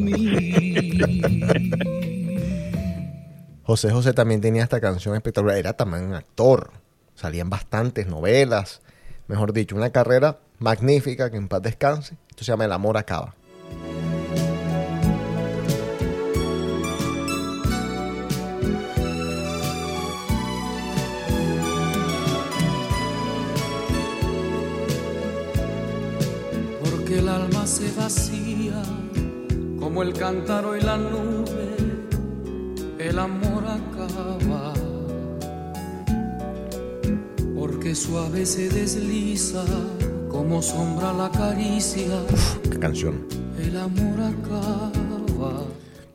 José 3.62 3.90
José 3.90 4.12
también 4.12 4.42
tenía 4.42 4.62
esta 4.62 4.80
canción 4.80 5.14
espectacular. 5.14 5.56
Era 5.56 5.72
también 5.72 6.04
un 6.04 6.14
actor. 6.14 6.72
Salían 7.14 7.48
bastantes 7.48 8.06
novelas. 8.06 8.82
Mejor 9.28 9.52
dicho, 9.52 9.76
una 9.76 9.90
carrera 9.90 10.38
magnífica 10.58 11.30
que 11.30 11.36
en 11.36 11.48
paz 11.48 11.62
descanse. 11.62 12.16
Esto 12.30 12.44
se 12.44 12.52
llama 12.52 12.64
El 12.64 12.72
amor 12.72 12.96
acaba. 12.96 13.34
porque 26.80 27.18
el 27.18 27.28
alma 27.28 27.66
se 27.66 27.90
vacía 27.92 28.82
como 29.78 30.02
el 30.02 30.12
cántaro 30.12 30.76
y 30.76 30.80
la 30.80 30.96
nube, 30.96 31.76
el 32.98 33.18
amor 33.18 33.64
acaba. 33.66 34.81
Porque 37.62 37.94
suave 37.94 38.44
se 38.44 38.68
desliza 38.68 39.62
como 40.28 40.60
sombra 40.60 41.12
la 41.12 41.30
caricia, 41.30 42.18
Qué 42.68 42.76
canción. 42.76 43.24
el 43.56 43.76
amor 43.76 44.20
acaba. 44.20 44.90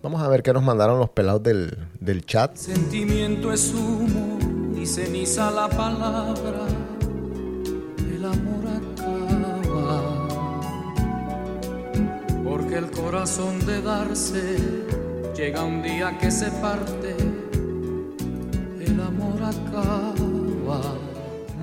Vamos 0.03 0.21
a 0.21 0.27
ver 0.27 0.43
qué 0.43 0.51
nos 0.51 0.61
mandaron 0.63 0.99
los 0.99 1.09
pelados 1.09 1.41
del, 1.43 1.73
del 2.01 2.25
chat. 2.25 2.53
Sentimiento 2.57 3.53
es 3.53 3.73
humo 3.73 4.37
y 4.77 4.85
ceniza 4.85 5.49
la 5.49 5.69
palabra, 5.69 6.67
el 8.13 8.25
amor 8.25 8.65
acaba. 8.81 10.27
Porque 12.43 12.75
el 12.75 12.91
corazón 12.91 13.65
de 13.65 13.81
darse 13.81 14.57
llega 15.33 15.63
un 15.63 15.81
día 15.81 16.17
que 16.17 16.29
se 16.29 16.51
parte, 16.51 17.15
el 18.81 18.99
amor 18.99 19.41
acaba. 19.43 20.81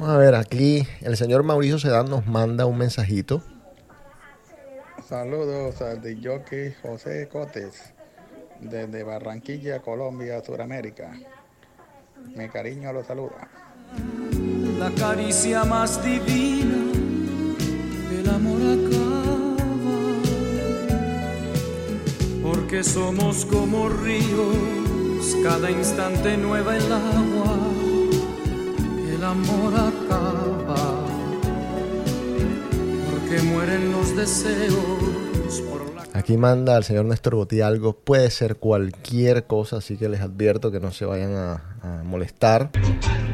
Vamos 0.04 0.16
a 0.16 0.20
ver, 0.20 0.34
aquí 0.34 0.86
el 1.00 1.16
señor 1.16 1.44
Mauricio 1.44 1.78
Sedán 1.78 2.10
nos 2.10 2.26
manda 2.26 2.66
un 2.66 2.76
mensajito. 2.76 3.40
Saludos 5.08 5.80
al 5.80 6.02
de 6.02 6.18
jockey 6.22 6.74
José 6.82 7.26
Cotes, 7.32 7.94
desde 8.60 9.02
Barranquilla, 9.02 9.80
Colombia, 9.80 10.44
Sudamérica. 10.44 11.10
Mi 12.36 12.50
cariño 12.50 12.92
lo 12.92 13.02
saluda. 13.02 13.48
La 14.78 14.90
caricia 14.90 15.64
más 15.64 16.04
divina, 16.04 16.92
el 18.12 18.28
amor 18.28 18.60
acaba. 18.60 19.56
Porque 22.42 22.84
somos 22.84 23.46
como 23.46 23.88
ríos, 23.88 25.34
cada 25.42 25.70
instante 25.70 26.36
nueva 26.36 26.76
el 26.76 26.92
agua, 26.92 27.56
el 29.24 29.30
amor 29.30 29.72
acaba. 29.74 31.06
Porque 33.10 33.42
mueren 33.42 33.92
los 33.92 34.14
deseos 34.16 35.62
por 35.70 35.94
la 35.94 36.02
Aquí 36.12 36.36
manda 36.36 36.76
el 36.76 36.84
señor 36.84 37.06
Néstor 37.06 37.34
Botí 37.34 37.60
algo. 37.60 37.94
Puede 37.94 38.30
ser 38.30 38.56
cualquier 38.56 39.46
cosa, 39.46 39.78
así 39.78 39.96
que 39.96 40.08
les 40.08 40.20
advierto 40.20 40.70
que 40.70 40.80
no 40.80 40.92
se 40.92 41.06
vayan 41.06 41.34
a, 41.34 41.62
a 41.82 42.02
molestar. 42.04 42.70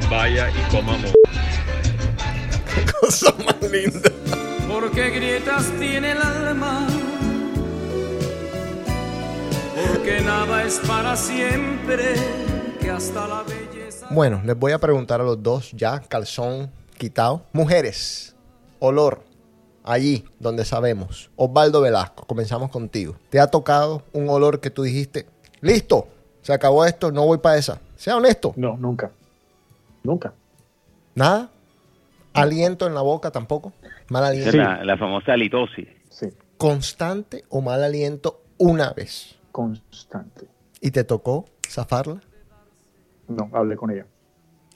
Vaya 0.09 0.49
y 0.51 0.71
comamos. 0.71 1.13
Cosa 3.01 3.35
más 3.45 3.71
linda. 3.71 4.11
Porque 4.69 5.11
grietas 5.11 5.67
tiene 5.81 6.13
el 6.13 6.19
alma. 6.19 6.87
Porque 9.93 10.21
nada 10.21 10.65
es 10.65 10.79
para 10.87 11.17
siempre. 11.17 12.15
Que 12.81 12.91
hasta 12.91 13.27
la 13.27 13.43
belleza. 13.43 13.70
Bueno, 14.11 14.43
les 14.45 14.59
voy 14.59 14.73
a 14.73 14.79
preguntar 14.79 15.21
a 15.21 15.25
los 15.25 15.43
dos 15.43 15.71
ya, 15.73 16.01
calzón 16.01 16.71
quitado. 16.99 17.43
Mujeres, 17.53 18.35
olor, 18.81 19.23
allí 19.85 20.25
donde 20.39 20.65
sabemos. 20.65 21.31
Osvaldo 21.37 21.81
Velasco, 21.81 22.27
comenzamos 22.27 22.71
contigo. 22.71 23.17
¿Te 23.31 23.39
ha 23.41 23.47
tocado 23.47 24.03
un 24.13 24.29
olor 24.29 24.61
que 24.61 24.71
tú 24.71 24.83
dijiste, 24.83 25.27
listo, 25.61 26.09
se 26.43 26.53
acabó 26.53 26.85
esto, 26.85 27.13
no 27.13 27.25
voy 27.25 27.39
para 27.39 27.57
esa? 27.57 27.81
Sea 27.97 28.17
honesto. 28.17 28.53
No, 28.57 28.77
nunca. 28.77 29.13
Nunca. 30.03 30.33
¿Nada? 31.15 31.51
¿Aliento 32.33 32.87
en 32.87 32.95
la 32.95 33.03
boca 33.03 33.31
tampoco? 33.31 33.73
¿Mal 34.09 34.25
aliento? 34.25 34.57
la, 34.57 34.85
la 34.85 34.97
famosa 34.97 35.33
halitosis. 35.33 35.89
Sí, 36.11 36.27
¿Constante 36.57 37.45
o 37.49 37.61
mal 37.61 37.83
aliento 37.83 38.43
una 38.59 38.93
vez? 38.93 39.37
constante. 39.53 40.47
¿Y 40.81 40.93
te 40.93 41.03
tocó 41.05 41.45
zafarla? 41.69 42.21
No, 43.31 43.49
hablé 43.53 43.77
con 43.77 43.91
ella. 43.91 44.07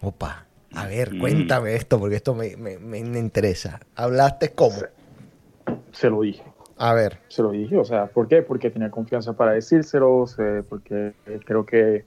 Opa, 0.02 0.46
a 0.74 0.86
ver, 0.86 1.14
Mm. 1.14 1.20
cuéntame 1.20 1.74
esto 1.74 1.98
porque 1.98 2.16
esto 2.16 2.34
me, 2.34 2.56
me- 2.56 2.78
me 2.78 3.18
interesa. 3.18 3.80
¿Hablaste 3.96 4.50
cómo? 4.50 4.76
Se 5.92 6.10
lo 6.10 6.20
dije. 6.22 6.42
A 6.76 6.92
ver, 6.92 7.18
Se 7.28 7.42
lo 7.42 7.50
dije, 7.52 7.76
o 7.78 7.84
sea, 7.84 8.06
¿por 8.06 8.26
qué? 8.28 8.42
Porque 8.42 8.70
tenía 8.70 8.90
confianza 8.90 9.32
para 9.36 9.52
decírselo, 9.52 10.26
se- 10.26 10.62
porque 10.64 11.12
creo 11.46 11.64
que 11.64 12.04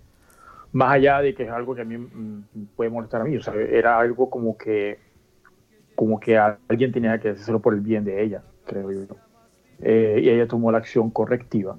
más 0.73 0.91
allá 0.93 1.21
de 1.21 1.33
que 1.33 1.43
es 1.43 1.49
algo 1.49 1.73
que 1.75 1.81
a 1.81 1.85
mí 1.85 1.97
mm, 1.97 2.75
puede 2.75 2.89
molestar 2.89 3.21
a 3.21 3.23
mí, 3.23 3.35
o 3.37 3.41
sea, 3.41 3.53
era 3.53 3.97
algo 3.99 4.29
como 4.29 4.57
que 4.57 4.99
como 5.95 6.19
que 6.19 6.37
alguien 6.37 6.91
tenía 6.91 7.19
que 7.19 7.29
hacerlo 7.29 7.59
por 7.59 7.73
el 7.73 7.81
bien 7.81 8.03
de 8.05 8.21
ella, 8.23 8.43
creo 8.65 8.91
yo. 8.91 9.15
Eh, 9.81 10.19
y 10.23 10.29
ella 10.29 10.47
tomó 10.47 10.71
la 10.71 10.77
acción 10.79 11.09
correctiva, 11.09 11.77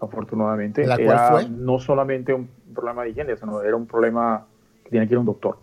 afortunadamente. 0.00 0.86
¿La 0.86 0.96
cual 0.96 1.08
era 1.08 1.28
fue? 1.28 1.48
no 1.50 1.78
solamente 1.78 2.32
un 2.32 2.48
problema 2.74 3.02
de 3.04 3.10
higiene, 3.10 3.36
sino 3.36 3.62
era 3.62 3.76
un 3.76 3.86
problema 3.86 4.46
que 4.84 4.90
tenía 4.90 5.06
que 5.06 5.14
ir 5.14 5.16
a 5.16 5.20
un 5.20 5.26
doctor. 5.26 5.58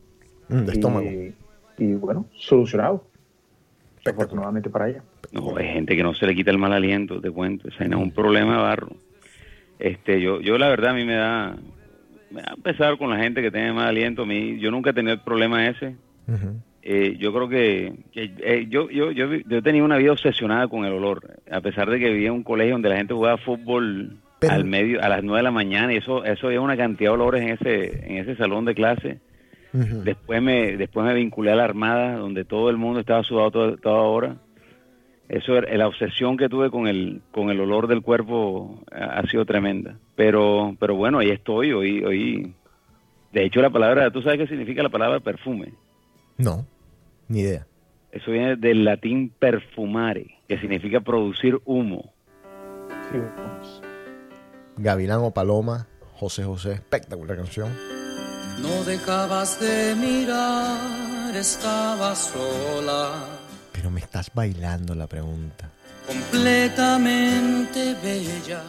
mm, 0.50 0.66
de 0.66 0.72
estómago. 0.72 1.10
Y, 1.10 1.36
y 1.78 1.94
bueno, 1.94 2.26
solucionado, 2.38 3.04
afortunadamente 4.06 4.70
para 4.70 4.90
ella. 4.90 5.04
No, 5.32 5.56
hay 5.58 5.68
gente 5.68 5.96
que 5.96 6.04
no 6.04 6.14
se 6.14 6.26
le 6.26 6.36
quita 6.36 6.52
el 6.52 6.58
mal 6.58 6.74
aliento, 6.74 7.20
te 7.20 7.30
cuento. 7.32 7.68
No 7.80 7.98
es 7.98 8.04
un 8.04 8.12
problema 8.12 8.58
de 8.58 8.62
barro. 8.64 8.90
Este, 9.80 10.22
yo, 10.22 10.40
yo 10.42 10.58
la 10.58 10.70
verdad 10.70 10.92
a 10.92 10.94
mí 10.96 11.04
me 11.06 11.16
da, 11.16 11.56
me 12.32 12.42
da 12.42 12.56
pesar 12.64 12.98
con 12.98 13.10
la 13.10 13.18
gente 13.18 13.42
que 13.42 13.52
tiene 13.52 13.74
mal 13.74 13.88
aliento. 13.88 14.24
A 14.24 14.26
mí, 14.26 14.58
yo 14.60 14.72
nunca 14.72 14.92
he 14.92 14.94
tenido 14.94 15.14
el 15.14 15.22
problema 15.22 15.68
ese. 15.68 15.96
Eh, 16.82 17.18
yo 17.20 17.34
creo 17.34 17.50
que, 17.50 17.94
que, 18.14 18.32
eh, 18.40 18.66
yo, 18.70 18.90
yo, 18.90 19.12
yo, 19.12 19.28
vi- 19.28 19.44
yo 19.46 19.62
tenía 19.62 19.84
una 19.84 19.98
vida 19.98 20.14
obsesionada 20.14 20.70
con 20.70 20.86
el 20.86 20.94
olor, 20.94 21.22
a 21.52 21.60
pesar 21.60 21.90
de 21.90 22.00
que 22.00 22.10
vivía 22.10 22.30
en 22.30 22.36
un 22.36 22.44
colegio 22.44 22.76
donde 22.76 22.88
la 22.90 22.96
gente 22.98 23.14
jugaba 23.14 23.38
fútbol 23.38 24.18
Pero- 24.40 24.54
al 24.54 24.66
medio, 24.66 25.02
a 25.04 25.10
las 25.10 25.24
nueve 25.24 25.40
de 25.40 25.44
la 25.44 25.52
mañana 25.52 25.94
y 25.94 25.98
eso, 25.98 26.24
eso 26.24 26.48
había 26.48 26.62
una 26.62 26.78
cantidad 26.78 27.10
de 27.12 27.14
olores 27.16 27.42
en 27.42 27.50
ese, 27.50 28.06
en 28.12 28.18
ese 28.18 28.36
salón 28.36 28.66
de 28.66 28.76
clase. 28.76 29.20
Después 29.74 30.42
me, 30.42 30.76
después 30.78 31.06
me 31.06 31.14
vinculé 31.14 31.52
a 31.52 31.56
la 31.56 31.64
Armada, 31.66 32.16
donde 32.18 32.46
todo 32.46 32.70
el 32.70 32.78
mundo 32.78 33.00
estaba 33.00 33.22
sudado 33.24 33.52
todo- 33.52 33.78
toda 33.78 34.02
hora. 34.02 34.38
Eso 35.30 35.58
era, 35.58 35.76
la 35.78 35.88
obsesión 35.88 36.38
que 36.38 36.48
tuve 36.50 36.72
con 36.72 36.88
el, 36.88 37.22
con 37.32 37.50
el 37.50 37.60
olor 37.60 37.88
del 37.88 38.02
cuerpo 38.02 38.82
ha, 38.92 39.20
ha 39.20 39.24
sido 39.28 39.46
tremenda. 39.46 39.98
Pero, 40.16 40.76
pero 40.80 40.96
bueno, 40.96 41.20
ahí 41.20 41.30
estoy, 41.30 41.74
hoy, 41.74 42.04
hoy. 42.04 42.54
De 43.34 43.44
hecho, 43.46 43.62
la 43.62 43.70
palabra, 43.70 44.10
¿tú 44.10 44.22
sabes 44.22 44.40
qué 44.40 44.48
significa 44.48 44.82
la 44.82 44.90
palabra 44.90 45.20
perfume? 45.20 45.74
No, 46.38 46.66
ni 47.28 47.42
idea. 47.42 47.68
Eso 48.12 48.32
viene 48.32 48.56
del 48.56 48.86
latín 48.86 49.32
perfumare, 49.38 50.38
que 50.48 50.58
significa 50.60 51.02
producir 51.02 51.60
humo. 51.66 52.14
Sí, 53.12 53.18
pues, 53.36 53.82
Gavilán 54.78 55.20
o 55.22 55.32
Paloma, 55.32 55.88
José 56.16 56.44
José, 56.44 56.74
espectacular 56.74 57.38
canción. 57.38 57.74
No 58.62 58.84
dejabas 58.84 59.60
de 59.60 59.96
mirar, 59.96 61.36
estabas 61.36 62.32
sola, 62.34 63.14
Pero 63.72 63.92
me 63.92 64.00
estás 64.00 64.32
bailando 64.34 64.96
la 64.96 65.08
pregunta. 65.08 65.70
completamente 66.08 67.96
bella 68.04 68.64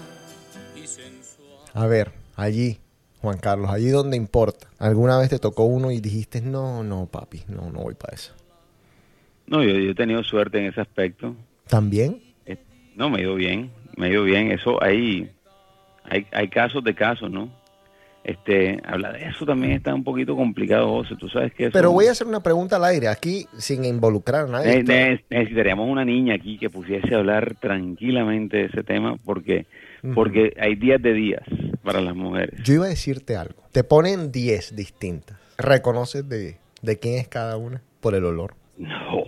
y 0.76 0.86
sensual. 0.86 1.48
A 1.72 1.86
ver, 1.86 2.12
allí, 2.36 2.78
Juan 3.22 3.38
Carlos, 3.38 3.70
allí 3.70 3.88
donde 3.88 4.16
importa. 4.16 4.66
¿Alguna 4.78 5.16
vez 5.18 5.30
te 5.30 5.38
tocó 5.38 5.64
uno 5.64 5.90
y 5.90 6.00
dijiste, 6.00 6.40
no, 6.42 6.82
no, 6.82 7.06
papi, 7.06 7.44
no, 7.48 7.70
no 7.70 7.80
voy 7.80 7.94
para 7.94 8.14
eso? 8.14 8.32
No, 9.46 9.62
yo, 9.62 9.70
yo 9.78 9.90
he 9.92 9.94
tenido 9.94 10.22
suerte 10.22 10.58
en 10.58 10.66
ese 10.66 10.80
aspecto. 10.82 11.34
¿También? 11.68 12.20
Eh, 12.44 12.58
No, 12.96 13.08
me 13.08 13.18
ha 13.18 13.22
ido 13.22 13.34
bien, 13.36 13.70
me 13.96 14.06
ha 14.06 14.10
ido 14.10 14.24
bien. 14.24 14.50
Eso 14.52 14.82
hay, 14.82 15.30
hay, 16.10 16.26
hay 16.32 16.48
casos 16.48 16.82
de 16.84 16.94
casos, 16.94 17.30
¿no? 17.30 17.48
Este, 18.24 18.78
hablar 18.84 19.14
de 19.14 19.24
eso 19.26 19.46
también 19.46 19.72
está 19.72 19.94
un 19.94 20.04
poquito 20.04 20.36
complicado, 20.36 20.88
José. 20.88 21.14
Tú 21.16 21.28
sabes 21.30 21.54
que 21.54 21.64
eso- 21.66 21.72
Pero 21.72 21.92
voy 21.92 22.06
a 22.06 22.10
hacer 22.10 22.26
una 22.26 22.42
pregunta 22.42 22.76
al 22.76 22.84
aire, 22.84 23.08
aquí 23.08 23.46
sin 23.56 23.84
involucrar 23.86 24.46
a 24.46 24.48
nadie. 24.50 24.66
Ne- 24.66 24.78
Esto- 24.80 24.92
ne- 24.92 25.24
necesitaríamos 25.38 25.88
una 25.88 26.04
niña 26.04 26.34
aquí 26.34 26.58
que 26.58 26.68
pudiese 26.68 27.14
hablar 27.14 27.54
tranquilamente 27.58 28.58
de 28.58 28.64
ese 28.66 28.82
tema 28.82 29.16
porque, 29.24 29.64
porque 30.14 30.52
hay 30.60 30.74
días 30.74 31.00
de 31.00 31.12
días 31.14 31.42
para 31.82 32.00
las 32.02 32.14
mujeres. 32.14 32.60
Yo 32.64 32.74
iba 32.74 32.84
a 32.86 32.88
decirte 32.88 33.34
algo. 33.36 33.62
Te 33.72 33.82
ponen 33.84 34.30
10 34.30 34.76
distintas. 34.76 35.38
¿Reconoces 35.56 36.28
de, 36.28 36.58
de 36.82 36.98
quién 36.98 37.18
es 37.18 37.28
cada 37.28 37.56
una? 37.56 37.80
Por 38.00 38.14
el 38.14 38.24
olor. 38.24 38.54
No, 38.78 39.24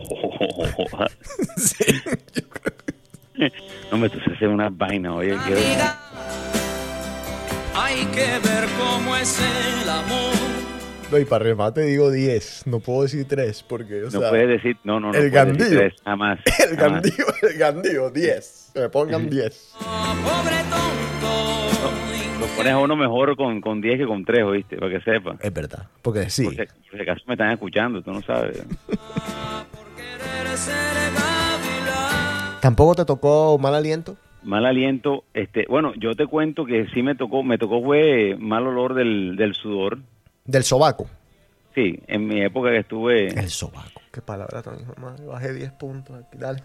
no 3.92 3.98
me 3.98 4.08
tú 4.10 4.18
hacer 4.34 4.48
una 4.48 4.68
vaina, 4.68 5.14
oye. 5.14 5.34
quiero- 5.46 5.60
hay 7.82 8.04
que 8.06 8.38
ver 8.46 8.68
cómo 8.78 9.16
es 9.16 9.38
el 9.40 9.88
amor. 9.88 10.34
No, 11.10 11.18
y 11.18 11.24
para 11.24 11.44
remate 11.44 11.82
digo 11.82 12.10
10. 12.10 12.66
No 12.66 12.78
puedo 12.80 13.02
decir 13.02 13.26
3 13.26 13.64
porque, 13.64 14.02
o 14.02 14.04
no 14.04 14.10
sea, 14.10 14.28
puedes 14.30 14.48
decir, 14.48 14.76
no, 14.84 15.00
no, 15.00 15.10
no. 15.12 15.18
el 15.18 15.30
tres, 15.56 15.94
jamás. 16.04 16.38
el 16.70 16.76
jamás. 16.76 17.02
gandío, 17.02 17.26
el 17.42 17.58
gandío, 17.58 18.10
10. 18.10 18.70
Que 18.74 18.80
me 18.80 18.88
pongan 18.90 19.28
10. 19.30 19.72
Ah, 19.80 20.14
Pobre 20.22 20.56
tonto. 20.70 22.40
Lo 22.40 22.46
pones 22.56 22.72
a 22.72 22.78
uno 22.78 22.96
mejor 22.96 23.36
con, 23.36 23.60
con 23.60 23.80
10 23.80 23.98
que 23.98 24.06
con 24.06 24.24
3, 24.24 24.44
oíste, 24.44 24.76
para 24.76 24.92
que 24.92 25.00
sepa. 25.00 25.36
Es 25.40 25.52
verdad. 25.52 25.88
Porque 26.00 26.30
sí. 26.30 26.44
Por, 26.44 26.52
si, 26.52 26.58
por 26.58 26.96
si 26.96 27.02
acaso 27.02 27.20
me 27.26 27.34
están 27.34 27.50
escuchando, 27.50 28.02
tú 28.02 28.12
no 28.12 28.22
sabes. 28.22 28.62
Gavilán. 31.16 32.60
¿Tampoco 32.60 32.94
te 32.94 33.04
tocó 33.04 33.58
mal 33.58 33.74
aliento? 33.74 34.16
Mal 34.42 34.64
aliento, 34.64 35.24
este, 35.34 35.66
bueno, 35.68 35.92
yo 35.96 36.14
te 36.14 36.26
cuento 36.26 36.64
que 36.64 36.86
sí 36.94 37.02
me 37.02 37.14
tocó, 37.14 37.42
me 37.42 37.58
tocó 37.58 37.82
fue 37.82 38.36
mal 38.38 38.66
olor 38.66 38.94
del, 38.94 39.36
del 39.36 39.54
sudor. 39.54 39.98
Del 40.44 40.62
sobaco. 40.62 41.06
Sí, 41.74 42.00
en 42.06 42.26
mi 42.26 42.40
época 42.40 42.70
que 42.70 42.78
estuve, 42.78 43.28
El 43.28 43.48
sobaco. 43.48 44.00
Qué 44.12 44.20
palabra 44.20 44.62
tan 44.62 44.84
normal. 44.84 45.16
Bajé 45.26 45.52
10 45.52 45.72
puntos 45.72 46.16
aquí. 46.16 46.38
Dale. 46.38 46.62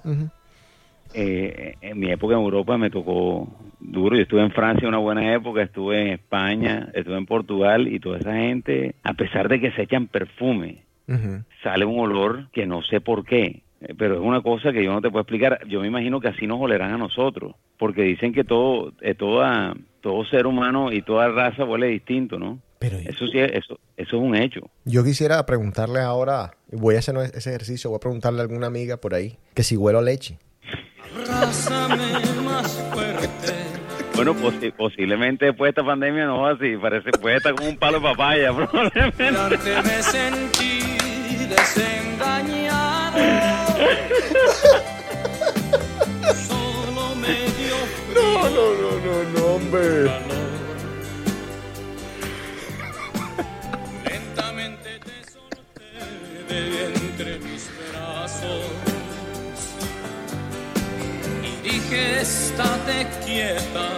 Eh, 1.14 1.76
en 1.82 2.00
mi 2.00 2.12
época 2.12 2.34
en 2.34 2.42
Europa 2.42 2.78
me 2.78 2.90
tocó 2.90 3.48
duro. 3.80 4.16
Yo 4.16 4.24
estuve 4.24 4.42
en 4.42 4.52
Francia 4.52 4.88
una 4.88 4.98
buena 4.98 5.34
época, 5.34 5.62
estuve 5.62 6.02
en 6.02 6.08
España, 6.14 6.90
estuve 6.94 7.18
en 7.18 7.26
Portugal 7.26 7.88
y 7.88 8.00
toda 8.00 8.18
esa 8.18 8.34
gente, 8.34 8.96
a 9.04 9.14
pesar 9.14 9.48
de 9.48 9.60
que 9.60 9.72
se 9.72 9.84
echan 9.84 10.08
perfume, 10.08 10.84
sale 11.62 11.86
un 11.86 12.00
olor 12.00 12.50
que 12.52 12.66
no 12.66 12.82
sé 12.82 13.00
por 13.00 13.24
qué, 13.26 13.62
pero 13.98 14.16
es 14.16 14.22
una 14.22 14.42
cosa 14.42 14.72
que 14.72 14.84
yo 14.84 14.92
no 14.92 15.02
te 15.02 15.10
puedo 15.10 15.22
explicar. 15.22 15.60
Yo 15.68 15.82
me 15.82 15.88
imagino 15.88 16.20
que 16.20 16.28
así 16.30 16.48
nos 16.48 16.60
olerán 16.62 16.92
a 16.94 16.98
nosotros, 16.98 17.56
porque 17.78 18.04
dicen 18.04 18.34
que 18.34 18.44
todo, 18.44 18.94
eh, 19.02 19.16
toda, 19.16 19.74
todo 20.02 20.26
ser 20.26 20.48
humano 20.48 20.92
y 20.92 21.02
toda 21.02 21.28
raza 21.30 21.64
huele 21.66 21.88
distinto, 21.88 22.40
¿no? 22.40 22.60
Pero 22.80 22.98
Eso 23.00 23.26
sí, 23.28 23.40
eso, 23.40 23.80
eso 23.98 24.16
es 24.18 24.22
un 24.22 24.36
hecho. 24.36 24.62
yo 24.84 25.04
quisiera 25.04 25.44
preguntarle 25.46 26.02
ahora, 26.02 26.52
voy 26.72 26.96
a 26.96 27.00
hacer 27.00 27.16
ese 27.34 27.50
ejercicio, 27.50 27.90
voy 27.90 27.98
a 27.98 28.00
preguntarle 28.02 28.40
a 28.40 28.44
alguna 28.44 28.68
amiga 28.68 28.98
por 28.98 29.14
ahí 29.16 29.38
que 29.54 29.64
si 29.64 29.76
huelo 29.78 30.00
a 30.00 30.02
leche. 30.02 30.38
Abrázame 31.16 31.98
más 32.44 32.74
fuerte. 32.94 33.54
Bueno, 34.16 34.34
posi- 34.36 34.72
posiblemente 34.74 35.46
después 35.46 35.68
de 35.68 35.70
esta 35.72 35.86
pandemia 35.86 36.26
no 36.26 36.42
va 36.42 36.52
así, 36.52 36.76
parece, 36.78 37.12
puede 37.12 37.38
estar 37.38 37.54
como 37.56 37.70
un 37.70 37.78
palo 37.78 38.00
de 38.00 38.04
papaya, 38.04 38.54
probablemente. 38.56 39.32
No, 48.14 48.50
no, 48.50 48.66
no, 48.74 48.92
no, 49.00 49.24
no, 49.24 49.46
hombre. 49.56 50.04
Lentamente 54.06 55.00
te 55.00 55.18
solté 55.32 55.92
de 56.48 56.86
entre 56.86 57.40
mis 57.40 57.70
brazos 57.92 58.64
y 61.44 61.70
dije 61.70 62.22
estate 62.22 63.08
quieta, 63.26 63.90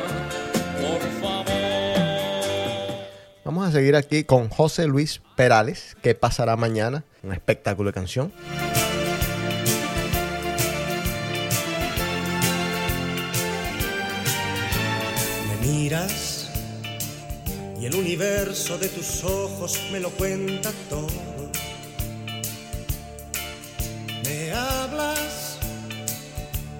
por 0.81 1.01
favor. 1.21 1.47
Vamos 3.45 3.67
a 3.67 3.71
seguir 3.71 3.95
aquí 3.95 4.23
con 4.23 4.49
José 4.49 4.87
Luis 4.87 5.21
Perales. 5.35 5.95
¿Qué 6.01 6.15
pasará 6.15 6.55
mañana? 6.55 7.03
Un 7.23 7.33
espectáculo 7.33 7.89
de 7.89 7.93
canción. 7.93 8.31
Miras 15.67 16.49
y 17.79 17.85
el 17.85 17.95
universo 17.95 18.77
de 18.77 18.87
tus 18.87 19.23
ojos 19.23 19.79
me 19.91 19.99
lo 19.99 20.09
cuenta 20.11 20.71
todo. 20.89 21.07
Me 24.23 24.51
hablas 24.51 25.57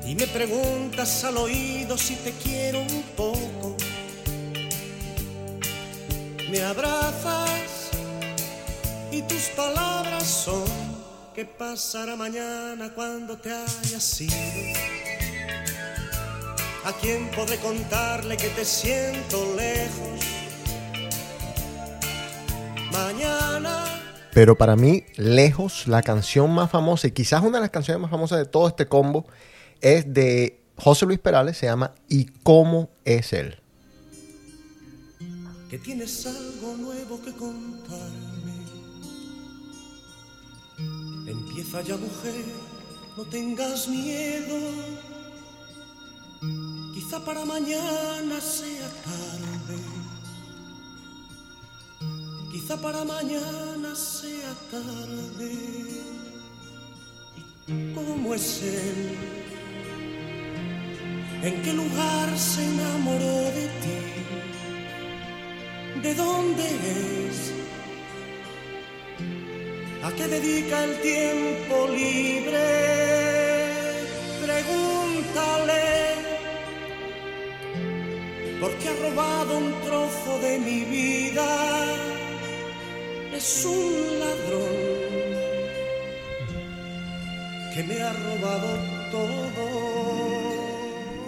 y 0.05 0.15
me 0.15 0.27
preguntas 0.27 1.23
al 1.23 1.37
oído 1.37 1.97
si 1.97 2.15
te 2.15 2.31
quiero 2.31 2.81
un 2.81 3.03
poco. 3.15 3.75
Me 6.49 6.61
abrazas 6.61 7.89
y 9.11 9.21
tus 9.23 9.43
palabras 9.55 10.23
son 10.23 10.87
¿Qué 11.37 11.45
pasará 11.45 12.15
mañana 12.15 12.91
cuando 12.95 13.37
te 13.37 13.51
hayas 13.51 14.21
ido? 14.21 14.96
¿A 16.87 16.93
quién 16.93 17.29
podré 17.31 17.57
contarle 17.57 18.37
que 18.37 18.47
te 18.47 18.63
siento 18.63 19.55
lejos? 19.57 20.21
Mañana 22.93 23.83
Pero 24.33 24.57
para 24.57 24.77
mí, 24.77 25.03
lejos, 25.17 25.85
la 25.89 26.01
canción 26.01 26.49
más 26.53 26.71
famosa 26.71 27.07
y 27.07 27.11
quizás 27.11 27.41
una 27.41 27.57
de 27.57 27.63
las 27.63 27.71
canciones 27.71 28.01
más 28.01 28.09
famosas 28.09 28.39
de 28.39 28.45
todo 28.45 28.69
este 28.69 28.85
combo 28.85 29.25
es 29.81 30.13
de 30.13 30.61
José 30.77 31.05
Luis 31.05 31.19
Perales, 31.19 31.57
se 31.57 31.65
llama 31.65 31.93
¿Y 32.07 32.27
cómo 32.43 32.89
es 33.03 33.33
él? 33.33 33.59
que 35.69 35.77
tienes 35.77 36.25
algo 36.25 36.77
nuevo 36.77 37.21
que 37.21 37.33
contarme. 37.33 38.53
Empieza 41.27 41.81
ya, 41.81 41.97
mujer, 41.97 42.45
no 43.17 43.25
tengas 43.25 43.89
miedo. 43.89 44.55
Quizá 46.97 47.19
para 47.19 47.45
mañana 47.45 48.41
sea 48.41 48.89
tarde. 49.05 49.77
Quizá 52.51 52.75
para 52.81 53.03
mañana 53.05 53.95
sea 53.95 54.53
tarde. 54.71 55.51
¿Y 57.67 57.93
cómo 57.93 58.33
es 58.33 58.63
él? 58.63 59.15
¿En 61.43 61.61
qué 61.61 61.73
lugar 61.73 62.35
se 62.35 62.65
enamoró 62.65 63.37
de 63.57 63.67
ti? 63.83 63.99
¿De 66.01 66.15
dónde 66.15 66.65
es? 67.27 67.53
¿A 70.03 70.11
qué 70.13 70.27
dedica 70.27 70.83
el 70.83 70.99
tiempo 71.01 71.87
libre? 71.89 72.65
Pregúntale. 74.43 75.97
Porque 78.59 78.89
ha 78.89 79.09
robado 79.09 79.57
un 79.57 79.71
trozo 79.81 80.39
de 80.41 80.57
mi 80.57 80.83
vida. 80.83 81.45
Es 83.35 83.65
un 83.65 84.19
ladrón 84.19 84.97
que 87.75 87.83
me 87.83 88.01
ha 88.01 88.13
robado 88.13 88.67
todo. 89.11 89.77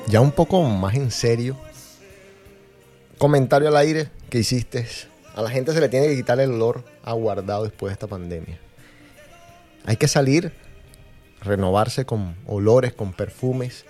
Ya 0.08 0.22
un 0.22 0.32
poco 0.32 0.64
más 0.64 0.96
en 0.96 1.12
serio. 1.12 1.56
Comentario 3.20 3.68
al 3.68 3.78
aire 3.78 4.10
que 4.32 4.40
hiciste. 4.40 4.88
A 5.36 5.44
la 5.44 5.52
gente 5.52 5.72
se 5.72 5.82
le 5.82 5.90
tiene 5.90 6.08
que 6.08 6.16
quitar 6.16 6.40
el 6.40 6.52
olor 6.52 6.84
aguardado 7.04 7.66
después 7.66 7.92
de 7.92 7.94
esta 7.94 8.08
pandemia. 8.08 8.60
Hay 9.86 9.98
que 9.98 10.08
salir, 10.08 10.52
renovarse 11.42 12.06
con 12.06 12.36
olores, 12.48 12.94
con 12.94 13.14
perfumes. 13.14 13.86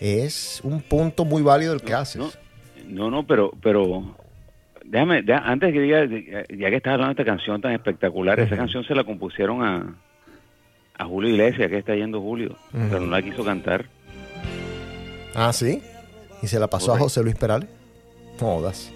Es 0.00 0.60
un 0.62 0.80
punto 0.80 1.24
muy 1.24 1.42
válido 1.42 1.72
el 1.72 1.82
que 1.82 1.94
haces. 1.94 2.16
No, 2.16 2.30
no, 2.88 3.10
no, 3.10 3.26
pero, 3.26 3.52
pero 3.62 4.16
déjame, 4.84 5.24
antes 5.32 5.72
que 5.72 5.80
diga, 5.80 6.04
ya 6.04 6.70
que 6.70 6.76
estás 6.76 6.94
hablando 6.94 7.14
de 7.14 7.22
esta 7.22 7.24
canción 7.24 7.60
tan 7.60 7.72
espectacular, 7.72 8.40
esa 8.40 8.56
canción 8.56 8.84
se 8.84 8.94
la 8.94 9.04
compusieron 9.04 9.62
a, 9.62 9.94
a 10.96 11.04
Julio 11.04 11.30
Iglesias, 11.30 11.68
que 11.68 11.78
está 11.78 11.94
yendo 11.94 12.20
Julio, 12.20 12.56
pero 12.72 13.00
no 13.00 13.06
la 13.06 13.22
quiso 13.22 13.44
cantar. 13.44 13.86
Ah, 15.34 15.52
sí. 15.52 15.82
Y 16.42 16.46
se 16.46 16.58
la 16.58 16.68
pasó 16.68 16.94
a. 16.94 16.98
José 16.98 17.22
Luis 17.22 17.36
Perales. 17.36 17.68
Jodas. 18.38 18.92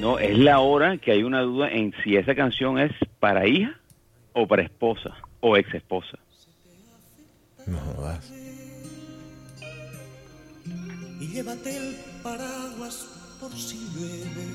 No, 0.00 0.18
es 0.18 0.38
la 0.38 0.60
hora 0.60 0.96
que 0.96 1.12
hay 1.12 1.22
una 1.22 1.42
duda 1.42 1.70
en 1.70 1.92
si 2.02 2.16
esa 2.16 2.34
canción 2.34 2.78
es 2.78 2.90
para 3.18 3.46
hija 3.46 3.78
o 4.32 4.46
para 4.46 4.62
esposa 4.62 5.10
o 5.40 5.56
ex 5.56 5.74
esposa. 5.74 6.18
No 7.66 7.78
jodas. 7.78 8.32
Llévate 11.32 11.76
el 11.76 11.96
paraguas 12.22 13.06
por 13.38 13.52
si 13.52 13.78
llueve. 13.94 14.46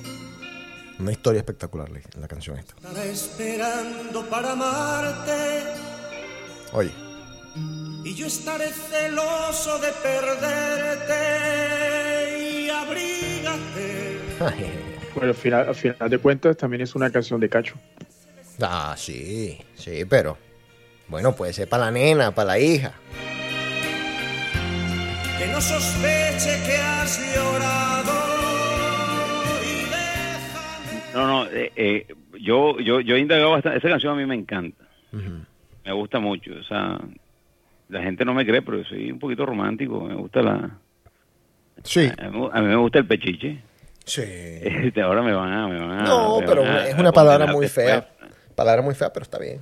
Una 0.99 1.11
historia 1.11 1.39
espectacular 1.39 1.89
la, 1.89 1.99
la 2.19 2.27
canción 2.27 2.57
esta. 2.57 2.75
Estará 2.75 3.05
esperando 3.05 4.25
para 4.29 4.51
amarte. 4.51 5.63
Oye. 6.73 6.91
Y 8.03 8.13
yo 8.13 8.27
estaré 8.27 8.69
celoso 8.71 9.79
de 9.79 9.91
perderte. 10.03 11.13
Y 12.63 12.69
abrígate. 12.69 14.19
Bueno, 15.15 15.29
al 15.29 15.35
final, 15.35 15.69
al 15.69 15.75
final 15.75 16.09
de 16.09 16.17
cuentas 16.17 16.57
también 16.57 16.81
es 16.81 16.93
una 16.93 17.09
canción 17.09 17.39
de 17.39 17.47
Cacho. 17.47 17.75
Ah, 18.61 18.93
sí, 18.97 19.57
sí, 19.75 20.03
pero. 20.03 20.37
Bueno, 21.07 21.33
puede 21.33 21.53
ser 21.53 21.69
para 21.69 21.85
la 21.85 21.91
nena, 21.91 22.35
para 22.35 22.47
la 22.47 22.59
hija. 22.59 22.91
Que 25.37 25.47
no 25.47 25.59
sospeche 25.59 26.61
que 26.65 26.77
has 26.77 27.19
llorado. 27.35 28.13
Y 29.63 29.83
déjame. 29.89 31.13
No, 31.13 31.27
no, 31.27 31.45
eh, 31.51 31.71
eh, 31.75 32.07
yo, 32.39 32.79
yo, 32.79 33.01
yo 33.01 33.15
he 33.15 33.19
indagado 33.19 33.51
bastante. 33.51 33.79
Esa 33.79 33.89
canción 33.89 34.13
a 34.13 34.15
mí 34.15 34.25
me 34.25 34.35
encanta. 34.35 34.83
Me 35.11 35.91
gusta 35.93 36.19
mucho. 36.19 36.51
O 36.59 36.63
sea, 36.63 36.99
la 37.89 38.01
gente 38.01 38.23
no 38.25 38.33
me 38.33 38.45
cree, 38.45 38.61
pero 38.61 38.83
soy 38.85 39.11
un 39.11 39.19
poquito 39.19 39.45
romántico. 39.45 40.01
Me 40.01 40.15
gusta 40.15 40.41
la. 40.41 40.69
Sí. 41.83 42.09
A 42.17 42.29
mí, 42.29 42.49
a 42.51 42.61
mí 42.61 42.67
me 42.67 42.75
gusta 42.77 42.99
el 42.99 43.07
pechiche. 43.07 43.61
Sí. 44.05 44.21
Este, 44.61 45.01
ahora 45.01 45.21
me 45.21 45.33
van 45.33 45.51
a. 45.51 45.67
Me 45.67 45.79
van 45.79 45.99
a 45.99 46.03
No, 46.03 46.39
me 46.39 46.45
pero 46.47 46.61
van 46.63 46.71
a- 46.71 46.87
es 46.87 46.95
una 46.97 47.11
palabra 47.11 47.47
muy 47.47 47.67
fea. 47.67 48.07
Palabra 48.55 48.81
muy 48.81 48.95
fea, 48.95 49.11
pero 49.11 49.23
está 49.23 49.37
bien. 49.37 49.59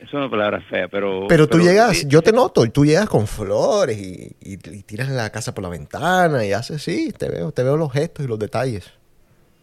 Es 0.00 0.12
una 0.14 0.30
palabra 0.30 0.60
fea, 0.60 0.88
pero. 0.88 1.26
Pero 1.28 1.46
tú 1.48 1.58
llegas, 1.58 2.06
yo 2.08 2.22
te 2.22 2.32
noto, 2.32 2.64
y 2.64 2.70
tú 2.70 2.84
llegas 2.84 3.08
con 3.08 3.26
flores 3.26 3.98
y, 3.98 4.36
y- 4.40 4.54
y 4.54 4.82
tiras 4.82 5.08
la 5.08 5.30
casa 5.30 5.54
por 5.54 5.62
la 5.64 5.70
ventana 5.70 6.44
y 6.46 6.52
haces, 6.52 6.82
sí, 6.82 7.12
te 7.16 7.28
veo, 7.28 7.50
te 7.52 7.62
veo 7.64 7.76
los 7.76 7.92
gestos 7.92 8.24
y 8.24 8.28
los 8.28 8.38
detalles. 8.38 8.92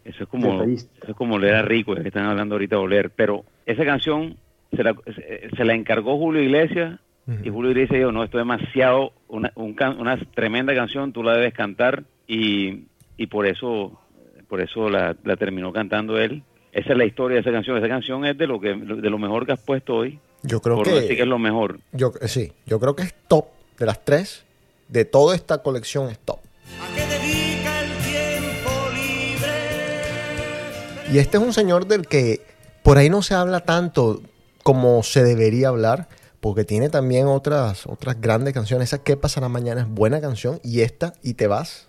Eso 0.04 0.24
es 0.24 0.30
como, 0.30 0.62
eso 1.02 1.12
es 1.12 1.16
como 1.16 1.40
leer 1.40 1.56
a 1.56 1.62
Rico, 1.64 1.96
que 1.96 2.08
están 2.08 2.26
hablando 2.26 2.56
ahorita 2.56 2.76
de 2.76 2.82
oler. 2.82 3.10
Pero 3.12 3.44
esa 3.66 3.84
canción 3.86 4.38
se 4.76 4.84
la, 4.84 4.94
se, 5.16 5.50
se 5.56 5.66
la 5.66 5.74
encargó 5.74 6.18
Julio 6.18 6.42
Iglesias 6.44 7.00
y 7.44 7.50
Julio 7.50 7.72
Iglesias 7.72 7.98
dijo, 8.00 8.12
no, 8.12 8.24
esto 8.24 8.38
es 8.38 8.42
demasiado, 8.42 9.14
una, 9.30 9.52
un 9.56 9.74
can- 9.74 10.00
una 10.00 10.16
tremenda 10.36 10.76
canción, 10.76 11.12
tú 11.12 11.24
la 11.24 11.34
debes 11.34 11.54
cantar 11.56 12.04
y, 12.28 12.84
y 13.18 13.28
por 13.28 13.48
eso 13.48 14.00
por 14.48 14.62
eso 14.62 14.90
la, 14.92 15.16
la 15.24 15.36
terminó 15.38 15.74
cantando 15.74 16.20
él. 16.20 16.44
Esa 16.76 16.92
es 16.92 16.98
la 16.98 17.06
historia 17.06 17.36
de 17.36 17.42
esa 17.42 17.52
canción. 17.52 17.78
Esa 17.78 17.88
canción 17.88 18.26
es 18.26 18.38
de 18.38 18.48
lo 18.48 18.60
que 18.60 18.74
de 18.76 19.10
lo 19.10 19.18
mejor 19.18 19.46
que 19.46 19.54
has 19.54 19.60
puesto 19.62 19.96
hoy. 19.96 20.20
Yo 20.44 20.60
creo 20.62 20.76
por 20.76 20.86
que- 20.86 20.92
decir 20.94 21.16
que 21.16 21.22
es 21.22 21.28
lo 21.28 21.40
mejor. 21.40 21.80
Yo, 21.94 22.12
eh, 22.22 22.28
sí, 22.28 22.52
yo 22.66 22.80
creo 22.82 22.96
que 22.96 23.04
es 23.04 23.14
top 23.30 23.46
de 23.80 23.86
las 23.86 24.04
tres, 24.04 24.44
de 24.90 25.06
toda 25.06 25.36
esta 25.36 25.60
colección 25.64 26.10
es 26.10 26.20
top. 26.20 26.40
¿A 26.82 26.94
qué 26.94 27.06
dedica 27.08 27.82
el 27.82 27.92
tiempo 28.04 28.72
libre? 28.94 31.14
Y 31.14 31.18
este 31.20 31.38
es 31.38 31.44
un 31.44 31.54
señor 31.54 31.88
del 31.88 32.08
que 32.08 32.42
por 32.84 32.98
ahí 32.98 33.10
no 33.10 33.22
se 33.22 33.36
habla 33.36 33.62
tanto 33.62 34.22
como 34.62 35.02
se 35.04 35.24
debería 35.24 35.70
hablar, 35.70 36.10
porque 36.42 36.66
tiene 36.66 36.90
también 36.90 37.28
otras, 37.28 37.86
otras 37.88 38.20
grandes 38.20 38.54
canciones. 38.54 38.90
Esa 38.90 39.02
¿Qué 39.04 39.16
pasará 39.16 39.48
mañana? 39.48 39.80
es 39.82 39.88
buena 39.88 40.20
canción. 40.20 40.60
Y 40.64 40.82
esta, 40.82 41.14
Y 41.24 41.36
te 41.36 41.48
vas. 41.48 41.88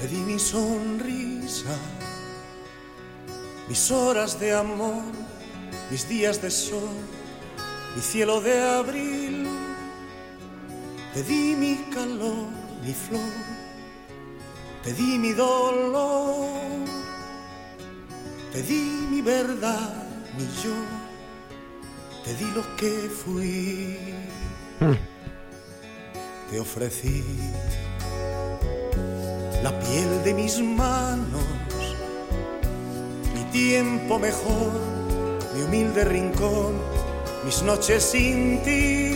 Te 0.00 0.08
di 0.08 0.20
mi 0.22 0.38
sonrisa, 0.38 1.68
mis 3.70 3.88
horas 3.92 4.40
de 4.40 4.52
amor, 4.52 5.04
mis 5.92 6.08
días 6.08 6.42
de 6.42 6.50
sol, 6.50 6.90
mi 7.94 8.02
cielo 8.02 8.40
de 8.40 8.60
abril. 8.60 9.48
Te 11.14 11.22
di 11.22 11.54
mi 11.56 11.76
calor, 11.94 12.48
mi 12.84 12.92
flor, 12.92 13.32
te 14.82 14.92
di 14.92 15.18
mi 15.18 15.32
dolor, 15.32 16.48
te 18.52 18.60
di 18.62 19.06
mi 19.08 19.22
verdad, 19.22 19.94
mi 20.36 20.46
yo, 20.64 20.74
te 22.24 22.34
di 22.34 22.50
lo 22.50 22.64
que 22.76 23.08
fui, 23.08 23.96
te 26.50 26.58
ofrecí 26.58 27.22
la 29.62 29.70
piel 29.78 30.24
de 30.24 30.34
mis 30.34 30.58
manos, 30.58 31.59
tiempo 33.50 34.18
mejor, 34.18 34.72
mi 35.54 35.62
humilde 35.62 36.04
rincón, 36.04 36.74
mis 37.44 37.62
noches 37.62 38.02
sin 38.02 38.62
ti, 38.62 39.12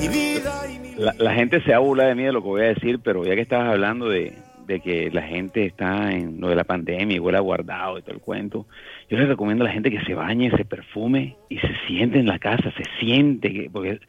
mi 0.00 0.08
vida 0.08 0.66
y 0.68 0.78
mi... 0.78 0.94
La, 0.96 1.14
la 1.18 1.34
gente 1.34 1.60
se 1.62 1.76
burla 1.76 2.04
de 2.04 2.14
mí 2.14 2.24
de 2.24 2.32
lo 2.32 2.42
que 2.42 2.48
voy 2.48 2.62
a 2.62 2.74
decir, 2.74 3.00
pero 3.00 3.24
ya 3.24 3.34
que 3.34 3.42
estabas 3.42 3.68
hablando 3.68 4.08
de, 4.08 4.34
de 4.66 4.80
que 4.80 5.10
la 5.10 5.22
gente 5.22 5.64
está 5.64 6.12
en 6.12 6.40
lo 6.40 6.48
de 6.48 6.56
la 6.56 6.64
pandemia 6.64 7.16
y 7.16 7.20
huele 7.20 7.38
guardado 7.38 7.98
y 7.98 8.02
todo 8.02 8.14
el 8.14 8.20
cuento, 8.20 8.66
yo 9.08 9.16
les 9.16 9.28
recomiendo 9.28 9.64
a 9.64 9.68
la 9.68 9.72
gente 9.72 9.90
que 9.90 10.02
se 10.04 10.14
bañe, 10.14 10.50
se 10.50 10.64
perfume 10.64 11.36
y 11.48 11.58
se 11.58 11.72
siente 11.86 12.18
en 12.18 12.26
la 12.26 12.38
casa, 12.38 12.72
se 12.76 12.84
siente, 12.98 13.52
que, 13.52 13.70
porque 13.70 14.00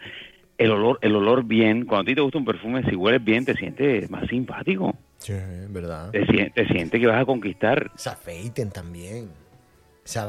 el 0.57 0.71
olor, 0.71 0.97
el 1.01 1.15
olor 1.15 1.43
bien, 1.43 1.85
cuando 1.85 2.01
a 2.01 2.05
ti 2.05 2.15
te 2.15 2.21
gusta 2.21 2.39
un 2.39 2.45
perfume, 2.45 2.83
si 2.89 2.95
hueles 2.95 3.23
bien, 3.23 3.45
te 3.45 3.53
sientes 3.53 4.09
más 4.09 4.27
simpático. 4.27 4.95
Sí, 5.19 5.33
verdad. 5.69 6.11
Te, 6.11 6.25
te 6.53 6.67
sientes 6.67 6.99
que 7.01 7.07
vas 7.07 7.21
a 7.21 7.25
conquistar. 7.25 7.91
Se 7.95 8.09
afeiten 8.09 8.69
también. 8.71 9.29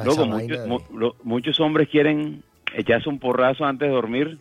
Loco, 0.04 0.26
muchos, 0.26 0.48
de- 0.48 0.66
mu- 0.66 0.80
lo- 0.96 1.14
muchos 1.22 1.60
hombres 1.60 1.88
quieren 1.88 2.42
echarse 2.74 3.08
un 3.08 3.18
porrazo 3.20 3.64
antes 3.64 3.88
de 3.88 3.94
dormir, 3.94 4.38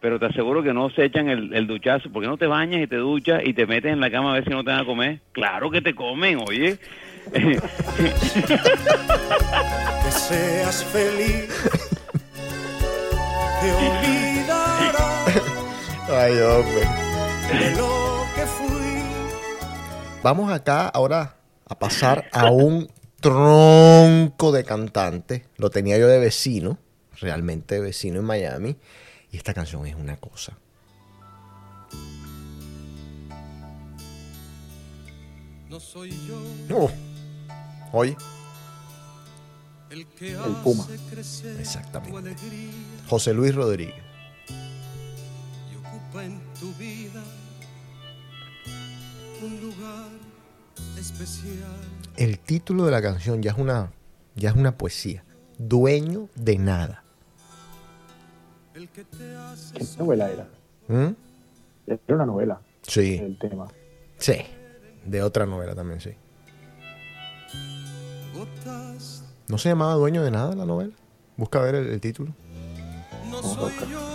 pero 0.00 0.18
te 0.18 0.26
aseguro 0.26 0.62
que 0.62 0.72
no 0.72 0.88
se 0.90 1.04
echan 1.04 1.28
el, 1.28 1.52
el 1.52 1.66
duchazo. 1.66 2.10
porque 2.12 2.26
no 2.28 2.36
te 2.38 2.46
bañas 2.46 2.80
y 2.82 2.86
te 2.86 2.96
duchas 2.96 3.42
y 3.44 3.52
te 3.52 3.66
metes 3.66 3.92
en 3.92 4.00
la 4.00 4.10
cama 4.10 4.30
a 4.30 4.34
ver 4.34 4.44
si 4.44 4.50
no 4.50 4.64
te 4.64 4.70
van 4.70 4.80
a 4.80 4.84
comer? 4.86 5.20
Claro 5.32 5.70
que 5.70 5.82
te 5.82 5.94
comen, 5.94 6.38
oye. 6.48 6.78
que 7.32 7.58
seas 10.10 10.84
feliz, 10.84 11.48
te 13.60 13.72
olvidarás 13.72 15.42
Ay, 16.08 16.32
hombre. 16.38 16.84
de 17.58 17.70
lo 17.76 18.24
que 18.36 18.42
fui. 18.46 18.85
Vamos 20.26 20.50
acá 20.50 20.88
ahora 20.88 21.36
a 21.68 21.78
pasar 21.78 22.28
a 22.32 22.50
un 22.50 22.90
tronco 23.20 24.50
de 24.50 24.64
cantante. 24.64 25.46
Lo 25.56 25.70
tenía 25.70 25.98
yo 25.98 26.08
de 26.08 26.18
vecino, 26.18 26.78
realmente 27.20 27.76
de 27.76 27.80
vecino 27.80 28.18
en 28.18 28.24
Miami. 28.24 28.76
Y 29.30 29.36
esta 29.36 29.54
canción 29.54 29.86
es 29.86 29.94
una 29.94 30.16
cosa. 30.16 30.58
No 35.68 35.78
soy 35.78 36.10
yo 36.26 36.76
Uh, 36.76 36.90
oye, 37.92 38.16
el 39.90 40.08
que 40.08 40.32
El 40.32 40.56
Puma. 40.64 40.88
Exactamente. 41.60 42.18
alegría 42.18 42.72
José 43.08 43.32
Luis 43.32 43.54
Rodríguez. 43.54 44.02
y 45.72 45.76
ocupa 45.76 46.24
en 46.24 46.40
tu 46.54 46.74
vida 46.74 47.22
un 49.42 49.60
lugar 49.60 50.08
especial. 50.98 51.74
El 52.16 52.38
título 52.38 52.84
de 52.84 52.90
la 52.90 53.02
canción 53.02 53.42
ya 53.42 53.52
es 53.52 53.58
una, 53.58 53.92
ya 54.34 54.50
es 54.50 54.56
una 54.56 54.76
poesía. 54.76 55.24
Dueño 55.58 56.28
de 56.34 56.58
nada. 56.58 57.02
El 58.74 58.88
que 58.90 59.04
te 59.04 59.34
hace 59.36 59.74
¿Qué 59.78 59.86
novela 59.98 60.30
era? 60.30 60.48
¿Mm? 60.88 61.14
Era 61.86 61.98
una 62.08 62.26
novela, 62.26 62.60
Sí, 62.82 63.16
el 63.16 63.38
tema. 63.38 63.68
sí. 64.18 64.34
De 65.04 65.22
otra 65.22 65.46
novela 65.46 65.74
también, 65.74 66.00
sí. 66.00 66.10
¿No 69.48 69.58
se 69.58 69.68
llamaba 69.68 69.94
Dueño 69.94 70.22
de 70.24 70.30
nada 70.32 70.54
la 70.56 70.66
novela? 70.66 70.92
Busca 71.36 71.60
ver 71.60 71.76
el, 71.76 71.86
el 71.86 72.00
título. 72.00 72.34
no 73.30 73.42
soy 73.42 73.72
yo. 73.90 74.05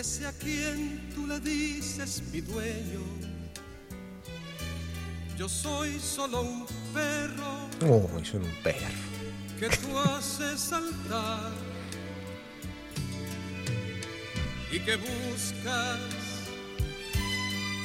Ese 0.00 0.26
a 0.26 0.32
quien 0.32 1.10
tú 1.14 1.26
le 1.26 1.38
dices 1.40 2.22
mi 2.32 2.40
dueño. 2.40 3.00
Yo 5.36 5.48
soy 5.48 5.98
solo 6.00 6.42
un 6.42 6.66
perro 6.94 7.68
Oh, 7.86 8.08
hizo 8.22 8.36
un 8.38 8.50
perro. 8.62 8.86
que 9.58 9.68
tú 9.68 9.98
haces 9.98 10.58
saltar 10.60 11.50
y 14.72 14.78
que 14.80 14.96
buscas 14.96 15.98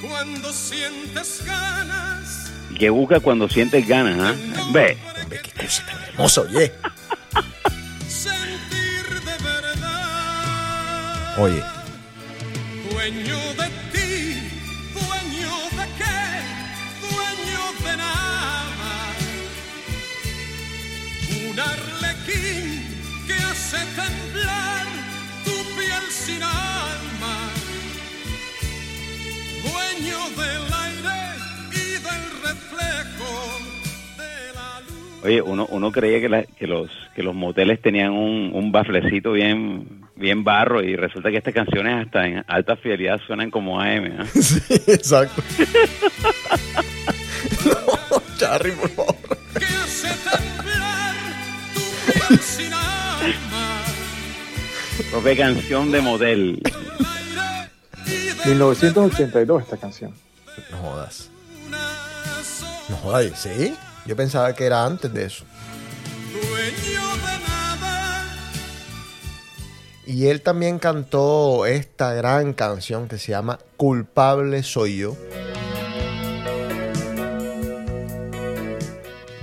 cuando 0.01 0.53
sientes 0.53 1.43
ganas. 1.45 2.51
Y 2.69 2.75
que 2.75 2.89
busca 2.89 3.19
cuando 3.19 3.49
sientes 3.49 3.85
ganas, 3.87 4.19
¿ah? 4.19 4.35
Ve, 4.73 4.97
Hombre, 5.21 5.41
qué 5.41 5.65
cosa 5.65 5.85
tan 5.85 6.01
hermosa, 6.03 6.41
oye. 6.41 6.71
sentir 8.07 9.21
de 9.21 9.43
verdad. 9.43 11.39
Oye, 11.39 11.63
Dueño 13.05 13.37
de 13.53 13.67
ti, 13.93 14.33
dueño 14.95 15.55
de 15.77 15.85
qué, 15.99 16.17
dueño 17.05 17.63
de 17.85 17.97
nada. 17.97 18.93
Un 21.51 21.59
arlequín 21.59 22.81
que 23.27 23.33
hace 23.35 23.77
temblar 23.95 24.87
tu 25.43 25.51
piel 25.77 26.03
sin 26.09 26.41
alma. 26.41 27.35
Dueño 29.61 30.17
del 30.41 30.73
aire 30.73 31.21
y 31.73 31.91
del 32.07 32.23
reflejo 32.41 33.59
de 34.17 34.53
la 34.55 34.81
luz. 34.81 35.25
oye, 35.25 35.41
uno, 35.43 35.67
uno 35.69 35.91
creía 35.91 36.19
que, 36.21 36.29
la- 36.29 36.43
que 36.45 36.65
los 36.65 36.89
que 37.15 37.21
los 37.21 37.35
moteles 37.35 37.79
tenían 37.83 38.13
un, 38.13 38.49
un 38.51 38.71
baflecito 38.71 39.31
bien 39.33 40.04
bien 40.15 40.43
barro 40.43 40.81
y 40.81 40.95
resulta 40.95 41.29
que 41.29 41.37
estas 41.37 41.53
canciones 41.53 42.05
hasta 42.05 42.25
en 42.25 42.43
alta 42.47 42.75
fidelidad 42.77 43.19
suenan 43.25 43.51
como 43.51 43.79
AM, 43.79 44.17
¿ah? 44.19 44.25
sí, 44.33 44.59
exacto. 44.87 45.41
no, 47.65 48.21
Charry, 48.37 48.71
por 48.71 48.89
favor. 48.89 49.15
que 49.57 49.65
hace 49.65 50.09
temblar 50.29 51.15
tu 51.73 52.11
piel 52.11 52.39
sin 52.39 52.73
alma. 52.73 53.81
Propia 55.11 55.37
canción 55.37 55.91
de 55.91 56.01
model. 56.01 56.61
1982 58.45 59.63
esta 59.63 59.77
canción. 59.77 60.13
No 60.71 60.77
jodas. 60.77 61.29
No 62.89 62.95
jodas, 62.97 63.39
¿sí? 63.39 63.75
Yo 64.05 64.15
pensaba 64.15 64.53
que 64.53 64.65
era 64.65 64.85
antes 64.85 65.11
de 65.11 65.25
eso. 65.25 65.43
Dueño 66.31 67.15
de 67.15 67.44
Y 70.07 70.27
él 70.27 70.41
también 70.41 70.77
cantó 70.79 71.65
esta 71.65 72.13
gran 72.13 72.53
canción 72.53 73.07
que 73.07 73.17
se 73.17 73.31
llama 73.31 73.59
Culpable 73.75 74.61
soy 74.63 74.97
yo. 74.97 75.17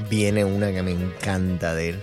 Viene 0.09 0.45
una 0.45 0.73
que 0.73 0.83
me 0.83 0.93
encanta 0.93 1.75
de 1.75 1.91
él. 1.91 2.01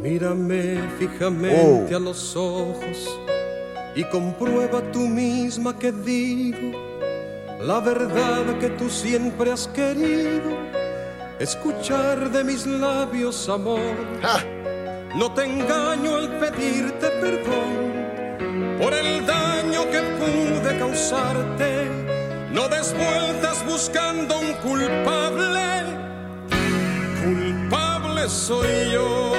Mírame 0.00 0.78
fijamente 0.98 1.94
Oh. 1.94 1.96
a 1.96 2.00
los 2.00 2.36
ojos 2.36 3.18
y 3.96 4.04
comprueba 4.04 4.80
tú 4.92 5.00
misma 5.00 5.76
que 5.78 5.90
digo 5.90 6.78
la 7.60 7.80
verdad 7.80 8.58
que 8.60 8.68
tú 8.68 8.88
siempre 8.88 9.50
has 9.50 9.66
querido 9.68 10.50
escuchar 11.38 12.30
de 12.30 12.44
mis 12.44 12.66
labios, 12.66 13.48
amor. 13.48 13.96
No 15.14 15.32
te 15.32 15.44
engaño 15.44 16.16
al 16.16 16.28
pedirte 16.38 17.08
perdón 17.08 18.78
por 18.78 18.92
el 18.92 19.24
daño 19.26 19.90
que 19.90 20.00
pude 20.00 20.78
causarte. 20.78 21.90
No 22.52 22.68
des 22.68 22.94
vueltas 22.94 23.64
buscando 23.66 24.38
un 24.38 24.52
culpable. 24.54 25.84
Culpable 27.24 28.28
soy 28.28 28.92
yo 28.92 29.32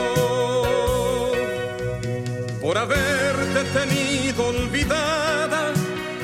por 2.61 2.77
haberte 2.77 3.63
tenido 3.73 4.47
olvidada, 4.47 5.71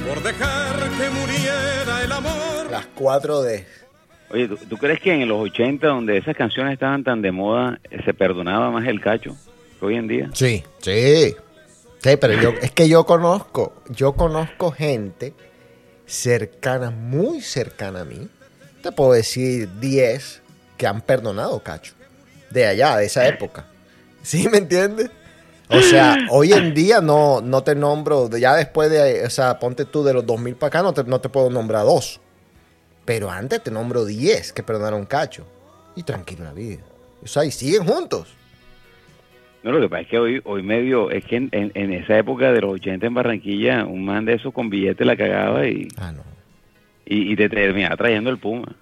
por 0.08 0.22
dejar 0.22 0.76
que 0.98 1.10
muriera 1.10 2.04
el 2.04 2.12
amor. 2.12 2.70
Las 2.70 2.88
4D. 2.96 3.66
Oye, 4.34 4.48
¿tú, 4.48 4.78
crees 4.78 5.00
que 5.00 5.14
en 5.14 5.30
los 5.30 5.40
80, 5.40 5.86
donde 5.86 6.18
esas 6.18 6.36
canciones 6.36 6.74
estaban 6.74 7.04
tan 7.04 7.22
de 7.22 7.32
moda, 7.32 7.80
eh, 7.92 8.00
se 8.04 8.16
perdonaba 8.16 8.72
más 8.72 8.88
el 8.88 9.00
cacho 9.00 9.38
que 9.80 9.86
hoy 9.86 9.96
en 9.96 10.08
día? 10.08 10.30
Sí, 10.34 10.64
sí. 10.80 11.36
Sí, 12.00 12.18
pero 12.20 12.34
yo, 12.42 12.50
es 12.60 12.72
que 12.72 12.90
yo 12.90 13.06
conozco, 13.06 13.74
yo 13.90 14.14
conozco 14.14 14.72
gente 14.72 15.36
cercana, 16.08 16.90
muy 16.90 17.42
cercana 17.42 18.02
a 18.02 18.06
mí. 18.06 18.28
Te 18.82 18.92
puedo 18.92 19.14
decir 19.14 19.70
10 19.80 20.42
que 20.78 20.88
han 20.88 21.02
perdonado, 21.02 21.60
cacho. 21.60 21.94
De 22.50 22.66
allá, 22.66 22.98
de 22.98 23.06
esa 23.06 23.28
época. 23.28 23.68
¿Sí 24.24 24.50
me 24.50 24.58
entiendes? 24.58 25.12
O 25.70 25.80
sea, 25.80 26.18
hoy 26.32 26.54
en 26.54 26.74
día 26.74 27.02
no, 27.02 27.40
no 27.40 27.64
te 27.64 27.76
nombro, 27.76 28.36
ya 28.36 28.56
después 28.56 28.90
de, 28.90 29.26
o 29.26 29.30
sea, 29.30 29.60
ponte 29.60 29.86
tú 29.86 30.04
de 30.04 30.14
los 30.14 30.26
2000 30.26 30.56
para 30.56 30.68
acá, 30.70 30.82
no 30.82 30.92
te, 30.92 31.04
no 31.04 31.22
te 31.22 31.30
puedo 31.30 31.52
nombrar 31.52 31.86
dos. 31.86 32.20
Pero 33.06 33.30
antes 33.30 33.62
te 33.64 33.72
nombro 33.72 34.06
10 34.06 34.54
que 34.54 34.64
perdonaron 34.64 35.06
cacho. 35.06 35.46
Y 35.96 36.04
tranquilo 36.04 36.44
la 36.46 36.54
vida. 36.54 36.82
O 37.24 37.28
sea, 37.28 37.46
y 37.46 37.52
siguen 37.52 37.86
juntos. 37.86 38.34
No, 39.64 39.72
lo 39.72 39.80
que 39.82 39.88
pasa 39.90 40.02
es 40.02 40.08
que 40.10 40.20
hoy, 40.20 40.42
hoy 40.44 40.62
medio, 40.64 41.10
es 41.12 41.24
que 41.26 41.36
en, 41.38 41.50
en- 41.54 41.72
en 41.76 41.94
esa 41.94 42.18
época 42.18 42.52
de 42.52 42.62
los 42.62 42.72
80 42.74 43.06
en 43.08 43.14
Barranquilla, 43.14 43.86
un 43.86 44.04
man 44.06 44.26
de 44.26 44.34
esos 44.34 44.54
con 44.54 44.70
billete 44.70 45.06
la 45.06 45.16
cagaba 45.16 45.66
y, 45.68 45.88
Ah, 45.98 46.12
no. 46.12 46.22
y, 47.06 47.32
y 47.32 47.36
te 47.36 47.48
terminaba 47.50 47.96
trayendo 47.96 48.30
el 48.30 48.40
puma. 48.40 48.76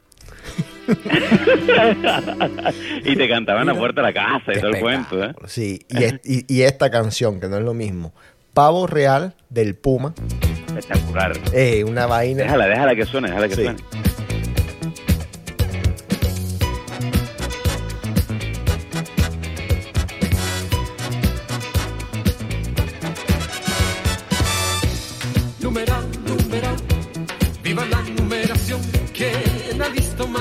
y 3.05 3.15
te 3.15 3.29
cantaban 3.29 3.69
a 3.69 3.73
la 3.73 3.79
puerta 3.79 4.01
de 4.01 4.07
la 4.07 4.13
casa 4.13 4.53
y 4.55 4.59
todo 4.59 4.69
el 4.71 4.79
cuento, 4.79 5.23
¿eh? 5.23 5.33
Sí, 5.47 5.85
y, 5.89 6.03
es- 6.03 6.19
y- 6.23 6.45
y 6.53 6.61
esta 6.63 6.89
canción, 6.89 7.39
que 7.39 7.47
no 7.47 7.57
es 7.57 7.63
lo 7.63 7.73
mismo. 7.73 8.13
Pavo 8.53 8.87
Real 8.87 9.35
del 9.49 9.75
Puma. 9.75 10.13
Espectacular. 10.77 11.33
Eh, 11.53 11.83
una 11.83 12.05
vaina. 12.07 12.43
Déjala, 12.43 12.67
déjala 12.67 12.95
que 12.95 13.05
suene, 13.05 13.27
déjala 13.29 13.47
que 13.47 13.55
Sí. 13.55 13.63
suene. 13.63 13.79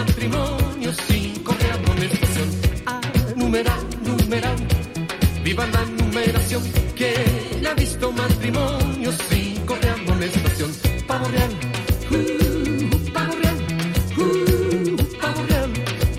Matrimonio 0.05 0.92
sin 1.09 1.34
correr 1.44 1.72
amonestación? 1.72 2.48
Numeral, 3.36 3.80
numeral, 4.05 4.57
viva 5.44 5.66
la 5.66 5.82
numeración. 5.98 6.62
¿Quién 6.96 7.66
ha 7.66 7.74
visto 7.74 8.11
matrimonio 8.12 9.12
sin 9.28 9.57
correr 9.66 9.90
amonestación? 9.90 10.70
Pavo 11.07 11.26
real, 11.28 11.51
uh, 12.11 13.12
pavo 13.12 13.32
real, 13.42 13.59
uh, 14.16 14.96
pavo 15.20 15.42
real. 15.48 15.70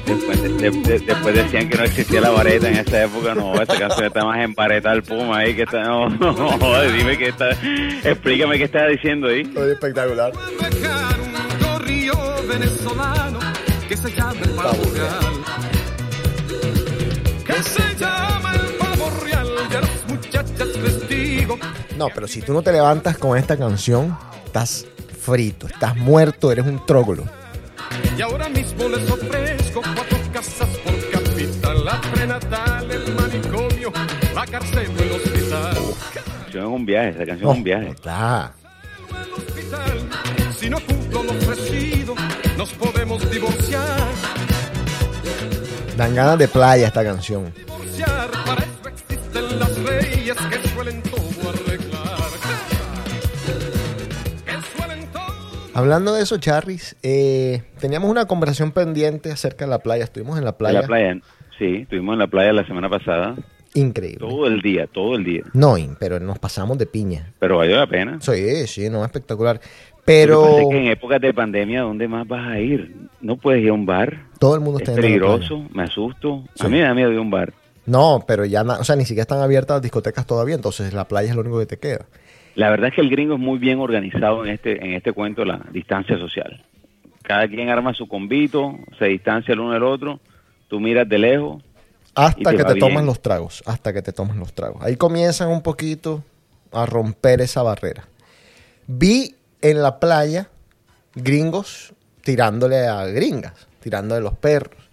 Después, 0.06 0.42
de- 0.44 0.72
de- 0.72 1.00
después 1.00 1.36
decían 1.36 1.70
que 1.70 1.78
no 1.78 1.84
existía 1.84 2.22
la 2.22 2.30
vareta 2.30 2.68
en 2.70 2.78
esa 2.78 3.04
época. 3.04 3.34
No, 3.34 3.60
esta 3.62 3.80
canción 3.80 4.06
está 4.06 4.24
más 4.26 4.40
en 4.44 4.54
vareta 4.54 4.92
el 4.94 5.02
puma 5.04 5.40
ahí. 5.40 5.56
Que 5.56 5.64
está, 5.64 5.82
no, 5.84 6.08
no, 6.10 6.82
dime 6.84 7.18
que 7.18 7.30
está. 7.30 7.50
Explícame 8.04 8.58
qué 8.60 8.66
estaba 8.66 8.88
diciendo 8.90 9.28
ahí. 9.28 9.42
espectacular. 9.72 10.32
Venezolano 12.48 13.31
que 13.92 13.98
se 13.98 14.12
llama 14.12 14.40
el 14.42 14.50
pavo 14.52 14.84
real. 14.94 15.44
Que 17.46 17.54
se 17.62 17.96
llama 18.00 18.54
el 18.54 18.76
pavo 18.78 19.10
real. 19.22 19.48
Y 19.70 19.76
a 19.76 19.82
las 19.82 20.08
muchachas 20.08 20.68
les 20.78 21.10
digo 21.10 21.58
No, 21.98 22.08
pero 22.16 22.26
si 22.26 22.42
tú 22.42 22.54
no 22.54 22.62
te 22.62 22.72
levantas 22.72 23.18
con 23.18 23.38
esta 23.38 23.58
canción, 23.58 24.18
estás 24.46 24.86
frito, 25.20 25.68
estás 25.68 25.98
muerto, 25.98 26.54
eres 26.54 26.66
un 26.68 26.86
trógolo. 26.86 27.26
Y 28.18 28.22
ahora 28.22 28.48
mismo 28.48 28.88
les 28.88 29.12
ofrezco 29.12 29.82
cuatro 29.82 30.18
casas 30.32 30.70
por 30.86 31.10
capital, 31.10 31.84
la 31.84 32.00
prenatal, 32.14 32.92
el 32.92 33.14
manicomio, 33.14 33.92
la 34.34 34.46
cárcel 34.48 34.90
o 34.98 35.04
el 35.04 35.12
hospital. 35.12 35.78
Canción 36.14 36.64
es 36.64 36.72
un 36.72 36.86
viaje, 36.86 37.10
esa 37.10 37.26
canción 37.26 37.52
es 37.52 37.58
un 37.58 37.64
viaje. 37.64 37.90
Hospital. 37.90 38.54
Si 40.58 40.70
no 40.70 40.80
cumplo 40.80 41.24
lo 41.24 41.32
ofrecido, 41.32 42.16
nos 42.56 42.70
podemos 42.74 43.01
Dan 46.02 46.16
ganas 46.16 46.40
de 46.40 46.48
playa 46.48 46.88
esta 46.88 47.04
canción. 47.04 47.54
Hablando 55.76 56.16
de 56.16 56.24
eso, 56.24 56.40
Charris, 56.40 56.96
eh, 57.04 57.62
teníamos 57.80 58.10
una 58.10 58.26
conversación 58.26 58.72
pendiente 58.72 59.32
acerca 59.32 59.66
de 59.66 59.70
la 59.70 59.78
playa. 59.78 60.04
Estuvimos 60.04 60.40
en 60.40 60.44
la 60.46 60.50
En 60.50 60.58
playa. 60.58 60.82
la 60.82 60.88
playa, 60.88 61.20
sí, 61.60 61.82
estuvimos 61.84 62.14
en 62.14 62.20
la 62.20 62.28
playa 62.28 62.52
la 62.52 62.66
semana 62.66 62.90
pasada. 62.90 63.36
Increíble. 63.74 64.28
Todo 64.28 64.48
el 64.48 64.62
día, 64.62 64.88
todo 64.88 65.16
el 65.16 65.24
día. 65.24 65.44
No, 65.54 65.76
pero 66.00 66.20
nos 66.20 66.40
pasamos 66.40 66.78
de 66.78 66.88
piña. 66.88 67.32
Pero 67.40 67.58
valió 67.58 67.78
la 67.78 67.88
pena. 67.88 68.18
Sí, 68.20 68.68
sí, 68.68 68.90
no, 68.90 69.06
espectacular. 69.06 69.62
Pero 70.06 70.58
es 70.60 70.68
que 70.70 70.78
en 70.80 70.88
épocas 70.88 71.22
de 71.22 71.34
pandemia, 71.34 71.82
¿dónde 71.82 72.08
más 72.08 72.28
vas 72.28 72.48
a 72.48 72.60
ir? 72.60 72.96
No 73.22 73.38
puedes 73.38 73.62
ir 73.64 73.70
a 73.70 73.74
un 73.74 73.86
bar. 73.86 74.26
todo 74.40 74.56
el 74.56 74.62
mundo 74.62 74.80
Es 74.80 74.84
está 74.90 74.94
playa. 74.94 75.08
peligroso, 75.08 75.66
me 75.74 75.84
asusto. 75.84 76.44
Sí. 76.56 76.66
A 76.66 76.70
mí 76.70 76.78
me 76.78 76.84
da 76.84 76.94
miedo 76.94 77.12
ir 77.12 77.18
a 77.18 77.22
un 77.22 77.30
bar. 77.30 77.54
No, 77.86 78.24
pero 78.28 78.46
ya, 78.46 78.62
o 78.64 78.84
sea, 78.84 78.96
ni 78.96 79.04
siquiera 79.06 79.22
están 79.24 79.40
abiertas 79.42 79.76
las 79.76 79.82
discotecas 79.82 80.26
todavía, 80.26 80.56
entonces 80.56 80.94
la 80.94 81.08
playa 81.08 81.30
es 81.30 81.36
lo 81.36 81.42
único 81.42 81.60
que 81.60 81.66
te 81.66 81.78
queda. 81.78 82.06
La 82.56 82.70
verdad 82.70 82.90
es 82.90 82.96
que 82.96 83.02
el 83.02 83.10
gringo 83.10 83.36
es 83.36 83.40
muy 83.40 83.60
bien 83.60 83.80
organizado 83.80 84.46
en 84.46 84.52
este 84.52 84.84
en 84.86 84.94
este 84.94 85.14
cuento 85.14 85.46
la 85.46 85.62
distancia 85.72 86.18
social. 86.18 86.64
Cada 87.24 87.48
quien 87.48 87.70
arma 87.70 87.94
su 87.94 88.08
convito, 88.08 88.78
se 89.00 89.06
distancia 89.06 89.54
el 89.54 89.60
uno 89.62 89.74
del 89.74 89.84
otro, 89.84 90.20
tú 90.68 90.80
miras 90.80 91.08
de 91.08 91.18
lejos. 91.20 91.64
Hasta 92.14 92.52
te 92.52 92.58
que 92.58 92.64
te 92.66 92.74
bien. 92.74 92.80
toman 92.80 93.06
los 93.06 93.22
tragos, 93.22 93.64
hasta 93.66 93.94
que 93.94 94.02
te 94.02 94.12
toman 94.12 94.38
los 94.40 94.54
tragos. 94.54 94.82
Ahí 94.84 94.96
comienzan 94.98 95.50
un 95.50 95.62
poquito 95.62 96.24
a 96.74 96.86
romper 96.86 97.40
esa 97.42 97.64
barrera. 97.64 98.06
Vi 98.88 99.36
en 99.62 99.82
la 99.82 100.00
playa 100.00 100.50
gringos 101.16 101.94
tirándole 102.24 102.88
a 102.88 103.06
gringas, 103.06 103.68
tirándole 103.80 104.22
los 104.22 104.38
perros. 104.38 104.90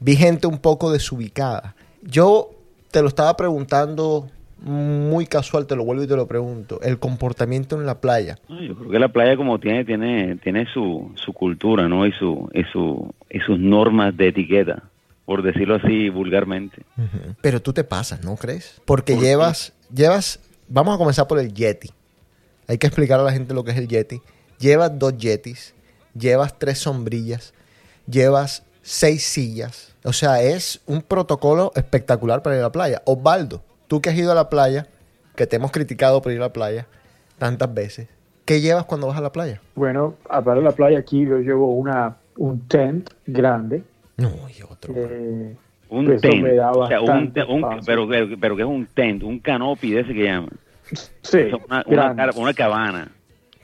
Vi 0.00 0.16
gente 0.16 0.46
un 0.46 0.58
poco 0.58 0.90
desubicada. 0.90 1.74
Yo 2.02 2.50
te 2.90 3.02
lo 3.02 3.08
estaba 3.08 3.36
preguntando 3.36 4.28
muy 4.64 5.26
casual, 5.26 5.66
te 5.66 5.74
lo 5.76 5.84
vuelvo 5.84 6.04
y 6.04 6.06
te 6.06 6.16
lo 6.16 6.26
pregunto. 6.26 6.80
El 6.82 6.98
comportamiento 6.98 7.78
en 7.78 7.86
la 7.86 8.00
playa. 8.00 8.38
Yo 8.48 8.76
creo 8.76 8.90
que 8.90 8.98
la 8.98 9.08
playa 9.08 9.36
como 9.36 9.58
tiene 9.58 9.84
tiene 9.84 10.36
tiene 10.36 10.66
su, 10.72 11.12
su 11.16 11.32
cultura, 11.32 11.88
¿no? 11.88 12.06
Y 12.06 12.12
su 12.12 12.48
y 12.52 12.62
su 12.72 13.12
y 13.30 13.40
sus 13.40 13.58
normas 13.58 14.16
de 14.16 14.28
etiqueta, 14.28 14.84
por 15.24 15.42
decirlo 15.42 15.76
así 15.76 16.08
vulgarmente. 16.08 16.82
Pero 17.40 17.60
tú 17.60 17.72
te 17.72 17.84
pasas, 17.84 18.24
¿no 18.24 18.36
crees? 18.36 18.80
Porque 18.84 19.16
llevas, 19.16 19.72
llevas, 19.92 20.40
vamos 20.68 20.94
a 20.94 20.98
comenzar 20.98 21.26
por 21.26 21.38
el 21.38 21.52
Yeti. 21.52 21.90
Hay 22.72 22.78
que 22.78 22.86
explicar 22.86 23.20
a 23.20 23.22
la 23.22 23.32
gente 23.32 23.52
lo 23.52 23.64
que 23.64 23.72
es 23.72 23.76
el 23.76 23.86
Yeti. 23.86 24.22
Llevas 24.58 24.98
dos 24.98 25.14
Yetis, 25.18 25.74
llevas 26.18 26.58
tres 26.58 26.78
sombrillas, 26.78 27.52
llevas 28.06 28.62
seis 28.80 29.24
sillas. 29.24 29.94
O 30.04 30.14
sea, 30.14 30.40
es 30.42 30.80
un 30.86 31.02
protocolo 31.02 31.70
espectacular 31.74 32.42
para 32.42 32.56
ir 32.56 32.60
a 32.60 32.64
la 32.64 32.72
playa. 32.72 33.02
Osvaldo, 33.04 33.62
tú 33.88 34.00
que 34.00 34.08
has 34.08 34.16
ido 34.16 34.32
a 34.32 34.34
la 34.34 34.48
playa, 34.48 34.86
que 35.36 35.46
te 35.46 35.56
hemos 35.56 35.70
criticado 35.70 36.22
por 36.22 36.32
ir 36.32 36.38
a 36.38 36.46
la 36.46 36.52
playa 36.54 36.86
tantas 37.36 37.74
veces, 37.74 38.08
¿qué 38.46 38.62
llevas 38.62 38.86
cuando 38.86 39.06
vas 39.06 39.18
a 39.18 39.20
la 39.20 39.32
playa? 39.32 39.60
Bueno, 39.74 40.14
para 40.26 40.62
la 40.62 40.72
playa 40.72 40.98
aquí 40.98 41.26
yo 41.26 41.40
llevo 41.40 41.74
una, 41.74 42.16
un 42.38 42.66
tent 42.68 43.10
grande. 43.26 43.82
No, 44.16 44.30
y 44.48 44.62
otro. 44.62 44.94
eh, 44.96 45.56
Un 45.90 46.10
Eso 46.10 46.22
tent, 46.22 46.42
me 46.42 46.54
da 46.54 46.72
o 46.72 46.86
sea, 46.86 47.02
un, 47.02 47.34
pero 47.84 48.08
que 48.56 48.62
es 48.62 48.66
un 48.68 48.86
tent, 48.94 49.22
un 49.24 49.40
canopy 49.40 49.90
de 49.90 50.00
ese 50.00 50.14
que 50.14 50.24
llaman. 50.24 50.48
Sí, 51.22 51.38
una, 51.38 51.58
una, 51.68 51.82
grande. 51.86 52.16
cara- 52.16 52.32
una 52.36 52.54
cabana. 52.54 53.12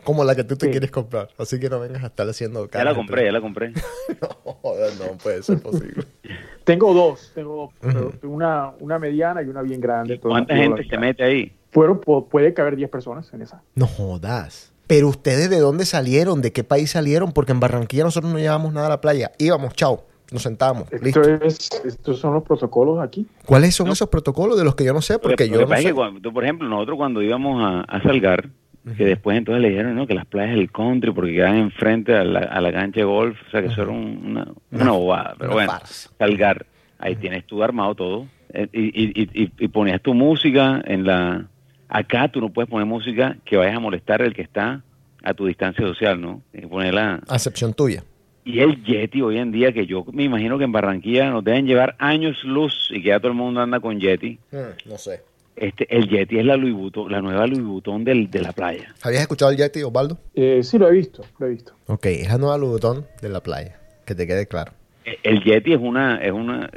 Como 0.05 0.25
la 0.25 0.35
que 0.35 0.45
tú 0.45 0.57
te 0.57 0.67
Sí. 0.67 0.71
quieres 0.71 0.91
comprar. 0.91 1.29
Así 1.37 1.61
que 1.61 1.69
no 1.69 1.81
vengas 1.81 2.03
a 2.03 2.07
estar 2.07 2.27
haciendo 2.29 2.65
Ya 2.65 2.71
caras 2.71 2.85
la 2.87 2.91
de 2.93 2.97
compré, 2.97 3.25
ya 3.27 3.33
la 3.33 3.41
compré. 3.41 3.73
No, 4.23 4.29
joder, 4.63 4.93
no 4.99 5.19
puede 5.19 5.43
ser 5.43 5.61
posible. 5.61 6.05
Tengo 6.65 6.93
dos, 6.95 7.31
tengo 7.35 7.73
pero 7.81 8.13
una, 8.25 8.73
una 8.81 8.99
mediana 8.99 9.43
y 9.43 9.47
una 9.49 9.63
bien 9.63 9.81
grande. 9.81 10.19
¿Cuánta 10.21 10.55
gente 10.55 10.83
la 10.85 10.89
se 10.89 10.99
mete 10.99 11.25
ahí? 11.25 11.53
Bueno, 11.73 12.01
pu- 12.01 12.27
puede 12.29 12.53
caber 12.55 12.77
10 12.77 12.91
personas 12.91 13.33
en 13.33 13.43
esa. 13.43 13.63
No 13.75 13.87
jodas. 13.87 14.73
Pero 14.87 15.09
ustedes 15.09 15.49
de 15.51 15.59
dónde 15.61 15.85
salieron, 15.87 16.41
de 16.43 16.53
qué 16.53 16.65
país 16.65 16.91
salieron, 16.91 17.33
porque 17.33 17.53
en 17.53 17.61
Barranquilla 17.61 18.05
nosotros 18.05 18.33
no 18.33 18.39
llevábamos 18.39 18.73
nada 18.73 18.87
a 18.87 18.91
la 18.91 19.01
playa. 19.01 19.33
Íbamos, 19.39 19.75
chao, 19.75 20.05
nos 20.33 20.43
sentábamos, 20.43 20.85
Esto 20.93 21.05
listo. 21.05 21.23
es, 21.23 21.71
estos 21.85 22.19
son 22.19 22.35
los 22.35 22.43
protocolos 22.43 23.01
aquí. 23.01 23.27
¿Cuáles 23.47 23.75
son 23.75 23.89
esos 23.89 24.09
protocolos 24.09 24.59
de 24.59 24.65
los 24.65 24.75
que 24.75 24.85
yo 24.85 24.93
no 24.93 25.01
sé? 25.03 25.19
Porque 25.19 25.47
lo 25.47 25.53
yo 25.53 25.59
que 25.61 25.65
no 25.65 25.69
pasa 25.69 25.79
es 25.79 25.85
sé. 25.85 25.89
que 25.91 25.95
cuando- 25.95 26.33
por 26.33 26.45
ejemplo, 26.45 26.69
nosotros 26.69 26.97
cuando 26.99 27.23
íbamos 27.23 27.63
a, 27.63 27.81
a 27.81 28.03
Salgar, 28.03 28.49
que 28.97 29.05
después 29.05 29.37
entonces 29.37 29.61
le 29.63 29.69
dijeron 29.71 29.95
¿no? 29.97 30.07
que 30.07 30.15
las 30.15 30.25
playas 30.27 30.55
del 30.57 30.71
country 30.73 31.13
porque 31.13 31.33
quedaban 31.33 31.57
enfrente 31.59 32.15
a 32.15 32.25
la, 32.25 32.41
a 32.41 32.61
la 32.61 32.73
cancha 32.73 33.01
de 33.01 33.05
golf, 33.05 33.39
o 33.47 33.51
sea 33.51 33.61
que 33.61 33.69
eso 33.69 33.83
era 33.83 33.91
un- 33.91 34.23
una, 34.25 34.49
una 34.83 34.93
bobada. 34.93 35.35
Pero 35.39 35.51
una 35.51 35.55
bueno, 35.55 35.73
farsa. 35.73 36.11
Salgar, 36.19 36.67
ahí 36.99 37.17
tienes 37.17 37.47
tú 37.47 37.63
armado 37.63 37.95
todo 37.95 38.27
eh, 38.55 38.67
y, 38.73 38.81
y, 38.87 39.13
y, 39.23 39.43
y- 39.45 39.53
y 39.59 39.69
ponías 39.69 40.01
tu 40.01 40.15
música 40.15 40.81
en 40.87 41.05
la... 41.05 41.47
Acá 41.91 42.29
tú 42.29 42.41
no 42.41 42.51
puedes 42.51 42.71
poner 42.71 42.87
música 42.87 43.37
que 43.45 43.57
vayas 43.57 43.77
a 43.77 43.81
molestar 43.81 44.21
al 44.23 44.33
que 44.35 44.43
está 44.43 44.83
a 45.23 45.35
tu 45.35 45.47
distancia 45.47 45.87
social, 45.87 46.21
¿no? 46.21 46.43
Que 46.53 46.67
ponerla... 46.67 47.21
A 47.29 47.35
excepción 47.37 47.75
tuya. 47.75 48.05
Y 48.49 48.61
el 48.61 48.83
Yeti 48.83 49.21
hoy 49.21 49.37
en 49.37 49.53
día, 49.53 49.73
que 49.75 49.85
yo 49.87 50.07
me 50.11 50.23
imagino 50.25 50.57
que 50.57 50.65
en 50.65 50.73
Barranquilla 50.73 51.29
nos 51.29 51.45
deben 51.45 51.67
llevar 51.67 51.95
años 51.99 52.43
luz 52.45 52.89
y 52.91 53.03
que 53.03 53.09
ya 53.09 53.19
todo 53.21 53.29
el 53.33 53.37
mundo 53.37 53.61
anda 53.61 53.79
con 53.79 54.01
Yeti. 54.01 54.39
no 54.87 54.97
sé. 54.97 55.21
Este, 55.55 55.87
el 55.95 56.09
Yeti 56.09 56.39
es 56.39 56.47
la 56.47 56.57
Louis 56.57 56.73
Vuitton, 56.73 57.13
la 57.13 57.21
nueva 57.21 57.47
Louis 57.47 57.63
Vuitton 57.63 58.05
del, 58.05 58.31
de 58.31 58.41
la 58.41 58.53
playa. 58.53 58.95
¿Habías 59.03 59.21
escuchado 59.21 59.51
el 59.51 59.59
Yeti, 59.59 59.83
Osvaldo? 59.83 60.17
Eh, 60.35 60.63
sí, 60.63 60.79
lo 60.79 60.89
he 60.89 60.93
visto, 60.93 61.23
lo 61.39 61.47
he 61.47 61.51
visto. 61.51 61.75
Ok, 61.89 62.07
es 62.07 62.29
la 62.29 62.39
nueva 62.39 62.57
Louboutin 62.57 63.05
de 63.21 63.29
la 63.29 63.41
playa. 63.41 63.79
Que 64.07 64.15
te 64.15 64.27
quede 64.27 64.47
claro. 64.47 64.73
E- 65.05 65.19
El 65.25 65.45
Yeti 65.45 65.75
es 65.75 65.81
una, 65.81 66.17
es 66.23 66.33
una, 66.33 66.71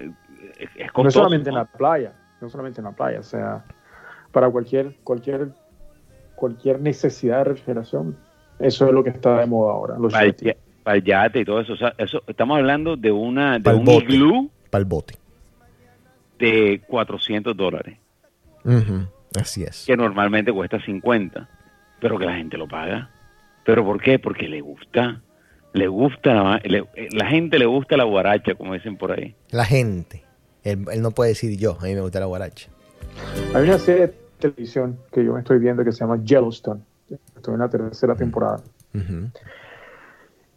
es, 0.60 0.90
No 0.98 1.10
solamente 1.10 1.50
en 1.52 1.56
la 1.56 1.64
playa, 1.66 2.12
no 2.42 2.50
solamente 2.50 2.82
en 2.82 2.86
la 2.86 2.92
playa, 2.92 3.22
o 3.22 3.24
sea, 3.24 3.64
para 4.34 4.50
cualquier, 4.50 4.96
cualquier, 5.06 5.50
cualquier 6.36 6.82
necesidad 6.82 7.38
de 7.38 7.44
refrigeración, 7.46 8.18
eso 8.60 8.88
es 8.88 8.92
lo 8.94 9.06
que 9.06 9.12
está 9.12 9.40
de 9.40 9.46
moda 9.46 9.72
ahora. 9.72 9.96
Los 9.98 10.14
el, 10.16 10.36
ya- 10.36 10.56
para 10.84 10.98
el 10.98 11.04
yate 11.04 11.40
y 11.42 11.46
todo 11.46 11.60
eso. 11.62 11.74
O 11.74 11.78
sea, 11.78 11.94
eso 11.98 12.24
estamos 12.28 12.58
hablando 12.58 12.96
de 12.98 13.12
una, 13.12 13.54
de 13.54 13.62
Pa'l 13.62 13.76
un 13.78 13.86
bote. 13.86 14.06
iglú 14.14 14.50
Para 14.70 14.80
el 14.80 14.86
bote. 14.86 15.16
de 16.40 16.82
400 16.88 17.56
dólares, 17.56 17.98
Así 19.40 19.64
es. 19.64 19.86
que 19.86 19.96
normalmente 19.96 20.52
cuesta 20.52 20.80
50, 20.84 21.48
pero 22.00 22.18
que 22.18 22.26
la 22.26 22.36
gente 22.36 22.58
lo 22.58 22.68
paga. 22.68 23.10
¿Pero 23.64 23.86
por 23.86 24.02
qué? 24.02 24.18
Porque 24.20 24.48
le 24.48 24.62
gusta, 24.62 25.22
le 25.74 25.88
gusta, 25.88 26.34
la, 26.34 26.62
le- 26.64 26.88
la 27.12 27.28
gente 27.28 27.60
le 27.60 27.66
gusta 27.66 27.96
la 27.96 28.04
guaracha, 28.06 28.56
como 28.56 28.74
dicen 28.74 28.98
por 28.98 29.12
ahí. 29.12 29.36
La 29.52 29.66
gente. 29.66 30.24
Él, 30.64 30.86
él 30.92 31.02
no 31.02 31.12
puede 31.12 31.30
decir 31.30 31.58
yo. 31.58 31.78
A 31.80 31.84
mí 31.86 31.94
me 31.94 32.02
gusta 32.02 32.20
la 32.20 32.26
guaracha. 32.26 32.70
Hay 33.54 33.64
una 33.64 33.78
serie 33.78 34.08
de 34.08 34.14
televisión 34.40 34.98
que 35.12 35.24
yo 35.24 35.34
me 35.34 35.40
estoy 35.42 35.60
viendo 35.60 35.84
que 35.84 35.92
se 35.92 36.00
llama 36.00 36.20
Yellowstone. 36.24 36.82
Estoy 37.36 37.54
en 37.54 37.60
la 37.60 37.70
tercera 37.70 38.16
temporada. 38.16 38.62
Ujú. 38.96 39.30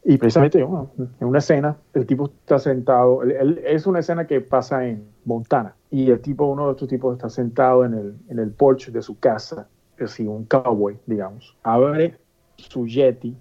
Y 0.05 0.19
precisamente 0.19 0.63
bueno, 0.63 0.91
en 0.99 1.27
una 1.27 1.39
escena, 1.39 1.77
el 1.95 2.05
tipo 2.07 2.27
está 2.27 2.59
sentado, 2.59 3.23
es 3.23 3.87
una 3.87 4.01
escena 4.01 4.27
que 4.27 4.41
pasa 4.43 4.87
en 4.87 5.07
Montana, 5.25 5.75
y 5.91 6.11
el 6.11 6.21
tipo, 6.21 6.45
uno 6.45 6.67
de 6.67 6.73
estos 6.73 6.89
tipos 6.89 7.17
está 7.17 7.31
sentado 7.31 7.85
en 7.87 7.95
el, 7.95 8.15
en 8.29 8.39
el 8.39 8.51
porche 8.51 8.91
de 8.93 9.01
su 9.01 9.19
casa, 9.19 9.67
así 9.99 10.27
un 10.27 10.45
cowboy, 10.45 10.99
digamos, 11.07 11.57
abre 11.63 12.17
su 12.57 12.87
Yeti 12.87 13.35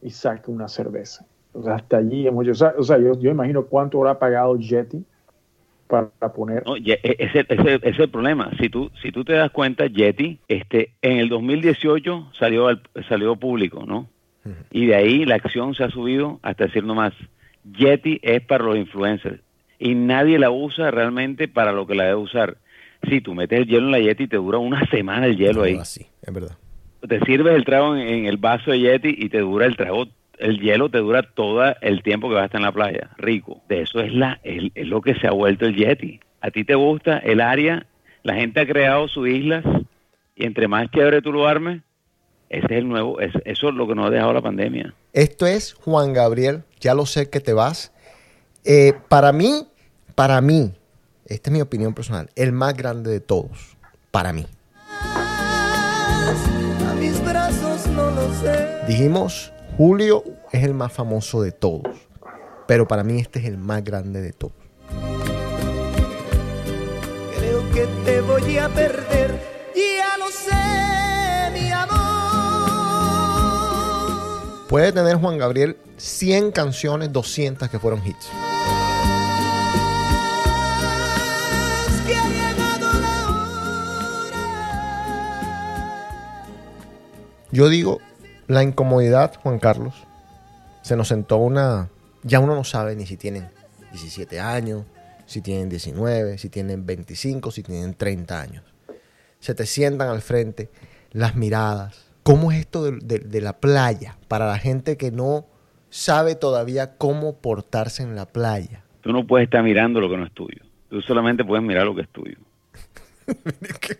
y 0.00 0.10
saca 0.10 0.50
una 0.52 0.68
cerveza. 0.68 1.26
O 1.52 1.62
sea, 1.62 1.74
hasta 1.76 1.96
allí 1.96 2.30
mucho. 2.30 2.52
O 2.52 2.54
sea, 2.54 2.74
o 2.78 2.82
sea, 2.84 2.98
yo, 2.98 3.18
yo 3.18 3.30
imagino 3.30 3.64
cuánto 3.64 3.98
habrá 3.98 4.18
pagado 4.18 4.56
Jetty 4.58 5.02
para 5.88 6.10
poner. 6.34 6.64
No, 6.66 6.76
e- 6.76 7.00
ese, 7.02 7.40
ese- 7.48 7.74
ese 7.74 7.88
es 7.88 7.98
el 7.98 8.10
problema. 8.10 8.50
Si 8.60 8.68
tú, 8.68 8.90
si 9.02 9.10
tú 9.10 9.24
te 9.24 9.32
das 9.32 9.50
cuenta, 9.50 9.86
Yeti, 9.86 10.38
este, 10.46 10.92
en 11.02 11.16
el 11.18 11.28
2018 11.28 12.30
salió 12.38 12.68
al- 12.68 12.82
salió 13.08 13.34
público, 13.36 13.84
¿no? 13.86 14.06
Y 14.70 14.86
de 14.86 14.94
ahí 14.94 15.24
la 15.24 15.34
acción 15.34 15.74
se 15.74 15.84
ha 15.84 15.90
subido 15.90 16.40
hasta 16.42 16.64
decir 16.64 16.84
nomás, 16.84 17.12
Yeti 17.64 18.18
es 18.22 18.40
para 18.42 18.64
los 18.64 18.76
influencers 18.76 19.40
y 19.78 19.94
nadie 19.94 20.38
la 20.38 20.50
usa 20.50 20.90
realmente 20.90 21.48
para 21.48 21.72
lo 21.72 21.86
que 21.86 21.94
la 21.94 22.04
debe 22.04 22.16
usar. 22.16 22.56
Si 23.08 23.20
tú 23.20 23.34
metes 23.34 23.60
el 23.60 23.66
hielo 23.66 23.86
en 23.86 23.92
la 23.92 24.00
Yeti, 24.00 24.26
te 24.26 24.36
dura 24.36 24.58
una 24.58 24.84
semana 24.90 25.26
el 25.26 25.36
hielo 25.36 25.62
ahí. 25.62 25.76
Así, 25.76 26.06
es 26.22 26.34
verdad. 26.34 26.56
Te 27.06 27.20
sirves 27.20 27.54
el 27.54 27.64
trago 27.64 27.94
en, 27.94 28.08
en 28.08 28.26
el 28.26 28.38
vaso 28.38 28.72
de 28.72 28.80
Yeti 28.80 29.14
y 29.16 29.28
te 29.28 29.38
dura 29.38 29.66
el 29.66 29.76
trago, 29.76 30.08
el 30.38 30.58
hielo 30.60 30.88
te 30.88 30.98
dura 30.98 31.22
todo 31.22 31.74
el 31.80 32.02
tiempo 32.02 32.28
que 32.28 32.34
vas 32.34 32.42
a 32.42 32.46
estar 32.46 32.60
en 32.60 32.64
la 32.64 32.72
playa. 32.72 33.10
Rico. 33.18 33.62
De 33.68 33.82
eso 33.82 34.00
es, 34.00 34.12
la, 34.12 34.40
es, 34.42 34.70
es 34.74 34.88
lo 34.88 35.00
que 35.00 35.14
se 35.14 35.26
ha 35.26 35.32
vuelto 35.32 35.66
el 35.66 35.76
Yeti. 35.76 36.20
A 36.40 36.50
ti 36.50 36.64
te 36.64 36.74
gusta 36.74 37.18
el 37.18 37.40
área, 37.40 37.86
la 38.22 38.34
gente 38.34 38.60
ha 38.60 38.66
creado 38.66 39.08
sus 39.08 39.28
islas 39.28 39.64
y 40.34 40.44
entre 40.44 40.68
más 40.68 40.90
chévere 40.90 41.22
tú 41.22 41.32
lo 41.32 41.46
armes, 41.46 41.82
ese 42.50 42.66
es 42.66 42.70
el 42.78 42.88
nuevo, 42.88 43.20
es- 43.20 43.32
eso 43.44 43.68
es 43.68 43.74
lo 43.74 43.86
que 43.86 43.94
nos 43.94 44.06
ha 44.06 44.10
dejado 44.10 44.32
la 44.32 44.42
pandemia. 44.42 44.94
Esto 45.12 45.46
es 45.46 45.74
Juan 45.74 46.12
Gabriel, 46.12 46.64
ya 46.80 46.94
lo 46.94 47.06
sé 47.06 47.28
que 47.30 47.40
te 47.40 47.52
vas. 47.52 47.92
Eh, 48.64 48.92
para 49.08 49.32
mí, 49.32 49.66
para 50.14 50.40
mí, 50.40 50.72
esta 51.26 51.50
es 51.50 51.54
mi 51.54 51.60
opinión 51.60 51.94
personal, 51.94 52.30
el 52.36 52.52
más 52.52 52.74
grande 52.76 53.10
de 53.10 53.20
todos, 53.20 53.76
para 54.10 54.32
mí. 54.32 54.46
A 56.90 56.94
mis 56.98 57.22
brazos 57.24 57.86
no 57.88 58.10
lo 58.10 58.32
sé. 58.34 58.68
Dijimos, 58.86 59.52
Julio 59.76 60.24
es 60.52 60.64
el 60.64 60.74
más 60.74 60.92
famoso 60.92 61.40
de 61.42 61.52
todos, 61.52 62.08
pero 62.66 62.88
para 62.88 63.04
mí 63.04 63.20
este 63.20 63.38
es 63.40 63.44
el 63.46 63.58
más 63.58 63.84
grande 63.84 64.20
de 64.20 64.32
todos. 64.32 64.54
Creo 67.38 67.70
que 67.72 67.86
te 68.04 68.20
voy 68.22 68.58
a 68.58 68.68
perder. 68.68 69.38
Ya 69.74 70.16
lo 70.18 70.26
sé, 70.30 70.50
Puede 74.68 74.92
tener 74.92 75.16
Juan 75.16 75.38
Gabriel 75.38 75.78
100 75.96 76.52
canciones, 76.52 77.10
200 77.10 77.70
que 77.70 77.78
fueron 77.78 78.06
hits. 78.06 78.28
Yo 87.50 87.70
digo, 87.70 87.98
la 88.46 88.62
incomodidad, 88.62 89.34
Juan 89.42 89.58
Carlos, 89.58 89.94
se 90.82 90.96
nos 90.96 91.08
sentó 91.08 91.38
una... 91.38 91.88
Ya 92.22 92.38
uno 92.38 92.54
no 92.54 92.62
sabe 92.62 92.94
ni 92.94 93.06
si 93.06 93.16
tienen 93.16 93.48
17 93.92 94.38
años, 94.38 94.84
si 95.24 95.40
tienen 95.40 95.70
19, 95.70 96.36
si 96.36 96.50
tienen 96.50 96.84
25, 96.84 97.50
si 97.52 97.62
tienen 97.62 97.94
30 97.94 98.38
años. 98.38 98.64
Se 99.40 99.54
te 99.54 99.64
sientan 99.64 100.10
al 100.10 100.20
frente, 100.20 100.68
las 101.12 101.36
miradas. 101.36 102.07
¿Cómo 102.30 102.52
es 102.52 102.58
esto 102.60 102.84
de, 102.84 102.98
de- 103.02 103.18
de 103.20 103.40
la 103.40 103.54
playa 103.54 104.16
para 104.28 104.46
la 104.46 104.58
gente 104.58 104.96
que 104.96 105.10
no 105.10 105.46
sabe 105.90 106.34
todavía 106.34 106.96
cómo 106.98 107.36
portarse 107.36 108.02
en 108.02 108.14
la 108.16 108.26
playa? 108.26 108.82
Tú 109.00 109.12
no 109.12 109.26
puedes 109.26 109.46
estar 109.46 109.62
mirando 109.62 110.00
lo 110.00 110.10
que 110.10 110.16
no 110.18 110.26
es 110.26 110.32
tuyo. 110.32 110.62
Tú 110.90 111.00
solamente 111.02 111.44
puedes 111.44 111.64
mirar 111.64 111.86
lo 111.86 111.94
que 111.94 112.02
es 112.02 112.08
tuyo. 112.10 112.36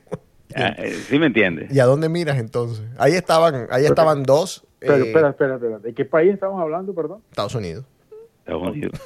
Ah, 0.57 0.75
eh, 0.79 0.93
¿Sí 1.09 1.19
me 1.19 1.27
entiendes? 1.27 1.71
¿Y 1.73 1.79
a 1.79 1.85
dónde 1.85 2.09
miras 2.09 2.39
entonces? 2.39 2.83
Ahí 2.99 3.13
estaban, 3.13 3.67
ahí 3.71 3.85
estaban 3.85 4.23
dos. 4.23 4.65
Pero, 4.79 4.95
eh, 4.95 5.09
espera, 5.09 5.29
espera, 5.29 5.55
espera. 5.57 5.79
¿De 5.79 5.93
qué 5.93 6.07
país 6.07 6.33
estamos 6.33 6.61
hablando, 6.61 6.95
perdón? 6.95 7.21
Estados 7.29 7.55
Unidos. 7.55 7.85
Estados 8.39 8.63
Unidos. 8.69 8.99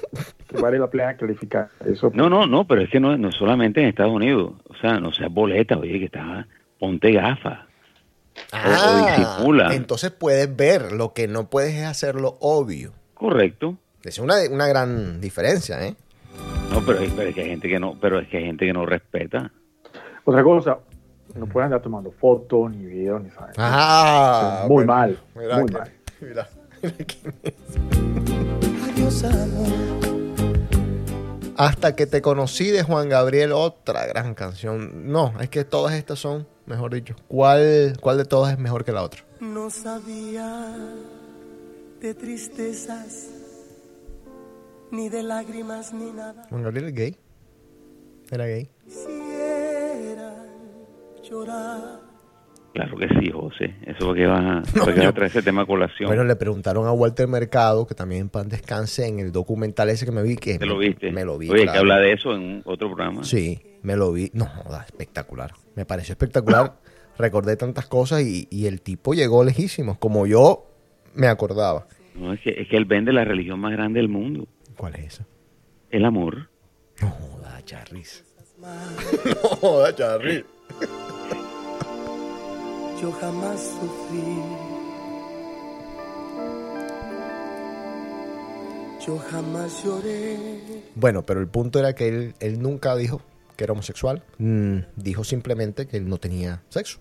Vale 0.61 0.79
la 0.79 0.89
pena 0.89 1.16
calificar. 1.16 1.68
Eso. 1.85 2.12
No, 2.14 2.31
no, 2.31 2.47
no, 2.47 2.64
pero 2.66 2.83
es 2.83 2.91
que 2.91 3.01
no, 3.01 3.18
no 3.18 3.33
solamente 3.33 3.83
en 3.83 3.89
Estados 3.89 4.12
Unidos. 4.12 4.53
O 4.68 4.75
sea, 4.77 5.01
no 5.01 5.12
seas 5.12 5.33
boleta, 5.35 5.77
oye, 5.77 5.99
que 5.99 6.05
está, 6.05 6.47
ponte 6.79 7.11
gafas. 7.11 7.59
O 8.53 9.19
disimula. 9.19 9.75
entonces 9.75 10.11
puedes 10.11 10.55
ver. 10.55 10.93
Lo 10.93 11.13
que 11.13 11.29
no 11.29 11.49
puedes 11.51 11.75
es 11.75 11.85
hacerlo 11.87 12.37
obvio. 12.41 12.93
Correcto. 13.15 13.77
Es 14.05 14.19
una, 14.19 14.35
una 14.51 14.67
gran 14.67 15.21
diferencia, 15.21 15.85
¿eh? 15.87 15.95
No, 16.73 16.81
pero, 16.85 17.01
pero 17.17 17.29
es 17.29 17.35
que 17.35 17.43
hay 17.43 17.49
gente 17.51 17.69
que 17.69 17.79
no, 17.79 17.97
pero 18.01 18.19
es 18.19 18.29
que 18.29 18.39
hay 18.39 18.45
gente 18.45 18.67
que 18.67 18.73
no 18.73 18.85
respeta. 18.87 19.53
Otra 20.25 20.43
cosa, 20.43 20.79
no 21.35 21.47
pueden 21.47 21.67
andar 21.67 21.83
tomando 21.83 22.11
fotos, 22.11 22.71
ni 22.71 22.85
videos, 22.85 23.23
ni 23.23 23.31
saben. 23.31 23.55
Ah, 23.59 24.65
muy 24.69 24.85
bueno. 24.85 24.93
mal. 24.93 25.19
Mira 25.35 25.57
muy 25.59 25.67
que- 25.67 25.73
mal. 25.79 25.93
mira. 26.21 26.49
Adiós, 28.85 29.25
amor. 29.25 29.69
Hasta 31.57 31.95
que 31.95 32.07
te 32.07 32.23
conocí 32.23 32.71
de 32.71 32.83
Juan 32.83 33.09
Gabriel, 33.09 33.53
otra 33.53 34.07
gran 34.07 34.35
canción. 34.35 35.13
No, 35.13 35.33
es 35.41 35.49
que 35.49 35.65
todas 35.65 35.95
estas 35.95 36.19
son, 36.19 36.47
mejor 36.67 36.95
dicho. 36.95 37.15
¿Cuál, 37.29 37.95
cuál 38.01 38.19
de 38.19 38.25
todas 38.25 38.53
es 38.53 38.59
mejor 38.59 38.85
que 38.85 38.93
la 38.93 39.03
otra? 39.03 39.23
No 39.41 39.71
sabía 39.71 40.75
de 42.01 42.15
tristezas, 42.15 43.31
ni 44.91 45.09
de 45.09 45.23
lágrimas, 45.23 45.93
ni 45.93 46.11
nada. 46.13 46.47
Juan 46.51 46.63
Gabriel 46.63 46.87
es 46.89 46.95
gay. 46.95 47.17
Era 48.31 48.47
gay. 48.47 48.69
Quisiera 48.85 50.35
llorar. 51.23 52.01
Claro 52.75 52.97
que 52.97 53.07
sí, 53.21 53.31
José. 53.31 53.75
Eso 53.87 54.07
porque 54.07 54.27
va, 54.27 54.59
a- 54.59 54.63
porque 54.85 55.01
va 55.01 55.09
a 55.09 55.13
traer 55.13 55.31
ese 55.31 55.43
tema 55.43 55.63
a 55.63 55.67
colación. 55.67 56.07
Bueno, 56.09 56.25
le 56.25 56.37
preguntaron 56.37 56.87
a 56.87 56.93
Walter 56.93 57.29
Mercado, 57.29 57.87
que 57.87 57.95
también 57.95 58.23
en 58.23 58.29
pan 58.31 58.49
descanse, 58.49 59.07
en 59.07 59.19
el 59.21 59.31
documental 59.33 59.91
ese 59.91 60.07
que 60.07 60.13
me 60.13 60.23
vi. 60.23 60.37
que 60.37 60.59
¿Te 60.59 60.65
lo 60.67 60.79
viste? 60.79 61.13
Me 61.13 61.25
lo 61.25 61.37
vi. 61.37 61.51
Oye, 61.51 61.65
claro. 61.65 61.73
que 61.73 61.79
hablar 61.79 62.01
de 62.01 62.13
eso 62.15 62.35
en 62.35 62.63
otro 62.65 62.89
programa. 62.89 63.25
Sí, 63.25 63.61
me 63.83 63.97
lo 63.97 64.12
vi. 64.12 64.30
No, 64.33 64.47
joda, 64.47 64.85
espectacular. 64.85 65.53
Me 65.74 65.85
pareció 65.85 66.12
espectacular. 66.12 66.78
Recordé 67.18 67.57
tantas 67.57 67.87
cosas 67.87 68.22
y, 68.22 68.49
y 68.51 68.66
el 68.66 68.80
tipo 68.80 69.12
llegó 69.12 69.45
lejísimo, 69.45 69.99
como 69.99 70.26
yo 70.26 70.66
me 71.14 71.26
acordaba. 71.26 71.87
No, 72.14 72.33
es, 72.33 72.41
que, 72.41 72.51
es 72.51 72.68
que 72.68 72.76
él 72.76 72.85
vende 72.85 73.12
la 73.12 73.24
religión 73.24 73.61
más 73.61 73.72
grande 73.72 74.01
del 74.01 74.09
mundo. 74.09 74.47
¿Cuál 74.76 74.95
es 74.97 75.14
esa? 75.14 75.26
El 75.91 76.05
amor. 76.05 76.51
No 77.01 77.11
joda, 77.11 77.61
Charris. 77.64 78.24
no 78.59 79.49
joda, 79.49 79.95
Charris. 79.95 80.45
Yo 83.01 83.12
jamás 83.12 83.61
sufrí. 83.80 84.72
Yo 89.05 89.18
jamás 89.18 89.85
lloré. 89.85 90.39
Bueno, 90.95 91.22
pero 91.22 91.41
el 91.41 91.49
punto 91.49 91.80
era 91.80 91.95
que 91.95 92.09
él, 92.09 92.35
él 92.39 92.62
nunca 92.62 92.95
dijo 92.95 93.20
que 93.63 93.65
era 93.67 93.75
homosexual. 93.75 94.25
Mm, 94.39 94.79
dijo 94.97 95.23
simplemente 95.23 95.87
que 95.87 95.97
él 95.97 96.09
no 96.09 96.19
tenía 96.19 96.63
sexo. 96.69 96.99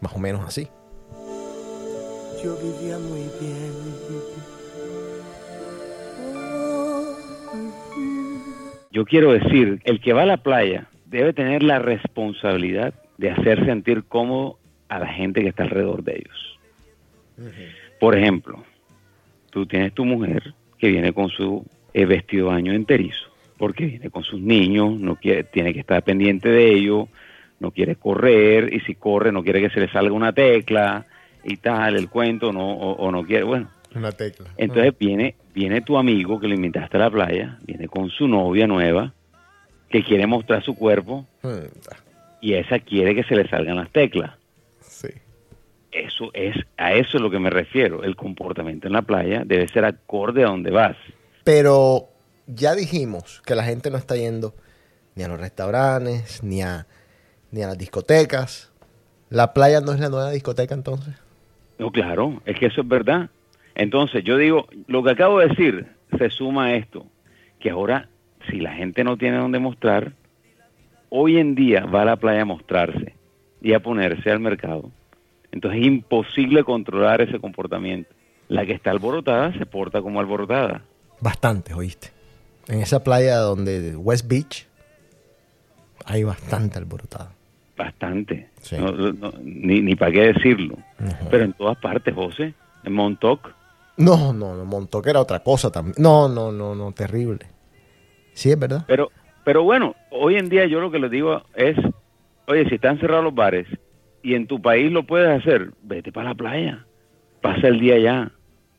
Más 0.00 0.14
o 0.14 0.20
menos 0.20 0.46
así. 0.46 0.68
Yo 2.40 2.56
vivía 2.58 2.96
muy 3.00 3.24
bien. 3.40 3.72
Yo 8.92 9.04
quiero 9.04 9.32
decir, 9.32 9.82
el 9.82 10.00
que 10.00 10.12
va 10.12 10.22
a 10.22 10.26
la 10.26 10.36
playa 10.36 10.88
debe 11.06 11.32
tener 11.32 11.64
la 11.64 11.80
responsabilidad 11.80 12.94
de 13.18 13.32
hacer 13.32 13.66
sentir 13.66 14.04
cómodo 14.04 14.60
a 14.88 15.00
la 15.00 15.08
gente 15.08 15.42
que 15.42 15.48
está 15.48 15.64
alrededor 15.64 16.04
de 16.04 16.12
ellos. 16.12 16.58
Por 17.98 18.16
ejemplo, 18.16 18.62
tú 19.50 19.66
tienes 19.66 19.92
tu 19.94 20.04
mujer 20.04 20.54
que 20.78 20.88
viene 20.88 21.12
con 21.12 21.28
su 21.30 21.66
eh, 21.92 22.06
vestido 22.06 22.46
de 22.46 22.52
baño 22.52 22.72
enterizo, 22.72 23.35
porque 23.58 23.86
viene 23.86 24.10
con 24.10 24.22
sus 24.22 24.40
niños, 24.40 24.98
no 24.98 25.16
quiere, 25.16 25.44
tiene 25.44 25.72
que 25.72 25.80
estar 25.80 26.02
pendiente 26.02 26.48
de 26.48 26.74
ellos, 26.74 27.08
no 27.60 27.70
quiere 27.70 27.96
correr, 27.96 28.72
y 28.72 28.80
si 28.80 28.94
corre 28.94 29.32
no 29.32 29.42
quiere 29.42 29.60
que 29.60 29.70
se 29.70 29.80
le 29.80 29.88
salga 29.90 30.12
una 30.12 30.32
tecla 30.32 31.06
y 31.44 31.56
tal, 31.56 31.96
el 31.96 32.08
cuento, 32.10 32.52
no, 32.52 32.72
o, 32.72 32.92
o 32.92 33.10
no 33.10 33.24
quiere, 33.24 33.44
bueno, 33.44 33.70
Una 33.94 34.12
tecla. 34.12 34.46
entonces 34.56 34.92
viene, 34.98 35.36
viene 35.54 35.80
tu 35.80 35.96
amigo 35.96 36.38
que 36.40 36.48
lo 36.48 36.54
invitaste 36.54 36.96
a 36.96 37.00
la 37.00 37.10
playa, 37.10 37.58
viene 37.64 37.88
con 37.88 38.10
su 38.10 38.28
novia 38.28 38.66
nueva, 38.66 39.12
que 39.88 40.02
quiere 40.02 40.26
mostrar 40.26 40.62
su 40.64 40.74
cuerpo, 40.74 41.26
y 42.40 42.54
esa 42.54 42.78
quiere 42.80 43.14
que 43.14 43.22
se 43.24 43.36
le 43.36 43.48
salgan 43.48 43.76
las 43.76 43.90
teclas. 43.90 44.32
Sí. 44.80 45.08
Eso 45.92 46.30
es, 46.34 46.54
a 46.76 46.92
eso 46.92 47.16
es 47.16 47.22
lo 47.22 47.30
que 47.30 47.38
me 47.38 47.48
refiero. 47.48 48.02
El 48.02 48.16
comportamiento 48.16 48.86
en 48.88 48.92
la 48.92 49.02
playa 49.02 49.42
debe 49.46 49.66
ser 49.68 49.84
acorde 49.86 50.42
a 50.44 50.48
donde 50.48 50.70
vas. 50.70 50.96
Pero 51.44 52.08
ya 52.46 52.74
dijimos 52.74 53.42
que 53.44 53.54
la 53.54 53.64
gente 53.64 53.90
no 53.90 53.98
está 53.98 54.16
yendo 54.16 54.54
ni 55.14 55.24
a 55.24 55.28
los 55.28 55.40
restaurantes, 55.40 56.42
ni 56.42 56.62
a, 56.62 56.86
ni 57.50 57.62
a 57.62 57.68
las 57.68 57.78
discotecas. 57.78 58.72
¿La 59.30 59.52
playa 59.52 59.80
no 59.80 59.92
es 59.92 60.00
la 60.00 60.08
nueva 60.08 60.30
discoteca 60.30 60.74
entonces? 60.74 61.14
No, 61.78 61.90
claro, 61.90 62.40
es 62.44 62.58
que 62.58 62.66
eso 62.66 62.82
es 62.82 62.88
verdad. 62.88 63.30
Entonces, 63.74 64.24
yo 64.24 64.36
digo, 64.36 64.66
lo 64.86 65.02
que 65.02 65.10
acabo 65.10 65.40
de 65.40 65.48
decir 65.48 65.86
se 66.16 66.30
suma 66.30 66.66
a 66.66 66.74
esto, 66.76 67.06
que 67.58 67.70
ahora, 67.70 68.08
si 68.48 68.60
la 68.60 68.72
gente 68.72 69.04
no 69.04 69.16
tiene 69.16 69.38
donde 69.38 69.58
mostrar, 69.58 70.12
hoy 71.08 71.38
en 71.38 71.54
día 71.54 71.84
va 71.84 72.02
a 72.02 72.06
la 72.06 72.16
playa 72.16 72.42
a 72.42 72.46
mostrarse 72.46 73.14
y 73.60 73.72
a 73.72 73.80
ponerse 73.80 74.30
al 74.30 74.40
mercado. 74.40 74.90
Entonces 75.52 75.80
es 75.80 75.86
imposible 75.86 76.64
controlar 76.64 77.20
ese 77.20 77.38
comportamiento. 77.40 78.10
La 78.48 78.64
que 78.64 78.72
está 78.72 78.90
alborotada 78.90 79.52
se 79.58 79.66
porta 79.66 80.00
como 80.00 80.20
alborotada. 80.20 80.82
Bastante, 81.20 81.74
oíste. 81.74 82.15
En 82.68 82.80
esa 82.80 83.02
playa 83.04 83.36
donde 83.38 83.94
West 83.96 84.26
Beach 84.28 84.66
hay 86.04 86.24
bastante 86.24 86.78
alborotada. 86.78 87.32
Bastante. 87.76 88.48
Sí. 88.60 88.76
No- 88.78 88.92
no- 88.92 89.32
ni 89.42 89.80
ni 89.80 89.94
para 89.94 90.12
qué 90.12 90.32
decirlo. 90.32 90.76
Pero 91.30 91.44
en 91.44 91.52
todas 91.52 91.76
partes, 91.78 92.14
José. 92.14 92.54
En 92.84 92.92
Montauk. 92.92 93.50
No, 93.96 94.32
no, 94.32 94.54
no, 94.56 94.64
Montauk 94.64 95.06
era 95.06 95.20
otra 95.20 95.40
cosa 95.40 95.70
también. 95.70 95.94
No, 95.98 96.28
no, 96.28 96.52
no, 96.52 96.74
no, 96.74 96.92
terrible. 96.92 97.46
Sí, 98.34 98.50
es 98.50 98.58
verdad. 98.58 98.84
Pero, 98.86 99.10
pero 99.44 99.62
bueno, 99.62 99.94
hoy 100.10 100.36
en 100.36 100.48
día 100.48 100.66
yo 100.66 100.80
lo 100.80 100.90
que 100.90 100.98
les 100.98 101.10
digo 101.10 101.42
es, 101.54 101.76
oye, 102.46 102.68
si 102.68 102.74
están 102.76 102.98
cerrados 103.00 103.24
los 103.24 103.34
bares 103.34 103.66
y 104.22 104.34
en 104.34 104.46
tu 104.46 104.60
país 104.60 104.92
lo 104.92 105.04
puedes 105.06 105.28
hacer, 105.40 105.70
vete 105.82 106.12
para 106.12 106.28
la 106.30 106.34
playa, 106.34 106.84
pasa 107.40 107.68
el 107.68 107.80
día 107.80 107.94
allá, 107.94 108.30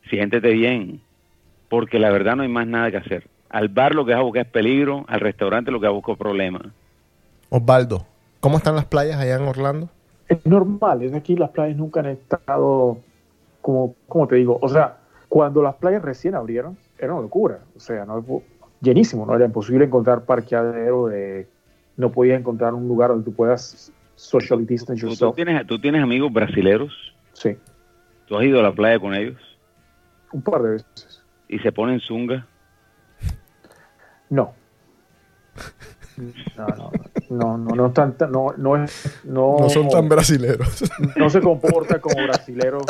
siéntete 0.10 0.50
bien, 0.52 1.02
porque 1.70 2.00
la 2.00 2.12
verdad 2.12 2.36
no 2.36 2.44
hay 2.44 2.50
más 2.50 2.68
nada 2.68 2.92
que 2.92 2.98
hacer. 2.98 3.28
Al 3.50 3.70
bar 3.70 3.96
lo 3.96 4.06
que 4.06 4.12
vas 4.12 4.20
a 4.20 4.24
buscar 4.24 4.46
es 4.46 4.52
peligro, 4.52 5.06
al 5.08 5.20
restaurante 5.20 5.72
lo 5.72 5.80
que 5.80 5.86
vas 5.88 5.94
a 5.94 5.96
buscar 5.96 6.14
es 6.14 6.20
problema. 6.20 6.60
Osvaldo, 7.50 8.06
¿cómo 8.40 8.58
están 8.58 8.76
las 8.76 8.86
playas 8.86 9.18
allá 9.20 9.36
en 9.36 9.44
Orlando? 9.44 9.90
Es 10.28 10.46
normal, 10.46 11.04
es 11.04 11.14
aquí 11.14 11.36
las 11.36 11.52
playas 11.52 11.78
nunca 11.78 12.02
han 12.02 12.08
estado 12.08 12.98
como, 13.62 13.96
como 14.08 14.28
te 14.28 14.36
digo, 14.36 14.60
o 14.62 14.68
sea, 14.68 14.98
cuando 15.30 15.62
las 15.62 15.76
playas 15.76 16.02
recién 16.02 16.36
abrieron, 16.36 16.78
era 17.00 17.14
una 17.14 17.22
locura, 17.22 17.60
o 17.76 17.80
sea, 17.80 18.06
no 18.06 18.24
llenísimo, 18.82 19.26
no 19.26 19.36
era 19.36 19.46
imposible 19.46 19.86
encontrar 19.86 20.26
parqueadero, 20.26 21.08
de, 21.08 21.48
no 21.96 22.12
podías 22.12 22.40
encontrar 22.40 22.74
un 22.74 22.88
lugar 22.88 23.10
donde 23.12 23.26
tú 23.26 23.34
puedas 23.34 23.92
social 24.16 24.66
distance 24.66 25.00
¿Tú, 25.02 25.08
tú 25.08 25.12
yourself. 25.12 25.36
tienes, 25.36 25.66
¿Tú 25.68 25.80
tienes 25.80 26.04
amigos 26.04 26.32
brasileros? 26.34 26.94
Sí, 27.34 27.56
¿Tú 28.28 28.38
has 28.38 28.44
ido 28.44 28.60
a 28.60 28.64
la 28.64 28.74
playa 28.74 29.00
con 29.00 29.14
ellos? 29.14 29.38
un 30.34 30.42
par 30.42 30.62
de 30.62 30.72
veces. 30.72 31.24
¿Y 31.48 31.60
se 31.60 31.72
ponen 31.72 32.02
zunga? 32.02 32.46
No. 34.30 34.54
No, 36.58 36.68
no, 36.68 36.92
no, 37.30 37.58
no, 37.58 37.76
no, 37.76 37.92
tan- 37.92 38.16
no, 38.32 38.54
no 38.58 38.84
es, 38.84 39.22
no, 39.24 39.58
No 39.60 39.70
son 39.70 39.88
tan 39.90 40.10
brasileros. 40.10 40.84
no 41.16 41.30
se 41.30 41.40
comporta 41.42 42.00
como 42.00 42.24
brasileros 42.24 42.84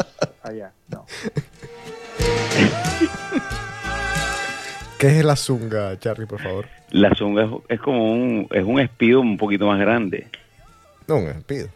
allá, 0.44 0.72
no. 0.90 1.06
¿Qué 4.98 5.20
es 5.20 5.26
la 5.26 5.36
zunga, 5.36 5.98
Charlie, 6.00 6.26
por 6.26 6.42
favor? 6.42 6.66
La 6.90 7.14
zunga 7.16 7.44
es, 7.44 7.50
es 7.70 7.80
como 7.82 8.12
un, 8.12 8.48
es 8.52 8.64
un 8.64 8.80
espido 8.80 9.20
un 9.22 9.38
poquito 9.38 9.68
más 9.68 9.80
grande. 9.80 10.28
No, 11.08 11.18
un 11.18 11.28
espido. 11.28 11.68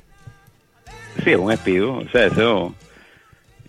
Sí, 1.24 1.32
es 1.32 1.38
un 1.38 1.52
espido. 1.52 1.98
O 1.98 2.08
sea, 2.10 2.26
eso. 2.28 2.74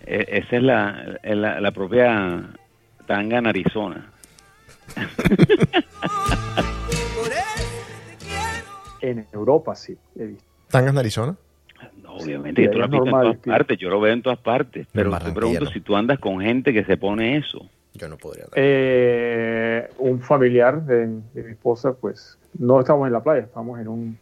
e- 0.06 0.26
Esa 0.28 0.56
es 0.56 0.62
la, 0.62 1.18
es 1.22 1.36
la, 1.36 1.60
la 1.60 1.70
propia 1.72 2.44
tanga 3.06 3.40
narizona. 3.42 4.10
En 9.00 9.26
Europa 9.32 9.74
sí, 9.74 9.98
he 10.16 10.26
visto. 10.26 10.44
¿Tangas 10.68 10.92
en 10.92 10.98
Arizona? 10.98 11.36
No, 12.02 12.14
obviamente, 12.14 12.62
que 12.62 12.68
tú 12.68 12.78
lo 12.78 12.84
has 12.84 12.88
es 12.88 12.92
visto 12.92 13.04
en 13.04 13.10
normal, 13.10 13.22
todas 13.24 13.36
espido. 13.36 13.56
partes. 13.56 13.78
Yo 13.78 13.90
lo 13.90 14.00
veo 14.00 14.12
en 14.12 14.22
todas 14.22 14.38
partes. 14.38 14.86
Pero 14.92 15.18
te 15.18 15.32
pregunto 15.32 15.64
no. 15.64 15.70
si 15.70 15.80
tú 15.80 15.96
andas 15.96 16.18
con 16.20 16.40
gente 16.40 16.72
que 16.72 16.84
se 16.84 16.96
pone 16.96 17.36
eso. 17.36 17.68
Yo 17.94 18.08
no 18.08 18.16
podría. 18.16 18.46
Eh, 18.54 19.90
un 19.98 20.20
familiar 20.20 20.82
de, 20.86 21.08
de 21.34 21.42
mi 21.42 21.50
esposa, 21.50 21.94
pues 21.94 22.38
no 22.58 22.80
estamos 22.80 23.06
en 23.08 23.12
la 23.12 23.22
playa, 23.22 23.42
estamos 23.42 23.80
en 23.80 23.88
un... 23.88 24.18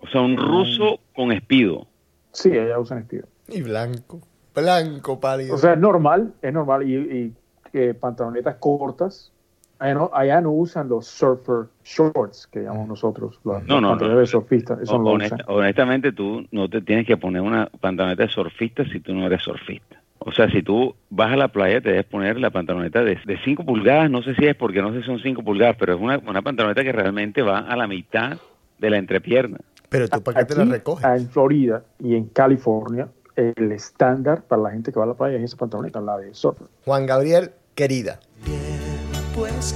O 0.00 0.08
sea, 0.08 0.20
un 0.22 0.36
ruso 0.36 0.98
con 1.14 1.30
espido. 1.30 1.86
Sí, 2.32 2.50
allá 2.50 2.78
usan 2.78 2.98
estilo. 2.98 3.26
Y 3.48 3.62
blanco. 3.62 4.20
Blanco, 4.54 5.20
pálido. 5.20 5.54
O 5.54 5.58
sea, 5.58 5.74
es 5.74 5.78
normal, 5.78 6.34
es 6.42 6.52
normal. 6.52 6.82
Y, 6.88 6.94
y, 6.96 7.34
eh, 7.72 7.94
pantalonetas 7.94 8.56
cortas. 8.56 9.32
Allá 9.80 9.94
no, 9.94 10.10
allá 10.12 10.40
no 10.42 10.50
usan 10.52 10.88
los 10.88 11.06
surfer 11.06 11.64
shorts, 11.84 12.46
que 12.46 12.60
llamamos 12.60 12.86
nosotros, 12.88 13.40
los, 13.44 13.62
No, 13.66 13.74
los 13.74 13.82
no, 13.82 13.88
pantalones 13.88 14.14
no. 14.14 14.20
de 14.20 14.26
surfista. 14.26 14.78
Eso 14.82 14.98
no 14.98 15.04
lo 15.04 15.10
Honest- 15.12 15.32
usan. 15.34 15.40
honestamente, 15.48 16.12
tú 16.12 16.46
no 16.52 16.68
te 16.68 16.82
tienes 16.82 17.06
que 17.06 17.16
poner 17.16 17.40
una 17.42 17.66
pantaloneta 17.80 18.24
de 18.24 18.28
surfista 18.28 18.84
si 18.84 19.00
tú 19.00 19.14
no 19.14 19.26
eres 19.26 19.42
surfista. 19.42 19.96
O 20.18 20.32
sea, 20.32 20.50
si 20.50 20.62
tú 20.62 20.94
vas 21.08 21.32
a 21.32 21.36
la 21.36 21.48
playa, 21.48 21.80
te 21.80 21.88
debes 21.88 22.04
poner 22.04 22.38
la 22.38 22.50
pantaloneta 22.50 23.02
de 23.02 23.18
5 23.42 23.64
pulgadas. 23.64 24.10
No 24.10 24.20
sé 24.22 24.34
si 24.34 24.44
es 24.46 24.54
porque 24.54 24.82
no 24.82 24.92
sé 24.92 25.00
si 25.00 25.06
son 25.06 25.18
5 25.18 25.42
pulgadas, 25.42 25.76
pero 25.78 25.94
es 25.94 26.00
una, 26.00 26.18
una 26.18 26.42
pantaloneta 26.42 26.84
que 26.84 26.92
realmente 26.92 27.40
va 27.40 27.60
a 27.60 27.74
la 27.74 27.86
mitad 27.86 28.36
de 28.78 28.90
la 28.90 28.98
entrepierna. 28.98 29.56
Pero 29.88 30.08
tú, 30.08 30.22
¿para 30.22 30.40
qué 30.40 30.54
te 30.54 30.56
la 30.62 30.70
recoges? 30.70 31.06
En 31.06 31.26
Florida 31.30 31.82
y 31.98 32.16
en 32.16 32.26
California, 32.26 33.08
el 33.34 33.72
estándar 33.72 34.42
para 34.42 34.60
la 34.60 34.70
gente 34.72 34.92
que 34.92 34.98
va 34.98 35.06
a 35.06 35.08
la 35.08 35.14
playa 35.14 35.38
es 35.38 35.44
esa 35.44 35.56
pantaloneta, 35.56 36.02
la 36.02 36.18
de 36.18 36.34
surfer. 36.34 36.66
Juan 36.84 37.06
Gabriel, 37.06 37.52
querida. 37.74 38.20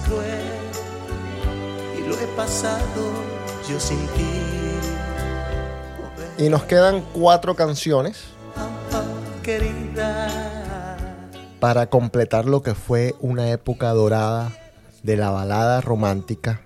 Cruel 0.05 0.43
y 1.97 2.07
lo 2.07 2.19
he 2.19 2.27
pasado 2.37 3.13
yo 3.69 3.81
sin 3.81 3.99
ti. 4.09 4.41
Y 6.37 6.49
nos 6.49 6.65
quedan 6.65 7.03
cuatro 7.13 7.55
canciones 7.55 8.25
para 11.61 11.87
completar 11.87 12.45
lo 12.45 12.63
que 12.63 12.75
fue 12.75 13.15
una 13.21 13.51
época 13.51 13.91
dorada 13.91 14.53
de 15.03 15.17
la 15.17 15.31
balada 15.31 15.81
romántica. 15.81 16.64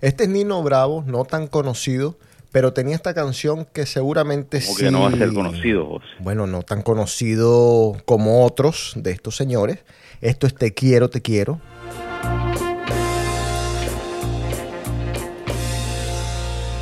Este 0.00 0.24
es 0.24 0.30
Nino 0.30 0.62
Bravo, 0.62 1.02
no 1.06 1.24
tan 1.24 1.48
conocido, 1.48 2.16
pero 2.52 2.72
tenía 2.72 2.94
esta 2.94 3.14
canción 3.14 3.66
que 3.72 3.84
seguramente 3.84 4.60
Como 4.60 4.74
sí. 4.78 4.84
que 4.84 4.90
no 4.90 5.00
va 5.02 5.08
a 5.08 5.12
ser 5.12 5.32
conocido, 5.32 5.86
José. 5.86 6.04
Bueno, 6.20 6.46
no 6.46 6.62
tan 6.62 6.82
conocido 6.82 7.96
como 8.04 8.44
otros 8.44 8.92
de 8.96 9.10
estos 9.10 9.36
señores. 9.36 9.80
Esto 10.20 10.46
es 10.46 10.54
Te 10.54 10.72
quiero, 10.72 11.10
te 11.10 11.20
quiero. 11.20 11.60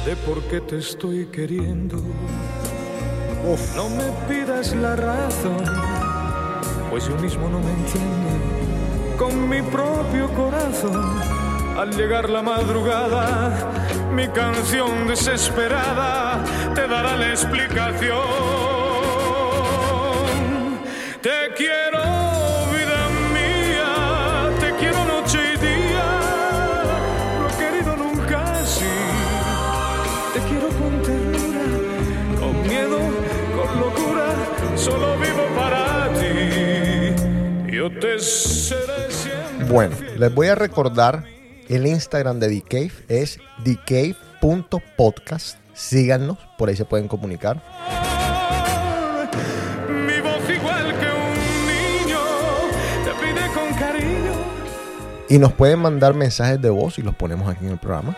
de 0.05 0.15
por 0.17 0.41
qué 0.45 0.61
te 0.61 0.79
estoy 0.79 1.27
queriendo. 1.27 1.97
No 3.77 3.89
me 3.91 4.05
pidas 4.29 4.75
la 4.75 4.97
razón, 4.97 5.65
pues 6.91 7.07
yo 7.09 7.17
mismo 7.17 7.49
no 7.49 7.61
me 7.61 7.71
entiendo. 7.71 9.17
Con 9.19 9.49
mi 9.49 9.63
propio 9.63 10.29
corazón, 10.35 11.05
al 11.79 11.95
llegar 11.95 12.31
la 12.31 12.43
madrugada, 12.43 13.71
mi 14.13 14.27
canción 14.29 15.07
desesperada 15.07 16.43
te 16.75 16.87
dará 16.89 17.17
la 17.17 17.29
explicación. 17.31 18.17
Te 21.21 21.53
quiero, 21.57 22.03
vida 22.73 23.09
mía, 23.35 24.51
te 24.59 24.71
quiero 24.77 25.05
noche 25.05 25.39
y 25.55 25.57
día. 25.59 26.09
He 27.47 27.53
querido 27.59 27.97
nunca 27.97 28.41
así. 28.61 28.97
Te 30.33 30.41
quiero 30.49 30.69
con 30.69 31.03
ternura, 31.03 31.65
con 32.41 32.63
miedo, 32.63 32.99
con 33.57 33.81
locura, 33.81 34.29
solo 34.77 35.17
vivo 35.19 35.45
para 35.55 36.09
ti. 36.15 37.71
Yo 37.71 37.91
te 37.91 38.19
seré 38.19 39.11
siempre. 39.11 39.67
Bueno, 39.69 39.97
les 40.17 40.35
voy 40.35 40.49
a 40.49 40.55
recordar 40.55 41.36
el 41.69 41.87
Instagram 41.87 42.41
de 42.41 42.49
The 42.49 42.63
Cave 42.63 42.93
es 43.09 43.39
thecave.podcast. 43.65 45.59
Síganos, 45.75 46.39
por 46.57 46.69
ahí 46.69 46.77
se 46.77 46.85
pueden 46.85 47.09
comunicar. 47.09 47.63
Mi 49.89 50.21
voz 50.21 50.49
igual 50.49 50.99
que 50.99 51.07
un 51.07 51.35
niño, 51.67 52.19
te 53.05 53.11
pide 53.25 53.47
con 53.53 53.75
cariño. 53.79 54.33
Y 55.29 55.39
nos 55.39 55.53
pueden 55.53 55.81
mandar 55.81 56.15
mensajes 56.15 56.61
de 56.61 56.71
voz 56.71 56.99
y 56.99 57.03
los 57.03 57.15
ponemos 57.15 57.49
aquí 57.49 57.65
en 57.65 57.73
el 57.73 57.79
programa. 57.79 58.17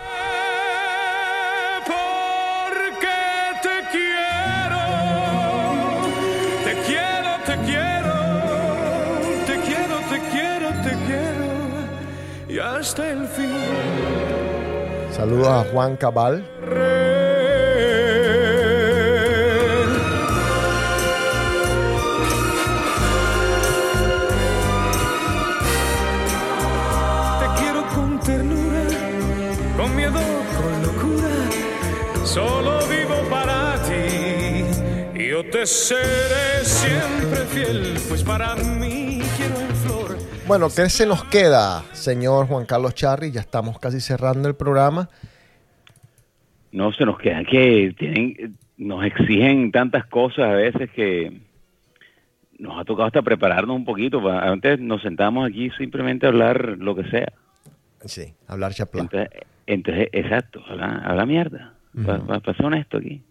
Saludos 15.29 15.49
a 15.49 15.65
Juan 15.71 15.97
Cabal. 15.99 16.43
Te 27.41 27.61
quiero 27.61 27.87
con 27.95 28.19
ternura, 28.21 28.85
con 29.77 29.95
miedo, 29.95 30.19
con 30.57 30.83
locura, 30.83 31.35
solo 32.25 32.79
vivo 32.87 33.17
para 33.29 33.77
ti. 33.83 34.65
Yo 35.29 35.45
te 35.51 35.67
seré 35.67 36.65
siempre 36.65 37.45
fiel, 37.53 38.01
pues 38.09 38.23
para 38.23 38.55
mí. 38.55 38.78
Bueno, 40.49 40.69
¿qué 40.75 40.89
se 40.89 41.07
nos 41.07 41.25
queda, 41.25 41.83
señor 41.93 42.47
Juan 42.47 42.65
Carlos 42.65 42.95
Charri? 42.95 43.31
Ya 43.31 43.41
estamos 43.41 43.79
casi 43.79 44.01
cerrando 44.01 44.49
el 44.49 44.55
programa. 44.55 45.09
No 46.73 46.91
se 46.93 47.05
nos 47.05 47.19
queda 47.19 47.45
que 47.45 47.95
tienen, 47.99 48.57
nos 48.79 49.05
exigen 49.05 49.71
tantas 49.73 50.07
cosas 50.07 50.47
a 50.47 50.53
veces 50.55 50.91
que 50.93 51.41
nos 52.59 52.81
ha 52.81 52.85
tocado 52.85 53.07
hasta 53.09 53.21
prepararnos 53.23 53.77
un 53.77 53.85
poquito. 53.85 54.27
Antes 54.31 54.81
nos 54.81 55.03
sentamos 55.03 55.49
aquí 55.49 55.71
simplemente 55.77 56.25
a 56.27 56.31
hablar 56.31 56.77
lo 56.79 56.95
que 56.95 57.05
sea. 57.11 57.31
Sí, 58.07 58.33
hablar 58.47 58.73
chaplá. 58.73 59.03
Entonces, 59.03 59.29
entonces 59.67 60.09
exacto, 60.13 60.63
habla, 60.67 61.03
habla 61.05 61.27
mierda. 61.27 61.75
Pa- 62.07 62.19
pa- 62.21 62.41
Para 62.41 62.57
ser 62.57 62.67
honesto 62.67 62.97
aquí. 62.99 63.23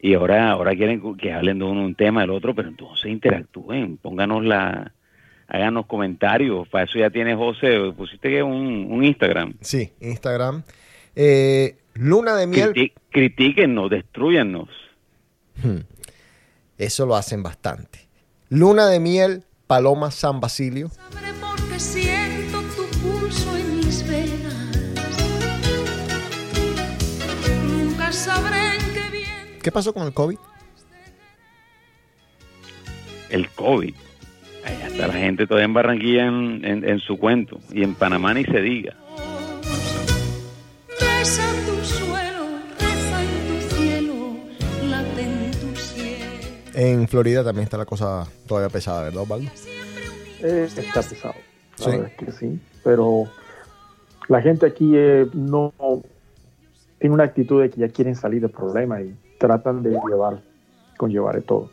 Y 0.00 0.14
ahora, 0.14 0.50
ahora 0.52 0.74
quieren 0.74 1.02
que 1.18 1.32
hablen 1.34 1.58
de 1.58 1.64
uno 1.64 1.82
un 1.84 1.94
tema 1.94 2.22
del 2.22 2.30
otro, 2.30 2.54
pero 2.54 2.68
entonces 2.68 3.06
interactúen, 3.10 3.96
pónganos 3.98 4.44
la, 4.44 4.92
háganos 5.48 5.86
comentarios. 5.86 6.68
Para 6.68 6.84
eso 6.84 6.98
ya 6.98 7.10
tiene 7.10 7.34
José, 7.34 7.92
pusiste 7.96 8.28
que 8.30 8.42
un, 8.42 8.86
un 8.90 9.02
Instagram. 9.04 9.54
Sí, 9.60 9.92
Instagram. 10.00 10.62
Eh, 11.16 11.76
Luna 11.94 12.36
de 12.36 12.46
miel. 12.46 12.72
Criti- 12.72 12.92
critíquennos, 13.10 13.90
destruyannos. 13.90 14.68
Hmm. 15.62 15.78
Eso 16.76 17.06
lo 17.06 17.16
hacen 17.16 17.42
bastante. 17.42 18.06
Luna 18.50 18.86
de 18.86 19.00
miel, 19.00 19.42
Paloma 19.66 20.10
San 20.12 20.38
Basilio. 20.40 20.90
porque 21.40 21.80
siento 21.80 22.60
tu 22.76 22.86
pulso 23.00 23.56
en 23.56 23.76
mis 23.76 24.08
venas. 24.08 24.54
Nunca 27.64 28.12
sabré 28.12 28.76
en 28.76 28.94
qué 28.94 29.10
bien. 29.10 29.58
¿Qué 29.62 29.72
pasó 29.72 29.92
con 29.92 30.06
el 30.06 30.12
COVID? 30.14 30.38
El 33.30 33.50
COVID. 33.50 33.94
Está 34.68 35.06
la 35.06 35.12
gente 35.14 35.46
todavía 35.46 35.64
en 35.66 35.74
Barranquilla 35.74 36.26
en, 36.26 36.64
en- 36.64 36.88
en 36.88 36.98
su 37.00 37.16
cuento. 37.18 37.58
Y 37.72 37.82
en 37.82 37.94
Panamá 37.94 38.34
ni 38.34 38.44
se 38.44 38.60
diga. 38.60 38.94
En 46.74 47.08
Florida 47.08 47.42
también 47.42 47.64
está 47.64 47.76
la 47.76 47.86
cosa 47.86 48.26
todavía 48.46 48.68
pesada, 48.68 49.04
¿verdad, 49.04 49.22
Osvaldo? 49.22 49.50
Eh, 50.42 50.64
está 50.68 51.02
pesado. 51.02 51.34
La 51.78 51.84
Sí. 51.84 51.90
verdad 51.90 52.10
es 52.16 52.26
que 52.26 52.32
sí. 52.32 52.60
Pero 52.84 53.24
la 54.28 54.40
gente 54.42 54.66
aquí 54.66 54.92
eh, 54.94 55.26
no 55.32 55.72
tiene 56.98 57.14
una 57.14 57.24
actitud 57.24 57.62
de 57.62 57.70
que 57.70 57.80
ya 57.80 57.88
quieren 57.88 58.14
salir 58.14 58.40
del 58.42 58.50
problema 58.50 59.00
y 59.00 59.14
tratan 59.38 59.82
de 59.82 59.90
llevar, 59.90 60.40
conllevar 60.96 61.36
de 61.36 61.42
todo. 61.42 61.70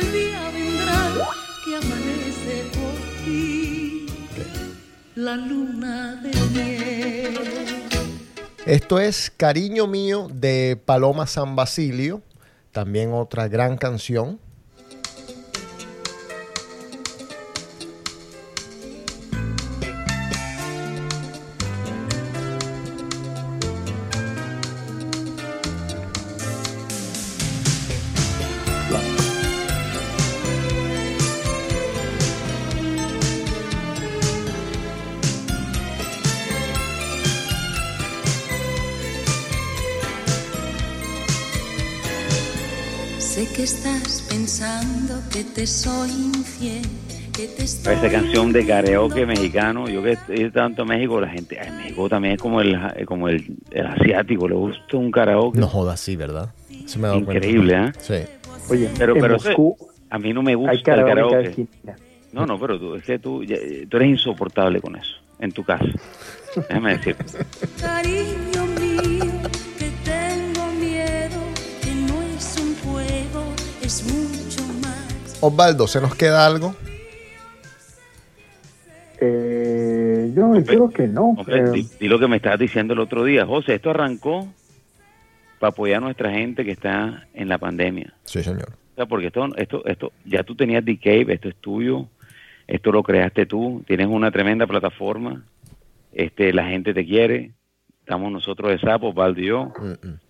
El 0.00 0.12
día 0.12 0.50
vendrá 0.50 1.28
que 1.64 1.76
amanece 1.76 2.64
por 2.74 3.24
ti. 3.24 4.06
La 5.14 5.36
luna 5.36 6.16
de 6.16 6.30
miel. 6.52 7.38
Esto 8.66 8.98
es 8.98 9.32
Cariño 9.36 9.86
Mío 9.86 10.28
de 10.32 10.80
Paloma 10.84 11.26
San 11.26 11.56
Basilio. 11.56 12.22
También 12.72 13.12
otra 13.12 13.48
gran 13.48 13.76
canción. 13.76 14.38
Te 45.60 45.66
soy 45.66 46.08
infiel, 46.08 46.80
que 47.36 47.46
te 47.46 47.64
estoy 47.64 47.92
Esa 47.92 48.08
canción 48.10 48.50
de 48.50 48.64
karaoke 48.64 49.26
mexicano, 49.26 49.90
yo 49.90 50.02
que 50.02 50.16
he 50.30 50.50
tanto 50.50 50.84
a 50.84 50.84
México, 50.86 51.20
la 51.20 51.28
gente, 51.28 51.58
en 51.62 51.76
México 51.76 52.08
también 52.08 52.36
es 52.36 52.40
como 52.40 52.62
el, 52.62 52.78
como 53.04 53.28
el, 53.28 53.44
el 53.70 53.86
asiático, 53.86 54.48
le 54.48 54.54
gusta 54.54 54.96
un 54.96 55.10
karaoke. 55.10 55.60
No 55.60 55.66
jodas, 55.66 56.00
sí, 56.00 56.16
¿verdad? 56.16 56.48
Se 56.86 56.98
me 56.98 57.08
ha 57.08 57.10
dado 57.10 57.26
cuenta. 57.26 57.46
Increíble, 57.46 57.74
¿eh? 57.74 57.92
Sí. 57.98 58.14
Oye, 58.70 58.88
Pero, 58.96 59.14
en 59.16 59.20
pero 59.20 59.36
eso- 59.36 59.76
a 60.08 60.18
mí 60.18 60.32
no 60.32 60.42
me 60.42 60.54
gusta 60.54 60.70
hay 60.70 60.78
el 60.78 61.04
karaoke. 61.04 61.66
No, 62.32 62.46
no, 62.46 62.58
pero 62.58 62.78
tú, 62.78 62.94
es 62.94 63.04
que 63.04 63.18
tú, 63.18 63.44
tú 63.44 63.96
eres 63.98 64.08
insoportable 64.08 64.80
con 64.80 64.96
eso, 64.96 65.16
en 65.40 65.52
tu 65.52 65.62
casa. 65.62 65.84
Déjame 66.70 66.96
decirte. 66.96 67.24
Osvaldo, 75.40 75.86
¿se 75.86 76.00
nos 76.00 76.14
queda 76.14 76.44
algo? 76.46 76.74
Eh, 79.20 80.32
yo 80.34 80.52
creo 80.64 80.90
que 80.90 81.06
no. 81.06 81.30
Hombre, 81.30 81.58
Eh, 81.60 81.70
di, 81.72 81.88
di 82.00 82.08
lo 82.08 82.18
que 82.18 82.28
me 82.28 82.36
estabas 82.36 82.58
diciendo 82.58 82.94
el 82.94 83.00
otro 83.00 83.24
día. 83.24 83.46
José, 83.46 83.74
esto 83.74 83.90
arrancó 83.90 84.48
para 85.58 85.70
apoyar 85.70 85.98
a 85.98 86.00
nuestra 86.00 86.30
gente 86.30 86.64
que 86.64 86.72
está 86.72 87.26
en 87.34 87.48
la 87.48 87.58
pandemia. 87.58 88.14
Sí, 88.24 88.42
señor. 88.42 88.70
O 88.92 88.94
sea, 88.96 89.06
porque 89.06 89.26
esto, 89.28 89.46
esto, 89.56 89.84
esto, 89.84 90.12
ya 90.24 90.42
tú 90.42 90.54
tenías 90.54 90.84
D-Cave, 90.84 91.34
esto 91.34 91.48
es 91.48 91.56
tuyo, 91.56 92.06
esto 92.66 92.92
lo 92.92 93.02
creaste 93.02 93.46
tú, 93.46 93.82
tienes 93.86 94.06
una 94.06 94.30
tremenda 94.30 94.66
plataforma, 94.66 95.42
este, 96.12 96.52
la 96.52 96.66
gente 96.66 96.92
te 96.94 97.04
quiere, 97.04 97.52
estamos 98.00 98.32
nosotros 98.32 98.70
de 98.70 98.78
Sapo, 98.78 99.12
Valdo 99.12 99.40
y 99.40 99.46
yo, 99.46 99.72
Mm, 99.78 100.29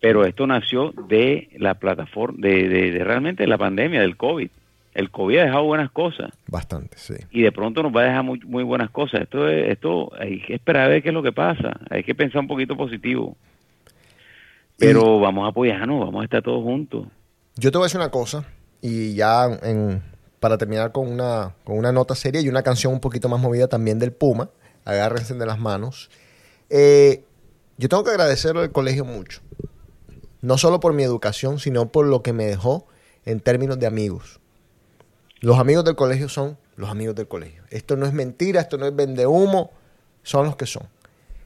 pero 0.00 0.24
esto 0.24 0.46
nació 0.46 0.92
de 1.08 1.48
la 1.58 1.74
plataforma, 1.74 2.38
de, 2.40 2.68
de, 2.68 2.90
de 2.92 3.04
realmente 3.04 3.46
la 3.46 3.58
pandemia, 3.58 4.00
del 4.00 4.16
COVID. 4.16 4.48
El 4.92 5.10
COVID 5.10 5.38
ha 5.38 5.44
dejado 5.44 5.64
buenas 5.64 5.90
cosas 5.92 6.30
Bastante, 6.48 6.98
sí. 6.98 7.14
y 7.30 7.42
de 7.42 7.52
pronto 7.52 7.82
nos 7.82 7.94
va 7.94 8.00
a 8.00 8.04
dejar 8.04 8.24
muy, 8.24 8.40
muy 8.40 8.64
buenas 8.64 8.90
cosas. 8.90 9.20
Esto, 9.22 9.48
es- 9.48 9.70
esto 9.70 10.10
hay 10.18 10.40
que 10.42 10.54
esperar 10.54 10.86
a 10.86 10.88
ver 10.88 11.02
qué 11.02 11.08
es 11.10 11.14
lo 11.14 11.22
que 11.22 11.32
pasa, 11.32 11.78
hay 11.90 12.02
que 12.02 12.14
pensar 12.14 12.40
un 12.40 12.48
poquito 12.48 12.76
positivo. 12.76 13.36
Pero 14.78 15.20
vamos 15.20 15.44
a 15.44 15.50
apoyarnos, 15.50 16.00
vamos 16.00 16.22
a 16.22 16.24
estar 16.24 16.42
todos 16.42 16.62
juntos. 16.64 17.06
Yo 17.56 17.70
te 17.70 17.76
voy 17.78 17.84
a 17.84 17.86
decir 17.86 18.00
una 18.00 18.10
cosa, 18.10 18.44
y 18.80 19.14
ya 19.14 19.44
en- 19.62 20.02
para 20.40 20.56
terminar 20.56 20.90
con 20.90 21.06
una, 21.12 21.54
con 21.64 21.76
una 21.76 21.92
nota 21.92 22.14
seria 22.14 22.40
y 22.40 22.48
una 22.48 22.62
canción 22.62 22.94
un 22.94 23.00
poquito 23.00 23.28
más 23.28 23.40
movida 23.40 23.68
también 23.68 23.98
del 23.98 24.12
Puma, 24.12 24.48
agárrense 24.86 25.34
de 25.34 25.44
las 25.44 25.58
manos. 25.60 26.10
Eh, 26.70 27.22
yo 27.76 27.88
tengo 27.90 28.02
que 28.04 28.10
agradecerle 28.10 28.62
al 28.62 28.72
colegio 28.72 29.04
mucho, 29.04 29.40
no 30.42 30.58
solo 30.58 30.80
por 30.80 30.92
mi 30.92 31.02
educación, 31.02 31.58
sino 31.58 31.88
por 31.88 32.06
lo 32.06 32.22
que 32.22 32.32
me 32.32 32.44
dejó 32.44 32.86
en 33.24 33.40
términos 33.40 33.78
de 33.78 33.86
amigos. 33.86 34.40
Los 35.40 35.58
amigos 35.58 35.84
del 35.84 35.96
colegio 35.96 36.28
son 36.28 36.58
los 36.76 36.90
amigos 36.90 37.14
del 37.14 37.28
colegio. 37.28 37.62
Esto 37.70 37.96
no 37.96 38.06
es 38.06 38.12
mentira, 38.12 38.60
esto 38.60 38.78
no 38.78 38.86
es 38.86 38.94
vende 38.94 39.26
humo, 39.26 39.70
son 40.22 40.46
los 40.46 40.56
que 40.56 40.66
son. 40.66 40.84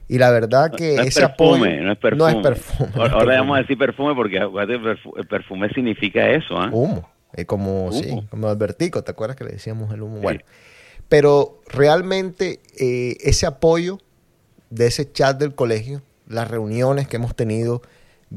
Y 0.07 0.17
la 0.17 0.29
verdad 0.29 0.71
que 0.71 0.95
no 0.95 1.01
ese 1.01 1.21
perfume, 1.21 1.69
apoyo 1.69 1.83
no 1.83 1.91
es 1.91 1.97
perfume. 1.97 2.17
no 2.17 2.29
es 2.29 2.35
perfume. 2.43 2.89
no 2.95 3.05
es 3.05 3.11
Ahora, 3.11 3.25
perfume. 3.25 3.37
vamos 3.37 3.57
a 3.57 3.61
decir 3.61 3.77
perfume 3.79 4.15
porque 4.15 4.37
el 4.37 5.27
perfume 5.27 5.69
significa 5.69 6.29
eso, 6.29 6.57
¿ah? 6.57 6.69
Humo. 6.71 7.09
Es 7.33 7.45
como, 7.45 7.91
sí, 7.91 8.15
como 8.29 8.47
Albertico, 8.47 9.03
¿te 9.03 9.11
acuerdas 9.11 9.35
que 9.35 9.43
le 9.43 9.51
decíamos 9.51 9.93
el 9.93 10.01
humo? 10.01 10.21
Bueno, 10.21 10.39
pero 11.09 11.59
realmente 11.67 12.61
eh, 12.79 13.17
ese 13.21 13.45
apoyo 13.45 13.99
de 14.69 14.87
ese 14.87 15.11
chat 15.11 15.37
del 15.37 15.53
colegio, 15.53 16.01
las 16.27 16.49
reuniones 16.49 17.07
que 17.07 17.17
hemos 17.17 17.35
tenido 17.35 17.81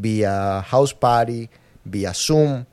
vía 0.00 0.62
House 0.66 0.94
Party, 0.94 1.50
vía 1.84 2.12
Zoom, 2.14 2.64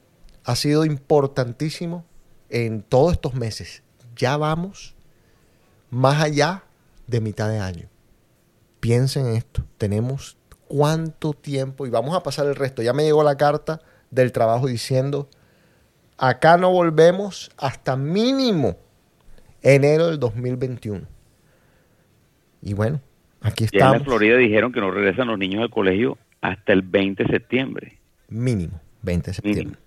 ha 0.44 0.56
sido 0.56 0.86
importantísimo 0.86 2.06
en 2.50 2.82
todos 2.82 3.14
estos 3.14 3.34
meses. 3.34 3.84
Ya 4.16 4.38
vamos 4.38 4.96
más 5.90 6.22
allá 6.22 6.64
de 7.08 7.22
mitad 7.22 7.50
de 7.50 7.60
año. 7.60 7.88
Piensen 8.80 9.28
en 9.28 9.36
esto. 9.36 9.64
Tenemos 9.78 10.38
cuánto 10.68 11.34
tiempo 11.34 11.86
y 11.88 11.90
vamos 11.90 12.16
a 12.16 12.24
pasar 12.24 12.46
el 12.46 12.56
resto. 12.56 12.82
Ya 12.82 12.94
me 12.94 13.04
llegó 13.04 13.24
la 13.24 13.38
carta 13.38 13.82
del 14.12 14.32
trabajo 14.32 14.68
diciendo, 14.68 15.30
acá 16.18 16.58
no 16.58 16.72
volvemos 16.72 17.52
hasta 17.58 17.96
mínimo 17.96 18.78
enero 19.62 20.08
del 20.08 20.20
2021. 20.20 21.08
Y 22.62 22.74
bueno, 22.74 23.02
aquí 23.42 23.66
Ya 23.66 23.70
en 23.72 23.80
la 23.80 23.86
estamos. 23.86 24.08
Florida 24.08 24.38
dijeron 24.38 24.72
que 24.72 24.80
no 24.80 24.92
regresan 24.92 25.28
los 25.28 25.40
niños 25.40 25.62
al 25.62 25.70
colegio 25.70 26.18
hasta 26.50 26.74
el 26.74 26.82
20 26.82 27.24
de 27.24 27.30
septiembre. 27.30 27.98
Mínimo, 28.30 28.80
20 29.02 29.32
de 29.32 29.34
septiembre. 29.36 29.80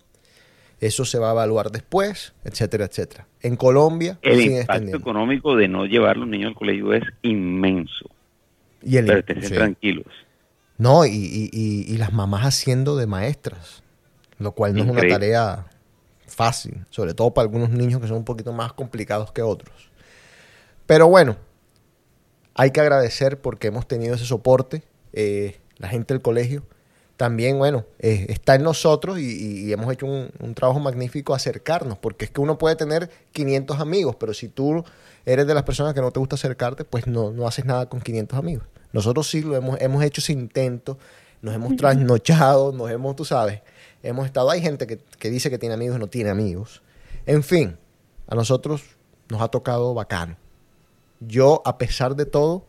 Eso 0.80 1.05
se 1.05 1.18
va 1.18 1.30
a 1.30 1.32
evaluar 1.32 1.70
después, 1.72 2.35
etcétera, 2.44 2.85
etcétera. 2.85 3.26
En 3.40 3.56
Colombia 3.56 4.18
El 4.22 4.40
impacto 4.40 4.97
económico 4.97 5.56
de 5.56 5.66
no 5.68 5.86
llevar 5.86 6.16
a 6.16 6.20
los 6.20 6.28
niños 6.28 6.48
al 6.51 6.55
colegio 6.55 6.93
es 6.94 7.02
inmenso. 7.22 8.09
Y 8.82 8.97
el- 8.97 9.06
Pero 9.06 9.18
estén 9.18 9.43
sí. 9.43 9.55
tranquilos. 9.55 10.06
No, 10.76 11.05
y, 11.05 11.10
y- 11.10 11.51
y- 11.52 11.93
y 11.93 11.97
las 11.98 12.12
mamás 12.12 12.44
haciendo 12.44 12.97
de 12.97 13.09
maestras, 13.09 13.82
lo 14.39 14.52
cual 14.52 14.74
no 14.74 14.85
es 14.85 14.89
una 14.89 15.01
tarea 15.09 15.66
fácil, 16.28 16.85
sobre 16.90 17.14
todo 17.14 17.35
para 17.35 17.44
algunos 17.47 17.70
niños 17.70 18.01
que 18.01 18.06
son 18.06 18.18
un 18.18 18.24
poquito 18.24 18.52
más 18.52 18.72
complicados 18.72 19.32
que 19.32 19.43
otros. 19.43 19.90
Pero 20.86 21.09
bueno, 21.09 21.36
hay 22.55 22.70
que 22.70 22.80
agradecer 22.80 23.40
porque 23.40 23.66
hemos 23.66 23.89
tenido 23.89 24.14
ese 24.14 24.24
soporte, 24.26 24.85
eh, 25.12 25.59
la 25.78 25.88
gente 25.88 26.14
del 26.14 26.22
colegio. 26.22 26.64
También, 27.16 27.59
bueno, 27.59 27.84
eh, 27.98 28.26
está 28.28 28.55
en 28.55 28.62
nosotros 28.62 29.18
y, 29.18 29.72
hemos 29.72 29.92
hecho 29.92 30.06
un, 30.06 30.30
un 30.38 30.55
trabajo 30.55 30.78
magnífico 30.78 31.34
acercarnos, 31.34 31.98
porque 31.98 32.26
es 32.26 32.30
que 32.30 32.40
uno 32.40 32.59
puede 32.59 32.76
tener 32.76 33.10
500 33.32 33.80
amigos, 33.80 34.14
pero 34.16 34.32
si 34.32 34.48
tú 34.48 34.84
eres 35.26 35.46
de 35.46 35.55
las 35.55 35.64
personas 35.64 35.94
que 35.94 36.00
no 36.00 36.12
te 36.12 36.20
gusta 36.20 36.36
acercarte, 36.36 36.84
pues 36.84 37.06
no, 37.09 37.32
no 37.32 37.48
haces 37.48 37.64
nada 37.64 37.88
con 37.88 38.00
500 38.00 38.38
amigos. 38.38 38.66
Nosotros 38.92 39.28
sí 39.28 39.42
lo 39.42 39.56
hemos, 39.56 39.80
hemos 39.80 40.02
hecho 40.05 40.20
ese 40.20 40.32
intento, 40.32 40.96
nos 41.42 41.55
hemos 41.55 41.76
trasnochado, 41.76 42.72
nos 42.72 42.90
hemos, 42.90 43.16
tú 43.16 43.24
sabes, 43.24 43.62
hemos 44.02 44.26
estado, 44.26 44.50
hay 44.50 44.62
gente 44.62 44.86
que, 44.86 44.98
que 45.18 45.28
dice 45.28 45.50
que 45.50 45.59
tiene 45.59 45.74
amigos 45.74 45.96
y 45.96 46.00
no 46.00 46.06
tiene 46.06 46.30
amigos. 46.30 46.82
En 47.26 47.42
fin, 47.42 47.76
a 48.28 48.34
nosotros 48.34 48.82
nos 49.28 49.42
ha 49.42 49.48
tocado 49.48 49.92
bacano. 49.92 50.36
Yo, 51.20 51.62
a 51.64 51.78
pesar 51.78 52.14
de 52.14 52.26
todo, 52.26 52.64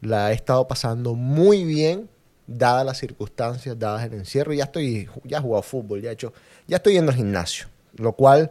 la 0.00 0.32
he 0.32 0.34
estado 0.34 0.66
pasando 0.66 1.14
muy 1.14 1.64
bien, 1.64 2.08
dadas 2.48 2.84
las 2.84 2.98
circunstancias, 2.98 3.78
dadas 3.78 4.04
el 4.04 4.14
encierro. 4.14 4.52
Ya 4.52 4.64
estoy, 4.64 5.08
ya 5.22 5.38
he 5.38 5.40
jugado 5.40 5.62
fútbol, 5.62 6.02
ya 6.02 6.10
he 6.10 6.14
hecho, 6.14 6.32
ya 6.66 6.78
estoy 6.78 6.94
yendo 6.94 7.12
al 7.12 7.16
gimnasio, 7.16 7.68
lo 7.96 8.14
cual 8.14 8.50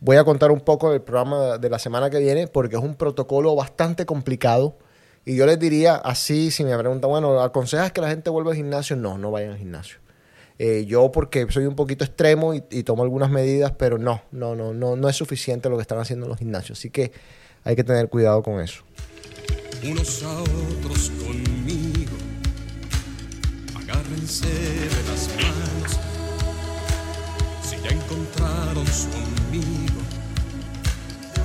voy 0.00 0.16
a 0.16 0.24
contar 0.24 0.50
un 0.50 0.60
poco 0.60 0.90
del 0.90 1.02
programa 1.02 1.58
de 1.58 1.70
la 1.70 1.78
semana 1.78 2.10
que 2.10 2.18
viene, 2.18 2.48
porque 2.48 2.76
es 2.76 2.82
un 2.82 2.94
protocolo 2.94 3.54
bastante 3.54 4.04
complicado. 4.06 4.76
Y 5.24 5.36
yo 5.36 5.46
les 5.46 5.58
diría 5.58 5.94
así, 5.94 6.50
si 6.50 6.64
me 6.64 6.76
preguntan, 6.76 7.08
bueno, 7.08 7.40
¿aconsejas 7.40 7.92
que 7.92 8.00
la 8.00 8.08
gente 8.08 8.28
vuelva 8.28 8.50
al 8.50 8.56
gimnasio? 8.56 8.96
No, 8.96 9.16
no 9.16 9.30
vayan 9.30 9.52
al 9.52 9.58
gimnasio. 9.58 9.98
Eh, 10.58 10.84
yo 10.86 11.10
porque 11.10 11.46
soy 11.50 11.66
un 11.66 11.74
poquito 11.74 12.04
extremo 12.04 12.54
y, 12.54 12.60
tomo 12.60 13.02
algunas 13.02 13.30
medidas, 13.30 13.72
pero 13.72 13.98
no, 13.98 14.22
no, 14.30 14.54
no, 14.54 14.72
no, 14.72 14.96
no 14.96 15.08
es 15.08 15.16
suficiente 15.16 15.68
lo 15.68 15.76
que 15.76 15.82
están 15.82 15.98
haciendo 15.98 16.26
en 16.26 16.30
los 16.30 16.38
gimnasios. 16.38 16.78
Así 16.78 16.90
que 16.90 17.12
hay 17.64 17.74
que 17.74 17.84
tener 17.84 18.08
cuidado 18.08 18.42
con 18.42 18.60
eso. 18.60 18.84
unos 19.82 20.22
a 20.22 20.42
otros 20.42 21.10
conmigo. 21.10 21.43
Agárrense 24.24 24.46
de 24.46 25.02
las 25.10 25.28
manos. 25.36 25.98
Si 27.62 27.76
ya 27.82 27.90
encontraron 27.90 28.86
su 28.86 29.08
amigo, 29.48 30.00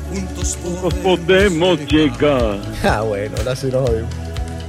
juntos 0.10 0.58
Nos 0.82 0.94
podemos 0.94 1.80
llegar. 1.92 2.58
Ah, 2.84 3.02
bueno, 3.02 3.36
ahora 3.38 3.56
sí 3.58 3.68
nos 3.68 3.90
jodimos. 3.90 4.14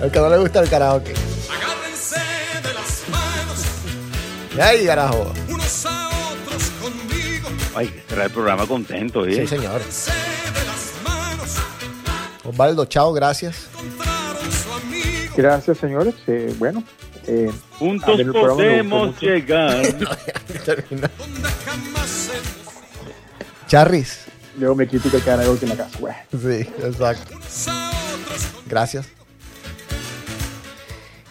Al 0.02 0.10
que 0.10 0.18
no 0.18 0.28
le 0.28 0.38
gusta 0.38 0.60
el 0.60 0.68
karaoke. 0.68 1.14
Agárrense 1.48 2.16
de 2.16 2.74
las 2.74 3.08
manos, 3.08 3.64
¡Ay, 4.60 4.86
carajo! 4.86 5.32
unos 5.48 5.86
a 5.86 6.08
otros 6.08 6.70
conmigo. 6.82 7.48
Ay, 7.76 8.02
será 8.08 8.24
el 8.24 8.30
programa 8.32 8.66
contento, 8.66 9.24
¿eh? 9.24 9.36
Sí, 9.36 9.46
señor. 9.46 9.80
Osvaldo, 12.42 12.86
chao, 12.86 13.12
gracias. 13.12 13.68
Gracias, 15.36 15.78
señores. 15.78 16.14
Eh, 16.26 16.52
bueno, 16.58 16.82
eh, 17.26 17.50
Juntos 17.78 18.16
ver, 18.18 18.32
podemos 18.32 19.20
llegar. 19.20 19.82
Charris. 23.66 24.26
Luego 24.58 24.74
me 24.74 24.86
critica 24.86 25.16
el 25.16 25.22
karaoke 25.24 25.64
en 25.64 25.68
la 25.70 25.76
casa. 25.76 25.98
Sí, 26.32 26.60
exacto. 26.84 27.34
Gracias. 28.66 29.08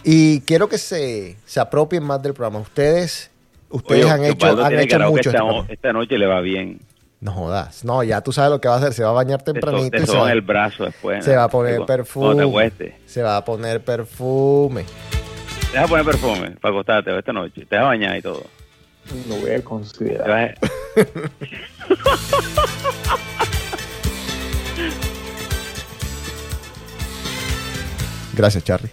Y 0.03 0.41
quiero 0.41 0.69
que 0.69 0.77
se, 0.77 1.37
se 1.45 1.59
apropien 1.59 2.03
más 2.03 2.21
del 2.23 2.33
programa. 2.33 2.59
Ustedes, 2.59 3.29
ustedes 3.69 4.05
Oye, 4.05 4.11
han 4.13 4.23
hecho, 4.25 4.63
han 4.65 4.79
hecho 4.79 4.99
mucho. 4.99 5.29
Esta, 5.29 5.73
esta 5.73 5.93
noche 5.93 6.17
le 6.17 6.25
va 6.25 6.39
bien. 6.41 6.79
No 7.19 7.33
jodas. 7.33 7.83
No, 7.83 8.01
ya 8.01 8.21
tú 8.21 8.31
sabes 8.31 8.49
lo 8.51 8.61
que 8.61 8.69
va 8.69 8.75
a 8.75 8.77
hacer. 8.77 8.93
Se 8.93 9.03
va 9.03 9.09
a 9.09 9.13
bañar 9.13 9.41
Te, 9.41 9.51
so- 9.51 9.53
tempranito. 9.53 9.97
te 9.97 10.03
y 10.03 10.07
se, 10.07 10.17
va, 10.17 10.31
el 10.31 10.41
brazo 10.41 10.85
después. 10.85 11.23
se 11.25 11.31
¿no? 11.31 11.37
va 11.39 11.43
a 11.43 11.49
poner 11.49 11.75
Cuando- 11.85 12.05
Cuando 12.05 12.47
te 12.47 12.69
perfume. 12.71 12.99
Se 13.05 13.21
va 13.21 13.37
a 13.37 13.43
poner 13.45 13.83
perfume. 13.83 14.85
Deja 15.71 15.87
poner 15.87 16.05
perfume 16.05 16.51
para 16.61 16.73
acostarte 16.73 17.17
esta 17.17 17.33
noche. 17.33 17.65
Te 17.65 17.75
vas 17.75 17.85
a 17.85 17.87
bañar 17.89 18.17
y 18.17 18.21
todo. 18.21 18.43
Lo 19.27 19.35
voy 19.35 19.51
a 19.51 19.55
Te 19.55 19.63
considerar. 19.63 20.57
vas 20.59 21.05
a- 21.05 21.29
Gracias, 28.35 28.63
Charlie. 28.63 28.91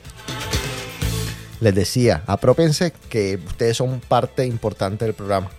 Les 1.61 1.75
decía, 1.75 2.23
apropiense 2.27 2.93
que 3.09 3.39
ustedes 3.47 3.77
son 3.77 4.01
parte 4.01 4.45
importante 4.45 5.05
del 5.05 5.15
programa. 5.15 5.51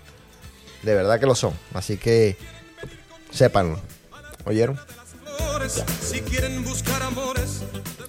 De 0.82 0.94
verdad 0.94 1.18
que 1.18 1.26
lo 1.26 1.34
son. 1.34 1.52
Así 1.74 1.96
que 1.96 2.36
sépanlo. 3.30 3.80
¿Oyeron? 4.44 4.78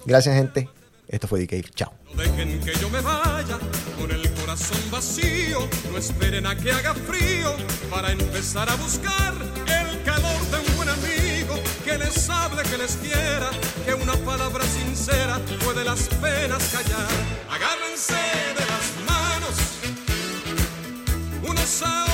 Gracias, 0.06 0.34
gente. 0.36 0.68
Esto 1.10 1.26
fue 1.26 1.40
DK. 1.40 1.74
Chao. 1.74 1.92
no 2.14 2.22
dejen 2.22 2.60
que 2.60 2.72
yo 2.78 2.88
me 2.88 3.00
vaya 3.00 3.58
con 3.98 4.10
el 4.12 4.30
corazón 4.34 4.78
vacío. 4.92 5.68
No 5.90 5.98
esperen 5.98 6.46
a 6.46 6.54
que 6.54 6.70
haga 6.70 6.94
frío 6.94 7.56
para 7.90 8.12
empezar 8.12 8.70
a 8.70 8.76
buscar 8.76 9.34
el 9.66 10.02
calor 10.04 10.40
de 10.52 10.58
un 10.70 10.76
buen 10.76 10.88
amigo 10.88 11.56
que 11.84 11.98
les 11.98 12.30
hable, 12.30 12.62
que 12.62 12.78
les 12.78 12.96
quiera, 12.96 13.50
que 13.84 13.94
una 13.94 14.14
palabra 14.18 14.64
sincera 14.64 15.40
puede 15.64 15.84
las 15.84 16.06
penas 16.22 16.62
callar. 16.72 17.10
Agárrense 17.50 18.14
de 18.58 18.64
las 18.72 18.86
manos 19.08 19.56
unos 21.42 21.82
a 21.82 22.10